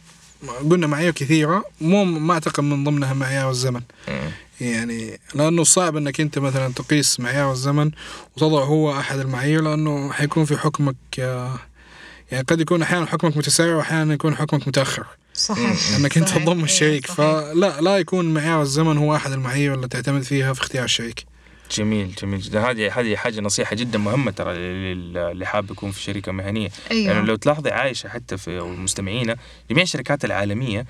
قلنا 0.70 0.88
معايير 0.88 1.12
كثيرة 1.12 1.64
مو 1.82 2.04
ما 2.06 2.34
أعتقد 2.34 2.64
من 2.64 2.84
ضمنها 2.84 3.14
معيار 3.14 3.50
الزمن. 3.50 3.82
مم. 4.08 4.32
يعني 4.62 5.20
لأنه 5.36 5.64
صعب 5.64 5.98
إنك 5.98 6.22
أنت 6.22 6.40
مثلا 6.40 6.74
تقيس 6.74 7.20
معيار 7.20 7.52
الزمن 7.52 7.92
وتضع 8.36 8.64
هو 8.64 9.00
أحد 9.00 9.20
المعايير 9.20 9.62
لأنه 9.62 10.12
حيكون 10.12 10.46
في 10.46 10.58
حكمك 10.58 10.96
آه، 11.20 11.60
يعني 12.32 12.44
قد 12.44 12.62
يكون 12.62 12.82
أحيانا 12.82 13.06
حكمك 13.06 13.38
متسارع 13.38 13.76
واحيانا 13.76 14.14
يكون 14.14 14.36
حكمك 14.36 14.68
متأخر. 14.68 15.06
صحيح. 15.34 15.96
إنك 15.96 16.18
أنت. 16.18 16.30
تضم 16.30 16.58
إيه، 16.58 16.64
الشريك. 16.64 17.06
صحيح. 17.08 17.18
فلا 17.18 17.82
لا 17.82 17.98
يكون 17.98 18.34
معيار 18.34 18.62
الزمن 18.62 18.98
هو 18.98 19.16
أحد 19.16 19.32
المعايير 19.32 19.74
اللي 19.74 19.88
تعتمد 19.88 20.22
فيها 20.22 20.54
في 20.54 20.62
اختيار 20.62 20.84
الشريك. 20.84 21.26
جميل 21.78 22.16
جميل 22.22 22.40
جدا. 22.40 22.70
هذه 22.72 23.00
هذه 23.00 23.16
حاجة 23.16 23.42
نصيحة 23.42 23.76
جدا 23.76 23.98
مهمة 23.98 24.32
ترى 24.32 24.54
لل- 24.54 25.18
اللي 25.18 25.46
حاب 25.46 25.72
يكون 25.72 25.92
في 25.92 26.02
شركة 26.02 26.32
مهنية. 26.32 26.70
أيوه. 26.92 27.14
يعني 27.14 27.26
لو 27.26 27.36
تلاحظي 27.36 27.70
عايشة 27.70 28.10
حتى 28.10 28.38
في 28.38 28.60
ومستمعينا 28.60 29.36
جميع 29.70 29.84
الشركات 29.84 30.26
العالمية 30.26 30.86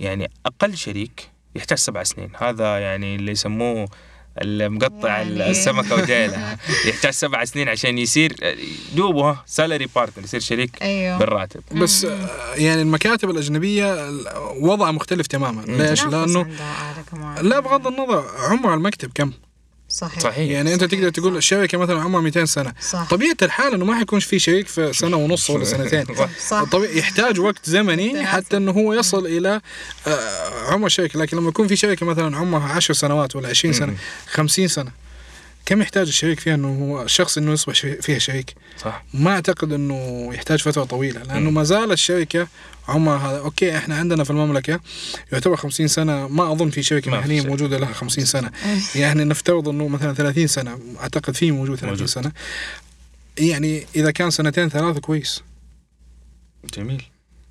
يعني 0.00 0.30
أقل 0.46 0.76
شريك 0.76 1.28
يحتاج 1.56 1.78
سبع 1.78 2.02
سنين. 2.02 2.30
هذا 2.38 2.78
يعني 2.78 3.16
اللي 3.16 3.32
يسموه 3.32 3.88
المقطع 4.42 5.08
يعني- 5.18 5.50
السمكة 5.50 5.94
وديلها 5.94 6.58
يحتاج 6.88 7.12
سبع 7.12 7.44
سنين 7.44 7.68
عشان 7.68 7.98
يصير 7.98 8.36
دوبه 8.94 9.38
salary 9.46 9.86
partner 9.96 10.24
يصير 10.24 10.40
شريك 10.40 10.82
أيوه. 10.82 11.18
بالراتب. 11.18 11.60
بس 11.72 12.04
آه، 12.04 12.54
يعني 12.54 12.82
المكاتب 12.82 13.30
الأجنبية 13.30 14.10
وضعها 14.60 14.90
مختلف 14.92 15.26
تماما. 15.26 15.62
ليش؟ 15.62 16.04
لأنه 16.04 16.46
لا 17.40 17.60
بغض 17.60 17.86
النظر 17.86 18.24
عمر 18.38 18.74
المكتب 18.74 19.10
كم؟ 19.14 19.32
صحيح. 19.96 20.18
صحيح. 20.22 20.50
يعني 20.50 20.74
أنت 20.74 20.80
صحيح، 20.84 20.92
تقدر 20.92 21.10
تقول 21.10 21.32
صح. 21.32 21.36
الشركة 21.36 21.78
مثلا 21.78 22.00
عمرها 22.00 22.22
200 22.22 22.44
سنة. 22.44 22.72
صح. 22.80 23.08
طبيعة 23.10 23.36
الحال 23.42 23.74
إنه 23.74 23.84
ما 23.84 23.94
حيكونش 23.98 24.24
في 24.24 24.38
شريك 24.38 24.66
في 24.68 24.92
سنة 24.92 25.16
ونص 25.16 25.50
ولا 25.50 25.64
سنتين. 25.64 26.04
صح. 26.48 26.62
طبيعي 26.64 26.98
يحتاج 26.98 27.40
وقت 27.40 27.70
زمني. 27.70 28.26
حتى 28.26 28.56
إنه 28.56 28.72
هو 28.72 28.92
يصل 28.92 29.26
إلى 29.26 29.60
آه، 30.06 30.72
عمر 30.72 30.86
الشركة 30.86 31.20
لكن 31.20 31.36
لما 31.36 31.48
يكون 31.48 31.68
في 31.68 31.76
شركة 31.76 32.06
مثلا 32.06 32.36
عمرها 32.36 32.72
10 32.72 32.94
سنوات 32.94 33.36
ولا 33.36 33.48
20 33.48 33.74
سنة 33.74 33.94
50 34.26 34.68
سنة 34.68 34.90
كم 35.66 35.82
يحتاج 35.82 36.08
الشريك 36.08 36.40
فيها 36.40 36.54
إنه 36.54 36.68
هو 36.68 37.02
الشخص 37.02 37.38
إنه 37.38 37.52
يصبح 37.52 37.74
فيها 37.74 38.18
شريك؟ 38.18 38.54
صح. 38.78 39.04
ما 39.14 39.30
أعتقد 39.30 39.72
إنه 39.72 40.30
يحتاج 40.34 40.62
فترة 40.62 40.84
طويلة 40.84 41.22
لأنه 41.22 41.50
ما 41.50 41.62
زال 41.64 41.92
الشركة 41.92 42.48
عمرها 42.88 43.30
هذا 43.30 43.38
أوكي 43.38 43.76
إحنا 43.76 43.96
عندنا 43.96 44.24
في 44.24 44.30
المملكة 44.30 44.80
يعتبر 45.32 45.56
50 45.56 45.88
سنة 45.88 46.28
ما 46.28 46.52
أظن 46.52 46.70
في 46.70 46.82
شركة 46.82 47.10
مهنية. 47.10 47.42
موجودة 47.42 47.78
لها 47.78 47.92
50 47.92 48.24
سنة. 48.24 48.50
يعني 48.94 49.24
نفترض 49.24 49.68
إنه 49.68 49.88
مثلا 49.88 50.14
30 50.14 50.46
سنة 50.46 50.78
أعتقد 51.00 51.34
في 51.34 51.50
موجود 51.50 51.76
30 51.76 51.88
موجود. 51.88 52.06
سنة. 52.08 52.32
يعني 53.38 53.86
إذا 53.96 54.10
كان 54.10 54.30
سنتين 54.30 54.68
ثلاثة 54.68 55.00
كويس. 55.00 55.42
جميل. 56.74 57.02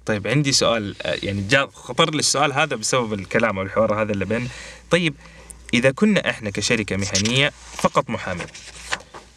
طيب 0.05 0.27
عندي 0.27 0.51
سؤال 0.51 0.95
آه، 1.01 1.17
يعني 1.23 1.41
جاء 1.49 1.69
خطر 1.69 2.11
لي 2.11 2.19
السؤال 2.19 2.53
هذا 2.53 2.75
بسبب 2.75 3.13
الكلام 3.13 3.57
أو 3.57 3.65
الحوار 3.65 4.01
هذا 4.01 4.11
اللي 4.11 4.25
بين 4.25 4.49
طيب 4.91 5.13
إذا 5.73 5.91
كنا 5.91 6.29
إحنا 6.29 6.49
كشركة 6.49 6.97
مهنية 6.97 7.51
فقط 7.73 8.09
محامين. 8.09 8.45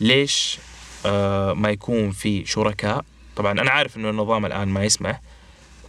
ليش 0.00 0.58
آه 1.06 1.52
ما 1.52 1.70
يكون 1.70 2.10
في 2.10 2.46
شركاء؟ 2.46 3.04
طبعا 3.36 3.52
أنا 3.52 3.70
عارف 3.70 3.96
إنه 3.96 4.10
النظام 4.10 4.46
الآن 4.46 4.68
ما 4.68 4.84
يسمح. 4.84 5.20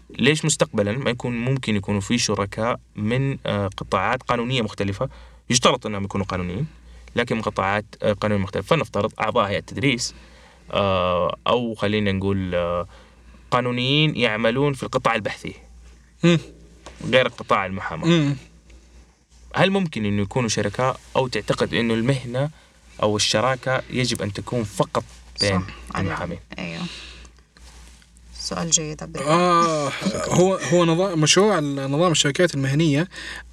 ليش 0.10 0.46
مستقبلا 0.46 0.92
ما 0.92 1.10
يكون 1.10 1.38
ممكن 1.38 1.76
يكونوا 1.76 2.02
في 2.02 2.18
شركاء 2.18 2.80
من 2.96 3.38
آه 3.46 3.70
قطاعات 3.78 4.24
قانونية 4.24 4.62
مختلفة؟ 4.62 5.10
يشترط 5.50 5.86
إنهم 5.86 6.04
يكونوا 6.04 6.26
قانونيين 6.26 6.68
لكن 7.16 7.36
من 7.36 7.42
قطاعات 7.42 7.86
آه 8.04 8.14
قانونيه 8.14 8.44
مختلفه 8.44 8.68
فلنفترض 8.68 9.12
أعضاء 9.20 9.50
هيئة 9.50 9.60
التدريس 9.60 10.14
أو 11.48 11.76
خلينا 11.76 12.12
نقول 12.12 12.56
قانونيين 13.52 14.16
يعملون 14.16 14.74
في 14.74 14.84
القطاع 14.84 15.16
البحثي. 15.16 15.54
غير 17.06 17.28
قطاع 17.28 17.66
المحاماة. 17.66 18.08
مم. 18.08 18.36
هل 19.56 19.70
ممكن 19.72 20.06
إنه 20.06 20.22
يكونوا 20.22 20.50
شركاء 20.50 21.00
أو 21.16 21.28
تعتقد 21.28 21.74
إنه 21.74 21.94
المهنة 21.94 22.50
أو 23.04 23.16
الشراكة 23.16 23.82
يجب 23.90 24.22
أن 24.22 24.34
تكون 24.34 24.64
فقط 24.64 25.04
بين 25.42 25.60
صح. 25.60 26.00
المحامين؟ 26.00 26.40
أيوه. 26.60 26.84
سؤال 28.40 28.70
جيد 28.70 29.04
عبد 29.04 29.18
الرحمن 29.18 29.34
آه 29.34 29.92
هو 30.30 30.56
هو 30.56 30.86
نظام 30.86 31.20
مشروع 31.22 31.60
نظام 31.60 32.12
الشركات 32.12 32.56
المهنية 32.56 33.08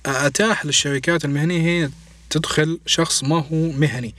أتاح 0.07 0.67
للشركات 0.67 1.25
المهنية 1.25 1.61
هي 1.61 1.91
تدخل 2.31 2.81
شخص 2.87 3.25
ما 3.25 3.37
هو 3.37 3.71
مهني. 3.73 4.15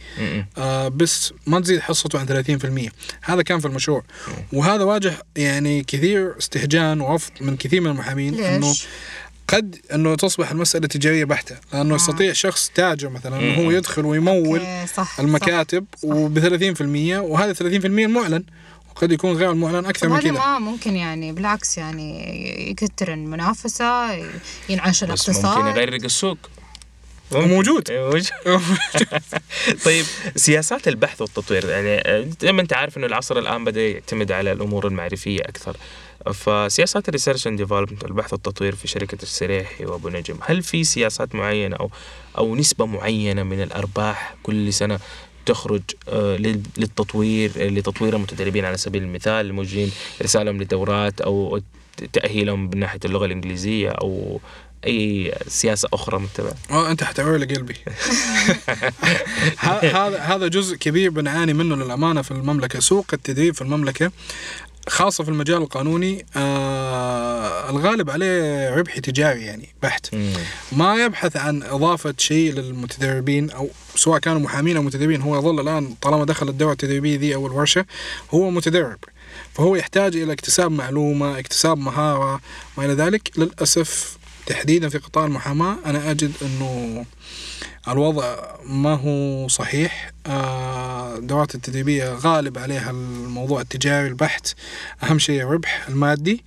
آه 0.57 0.87
بس 0.87 1.33
ما 1.47 1.59
تزيد 1.59 1.79
حصته 1.79 2.19
عن 2.19 2.43
30% 2.89 2.91
هذا 3.21 3.41
كان 3.41 3.59
في 3.59 3.67
المشروع. 3.67 4.03
وهذا 4.53 4.83
واجه 4.83 5.13
يعني 5.35 5.83
كثير 5.83 6.37
استهجان 6.37 7.01
ورفض 7.01 7.31
من 7.41 7.57
كثير 7.57 7.81
من 7.81 7.91
المحامين 7.91 8.43
إنه 8.43 8.67
ليش؟ 8.67 8.85
قد 9.47 9.77
أنه 9.93 10.15
تصبح 10.15 10.51
المسألة 10.51 10.87
تجاريه 10.87 11.25
بحتة 11.25 11.55
لأنه 11.73 11.95
يستطيع 11.95 12.33
شخص 12.33 12.71
تاجر 12.75 13.09
مثلا 13.09 13.39
انه 13.39 13.65
هو 13.65 13.71
يدخل 13.71 14.05
ويمول 14.05 14.61
صح 14.95 15.19
المكاتب 15.19 15.85
وب 16.03 16.39
30% 16.39 16.81
وهذا 17.17 17.53
30% 17.53 17.85
المعلن 17.85 18.43
وقد 18.89 19.11
يكون 19.11 19.33
غير 19.33 19.51
المعلن 19.51 19.85
أكثر 19.85 20.09
من 20.09 20.19
كذا. 20.19 20.31
ما 20.31 20.59
ممكن 20.59 20.95
يعني 20.95 21.31
بالعكس 21.31 21.77
يعني 21.77 22.69
يكثر 22.71 23.13
المنافسة 23.13 24.11
ينعش 24.69 25.03
الاقتصاد. 25.03 25.57
ممكن 25.57 25.79
يغرق 25.79 26.03
السوق. 26.03 26.37
موجود. 27.31 27.91
إيه، 27.91 28.03
موجود. 28.03 28.27
طيب 29.85 30.05
سياسات 30.35 30.87
البحث 30.87 31.21
والتطوير 31.21 31.69
يعني 31.69 31.89
آه، 31.89 32.27
زي 32.41 32.51
ما 32.51 32.61
أنت 32.61 32.73
عارف 32.73 32.97
إنه 32.97 33.05
العصر 33.05 33.39
الآن 33.39 33.65
بدأ 33.65 33.81
يعتمد 33.81 34.31
على 34.31 34.51
الأمور 34.51 34.87
المعرفية 34.87 35.41
أكثر. 35.41 35.77
فسياسات 36.33 37.07
ال 37.07 37.12
research 37.12 37.47
and 37.47 37.57
development 37.57 38.05
البحث 38.05 38.33
والتطوير 38.33 38.75
في 38.75 38.87
شركة 38.87 39.17
السريحي 39.23 39.85
وأبو 39.85 40.09
نجم 40.09 40.35
هل 40.41 40.63
في 40.63 40.83
سياسات 40.83 41.35
معينة 41.35 41.75
أو 41.75 41.89
أو 42.37 42.55
نسبة 42.55 42.85
معينة 42.85 43.43
من 43.43 43.61
الأرباح 43.61 44.35
كل 44.43 44.73
سنة 44.73 44.99
تخرج 45.45 45.81
آه، 46.09 46.37
لل- 46.37 46.61
للتطوير 46.77 47.51
لتطوير 47.57 48.15
المتدربين 48.15 48.65
على 48.65 48.77
سبيل 48.77 49.03
المثال 49.03 49.45
الموجهين 49.45 49.91
ارسالهم 50.21 50.61
لدورات 50.61 51.21
أو 51.21 51.61
تأهيلهم 52.13 52.69
من 52.69 52.79
ناحية 52.79 52.99
اللغة 53.05 53.25
الإنجليزية 53.25 53.89
أو 53.89 54.39
أي 54.85 55.33
سياسة 55.47 55.89
أخرى 55.93 56.19
متبعة؟ 56.19 56.53
آه 56.71 56.91
أنت 56.91 57.03
حتعور 57.03 57.37
لي 57.37 57.45
قلبي. 57.55 57.75
هذا 59.57 60.19
هذا 60.19 60.47
جزء 60.47 60.75
كبير 60.75 61.09
بنعاني 61.09 61.53
منه 61.53 61.75
للأمانة 61.75 62.21
في 62.21 62.31
المملكة 62.31 62.79
سوق 62.79 63.05
التدريب 63.13 63.53
في 63.55 63.61
المملكة. 63.61 64.11
خاصة 64.87 65.23
في 65.23 65.29
المجال 65.29 65.57
القانوني 65.57 66.25
آه 66.35 67.69
الغالب 67.69 68.09
عليه 68.09 68.69
ربح 68.75 68.99
تجاري 68.99 69.41
يعني 69.41 69.69
بحت. 69.83 70.15
مم. 70.15 70.33
ما 70.71 70.95
يبحث 70.95 71.37
عن 71.37 71.63
إضافة 71.63 72.13
شيء 72.17 72.53
للمتدربين 72.53 73.49
أو 73.49 73.69
سواء 73.95 74.19
كانوا 74.19 74.39
محامين 74.39 74.77
أو 74.77 74.83
متدربين. 74.83 75.21
هو 75.21 75.37
يظل 75.37 75.59
الآن 75.59 75.95
طالما 76.01 76.25
دخل 76.25 76.49
الدوره 76.49 76.71
التدريبيه 76.71 77.17
ذي 77.17 77.35
أو 77.35 77.47
الورشه 77.47 77.85
هو 78.31 78.49
متدرب. 78.49 78.99
فهو 79.53 79.75
يحتاج 79.75 80.15
إلى 80.15 80.33
اكتساب 80.33 80.71
معلومة 80.71 81.39
اكتساب 81.39 81.77
مهارة 81.77 82.41
ما 82.77 82.85
إلى 82.85 82.93
ذلك. 82.93 83.31
للأسف 83.37 84.17
تحديدا 84.45 84.89
في 84.89 84.97
قطاع 84.97 85.25
المحاماة 85.25 85.77
أنا 85.85 86.11
أجد 86.11 86.31
إنه 86.41 87.05
الوضع 87.89 88.35
ما 88.65 88.93
هو 88.93 89.47
صحيح. 89.47 90.11
آه، 90.25 91.17
الدورات 91.17 91.55
التدريبية 91.55 92.13
غالب 92.13 92.57
عليها 92.57 92.91
الموضوع 92.91 93.61
التجاري 93.61 94.07
البحت 94.07 94.53
أهم 95.03 95.19
شيء 95.19 95.41
الربح 95.41 95.85
المادي. 95.89 96.43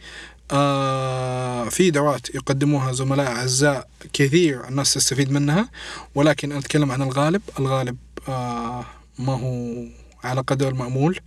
آه، 0.52 1.68
في 1.68 1.90
دورات 1.90 2.34
يقدموها 2.34 2.92
زملاء 2.92 3.26
أعزاء 3.26 3.88
كثير 4.12 4.68
الناس 4.68 4.94
تستفيد 4.94 5.32
منها 5.32 5.68
ولكن 6.14 6.52
أتكلم 6.52 6.92
عن 6.92 7.02
الغالب. 7.02 7.42
الغالب 7.58 7.96
آه، 8.28 8.84
ما 9.18 9.32
هو 9.32 9.84
على 10.24 10.40
قدر 10.40 10.68
المأمول. 10.68 11.20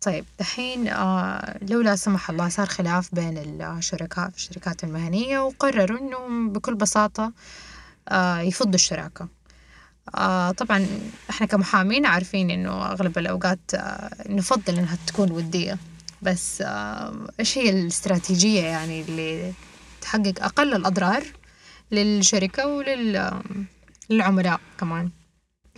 طيب 0.00 0.24
دحين 0.38 0.88
آه، 0.88 1.58
لو 1.62 1.80
لا 1.80 1.96
سمح 1.96 2.30
الله 2.30 2.48
صار 2.48 2.66
خلاف 2.66 3.14
بين 3.14 3.62
الشركاء 3.62 4.30
في 4.30 4.36
الشركات 4.36 4.84
المهنية 4.84 5.38
وقرروا 5.38 5.98
إنهم 5.98 6.52
بكل 6.52 6.74
بساطة 6.74 7.24
آه، 7.24 7.32
يفضوا 8.40 8.74
الشراكة. 8.74 9.28
آه، 10.14 10.50
طبعا 10.50 10.86
إحنا 11.30 11.46
كمحامين 11.46 12.06
عارفين 12.06 12.50
إنه 12.50 12.86
أغلب 12.86 13.18
الأوقات 13.18 13.74
آه، 13.74 14.10
نفضل 14.28 14.78
إنها 14.78 14.98
تكون 15.06 15.30
ودية. 15.30 15.78
بس 16.22 16.62
آه، 16.66 17.26
إيش 17.40 17.58
هي 17.58 17.70
الاستراتيجية 17.70 18.62
يعني 18.62 19.00
اللي 19.00 19.52
تحقق 20.00 20.44
أقل 20.44 20.74
الأضرار 20.74 21.24
للشركة 21.92 22.66
وللعملاء 24.10 24.60
كمان؟ 24.80 25.10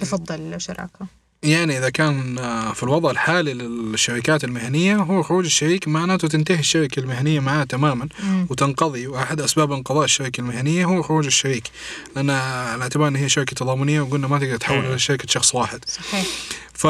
يفضل 0.03 0.55
الشراكة. 0.55 1.07
يعني 1.43 1.78
إذا 1.78 1.90
كان 1.90 2.38
آه، 2.38 2.72
في 2.72 2.82
الوضع 2.82 3.11
الحالي 3.11 3.53
للشركات 3.55 4.45
المهنية 4.45 4.97
هو 4.97 5.22
خروج 5.22 5.45
الشريك 5.45 5.88
معناته 5.88 6.28
تنتهي 6.28 6.59
الشركة 6.59 7.01
المهنية 7.01 7.40
معاه 7.40 7.64
تماما 7.64 8.09
مم. 8.22 8.47
وتنقضي 8.51 9.07
وأحد 9.07 9.40
أسباب 9.40 9.72
انقضاء 9.72 10.05
الشركة 10.05 10.40
المهنية 10.40 10.84
هو 10.84 11.03
خروج 11.03 11.26
الشريك 11.26 11.70
لأن 12.16 12.30
على 12.30 12.82
اعتبار 12.82 13.09
أن 13.09 13.16
هي 13.16 13.28
شركة 13.28 13.55
تضامنية 13.55 14.01
وقلنا 14.01 14.28
ما 14.28 14.38
تقدر 14.38 14.57
تحول. 14.57 14.84
إلى 14.84 14.99
شركة 14.99 15.26
شخص 15.28 15.55
واحد 15.55 15.84
صحيح 15.84 16.26
ف 16.74 16.86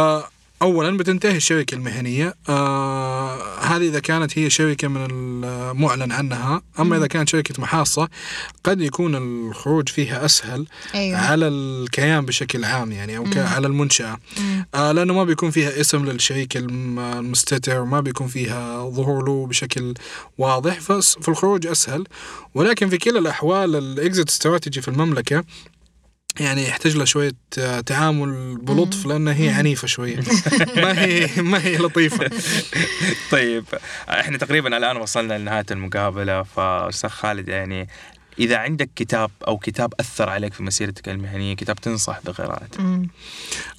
اولا 0.63 0.97
بتنتهي 0.97 1.37
الشركة 1.37 1.75
المهنية. 1.75 2.35
آه 2.49 3.59
هذه 3.61 3.89
إذا 3.89 4.01
كانت 4.01 4.39
هي 4.39 4.51
شركه 4.51 4.89
من 4.89 5.07
المعلن 5.11 6.13
عنها. 6.13 6.63
أما 6.81 6.97
إذا 6.97 7.07
كانت 7.07 7.29
شركه 7.29 7.63
محاصة 7.63 8.09
قد 8.65 8.81
يكون 8.81 9.15
الخروج 9.17 9.89
فيها 9.89 10.25
أسهل 10.25 10.67
أيوة. 10.95 11.19
على 11.19 11.49
الكيان 11.49 12.25
بشكل 12.27 12.65
عام 12.65 12.93
يعني 12.93 13.17
أو 13.17 13.25
ك- 13.25 13.37
على 13.39 13.67
المنشأة. 13.67 14.19
آه 14.75 14.93
لأنه 14.93 15.15
ما 15.15 15.25
بيكون 15.25 15.51
فيها 15.51 15.81
اسم 15.81 16.05
للشريك 16.05 16.57
الم- 16.57 16.99
المستتر 16.99 17.85
ما 17.85 18.01
بيكون 18.01 18.27
فيها 18.27 18.91
ظهور 18.91 19.25
له 19.27 19.47
بشكل 19.47 19.95
واضح 20.39 20.81
فالخروج 20.81 21.67
أسهل. 21.67 22.05
ولكن 22.55 22.89
في 22.89 22.99
كلا 22.99 23.19
الأحوال 23.19 23.77
الاكزيت 23.77 24.29
استراتيجي 24.29 24.81
في 24.83 24.89
المملكة 24.89 25.45
يعني 26.41 26.69
يحتاج 26.69 26.97
لها 26.97 27.05
شوية 27.05 27.33
آه، 27.59 27.81
تعامل 27.81 28.57
بلطف 28.57 29.07
لأنها 29.07 29.35
هي 29.35 29.49
عنيفة 29.49 29.87
شوية. 29.87 30.17
ما 30.77 31.03
هي 31.05 31.29
ما 31.43 31.65
هي 31.65 31.77
لطيفة. 31.77 32.31
طيب 33.33 33.65
إحنا 34.09 34.39
تقريبا 34.39 34.77
الآن 34.77 34.97
وصلنا 34.97 35.39
لنهاية 35.39 35.67
المقابلة 35.71 36.43
فأستاذ 36.43 37.11
خالد 37.11 37.49
يعني 37.49 37.89
إذا 38.39 38.57
عندك 38.57 38.91
كتاب 38.97 39.31
أو 39.49 39.59
كتاب 39.59 39.95
أثر 40.01 40.29
عليك 40.29 40.53
في 40.55 40.63
مسيرتك 40.63 41.09
المهنية 41.09 41.55
كتاب 41.55 41.77
تنصح 41.77 42.21
بقراءته. 42.25 43.03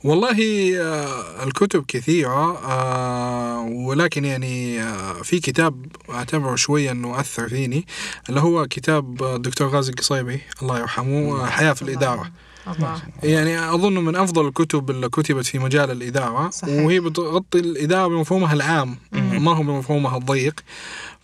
والله 0.04 0.38
آه، 0.82 1.44
الكتب 1.44 1.86
كثيرة 1.88 2.58
آه، 2.58 3.62
ولكن 3.62 4.26
يعني 4.26 4.84
آه، 4.84 5.14
في 5.14 5.40
كتاب 5.40 5.86
أعتبره 6.10 6.56
شوية 6.56 6.92
أنه 6.92 7.20
أثر 7.20 7.50
فيني 7.50 7.86
اللي 8.30 8.42
هو 8.42 8.68
كتاب 8.68 9.24
الدكتور 9.24 9.68
غازي 9.68 9.92
القصيبي 9.92 10.42
الله 10.62 10.80
يرحمه 10.80 11.46
حياة 11.46 11.74
في 11.74 11.82
الإدارة. 11.82 12.32
الله 12.68 13.02
يعني 13.24 13.74
أظن 13.74 13.94
من 13.94 14.16
أفضل 14.16 14.48
الكتب 14.48 14.90
اللي 14.90 15.10
كتبت 15.10 15.46
في 15.46 15.60
مجال 15.60 15.92
الإدارة 15.92 16.50
صحيح. 16.50 16.86
وهي 16.86 17.00
بتغطي 17.00 17.60
الإدارة 17.60 18.08
بمفهومها 18.08 18.54
العام 18.54 18.98
ما 19.14 19.56
هو 19.56 19.64
بمفهومها 19.64 20.18
الضيق 20.18 20.60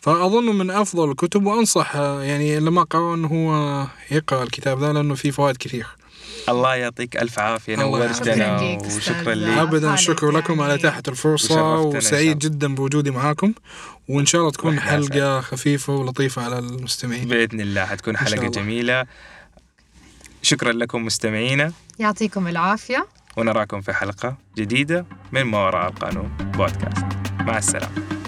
فأظن 0.01 0.45
من 0.57 0.69
أفضل 0.71 1.11
الكتب 1.11 1.45
وأنصح 1.45 1.95
آه، 1.95 2.23
يعني 2.23 2.57
اللي 2.57 2.71
ما 2.71 2.83
قرأ 2.83 3.15
أنه 3.15 3.27
هو 3.27 3.83
يقرأ 4.11 4.43
الكتاب 4.43 4.79
ذا 4.79 4.93
لأنه 4.93 5.15
فيه 5.15 5.31
فوائد 5.31 5.57
كثير 5.57 5.87
الله 6.49 6.75
يعطيك 6.75 7.17
ألف 7.17 7.39
عافية. 7.39 7.75
نورتنا 7.75 8.61
وشكرا. 8.85 9.33
لك 9.35 9.57
ابدا 9.57 9.95
شكرا 9.95 10.31
لكم 10.31 10.53
يعني 10.53 10.63
على 10.63 10.73
إتاحة 10.79 11.03
الفرصة 11.07 11.73
وشرفتنا 11.73 11.95
إن 11.97 12.01
شاء 12.01 12.13
وسعيد. 12.13 12.39
جدا 12.39 12.75
بوجودي 12.75 13.11
معاكم 13.11 13.53
وإن 14.09 14.25
شاء 14.25 14.41
الله 14.41 14.51
تكون. 14.51 14.79
حلقة 14.79 15.41
خفيفة 15.41 15.93
ولطيفة 15.95 16.41
على 16.41 16.59
المستمعين 16.59 17.27
بإذن 17.27 17.61
الله 17.61 17.85
حتكون 17.85 18.17
حلقة 18.17 18.37
الله. 18.37 18.49
جميلة 18.49 19.05
شكرا 20.41 20.71
لكم 20.71 21.05
مستمعينا. 21.05 21.71
يعطيكم 21.99 22.47
العافية. 22.47 23.07
ونراكم 23.37 23.81
في 23.81 23.93
حلقة 23.93 24.37
جديدة 24.57 25.05
من 25.31 25.41
ما 25.41 25.57
وراء 25.57 25.89
القانون 25.89 26.37
بودكاست. 26.39 27.05
مع 27.39 27.57
السلامة. 27.57 28.18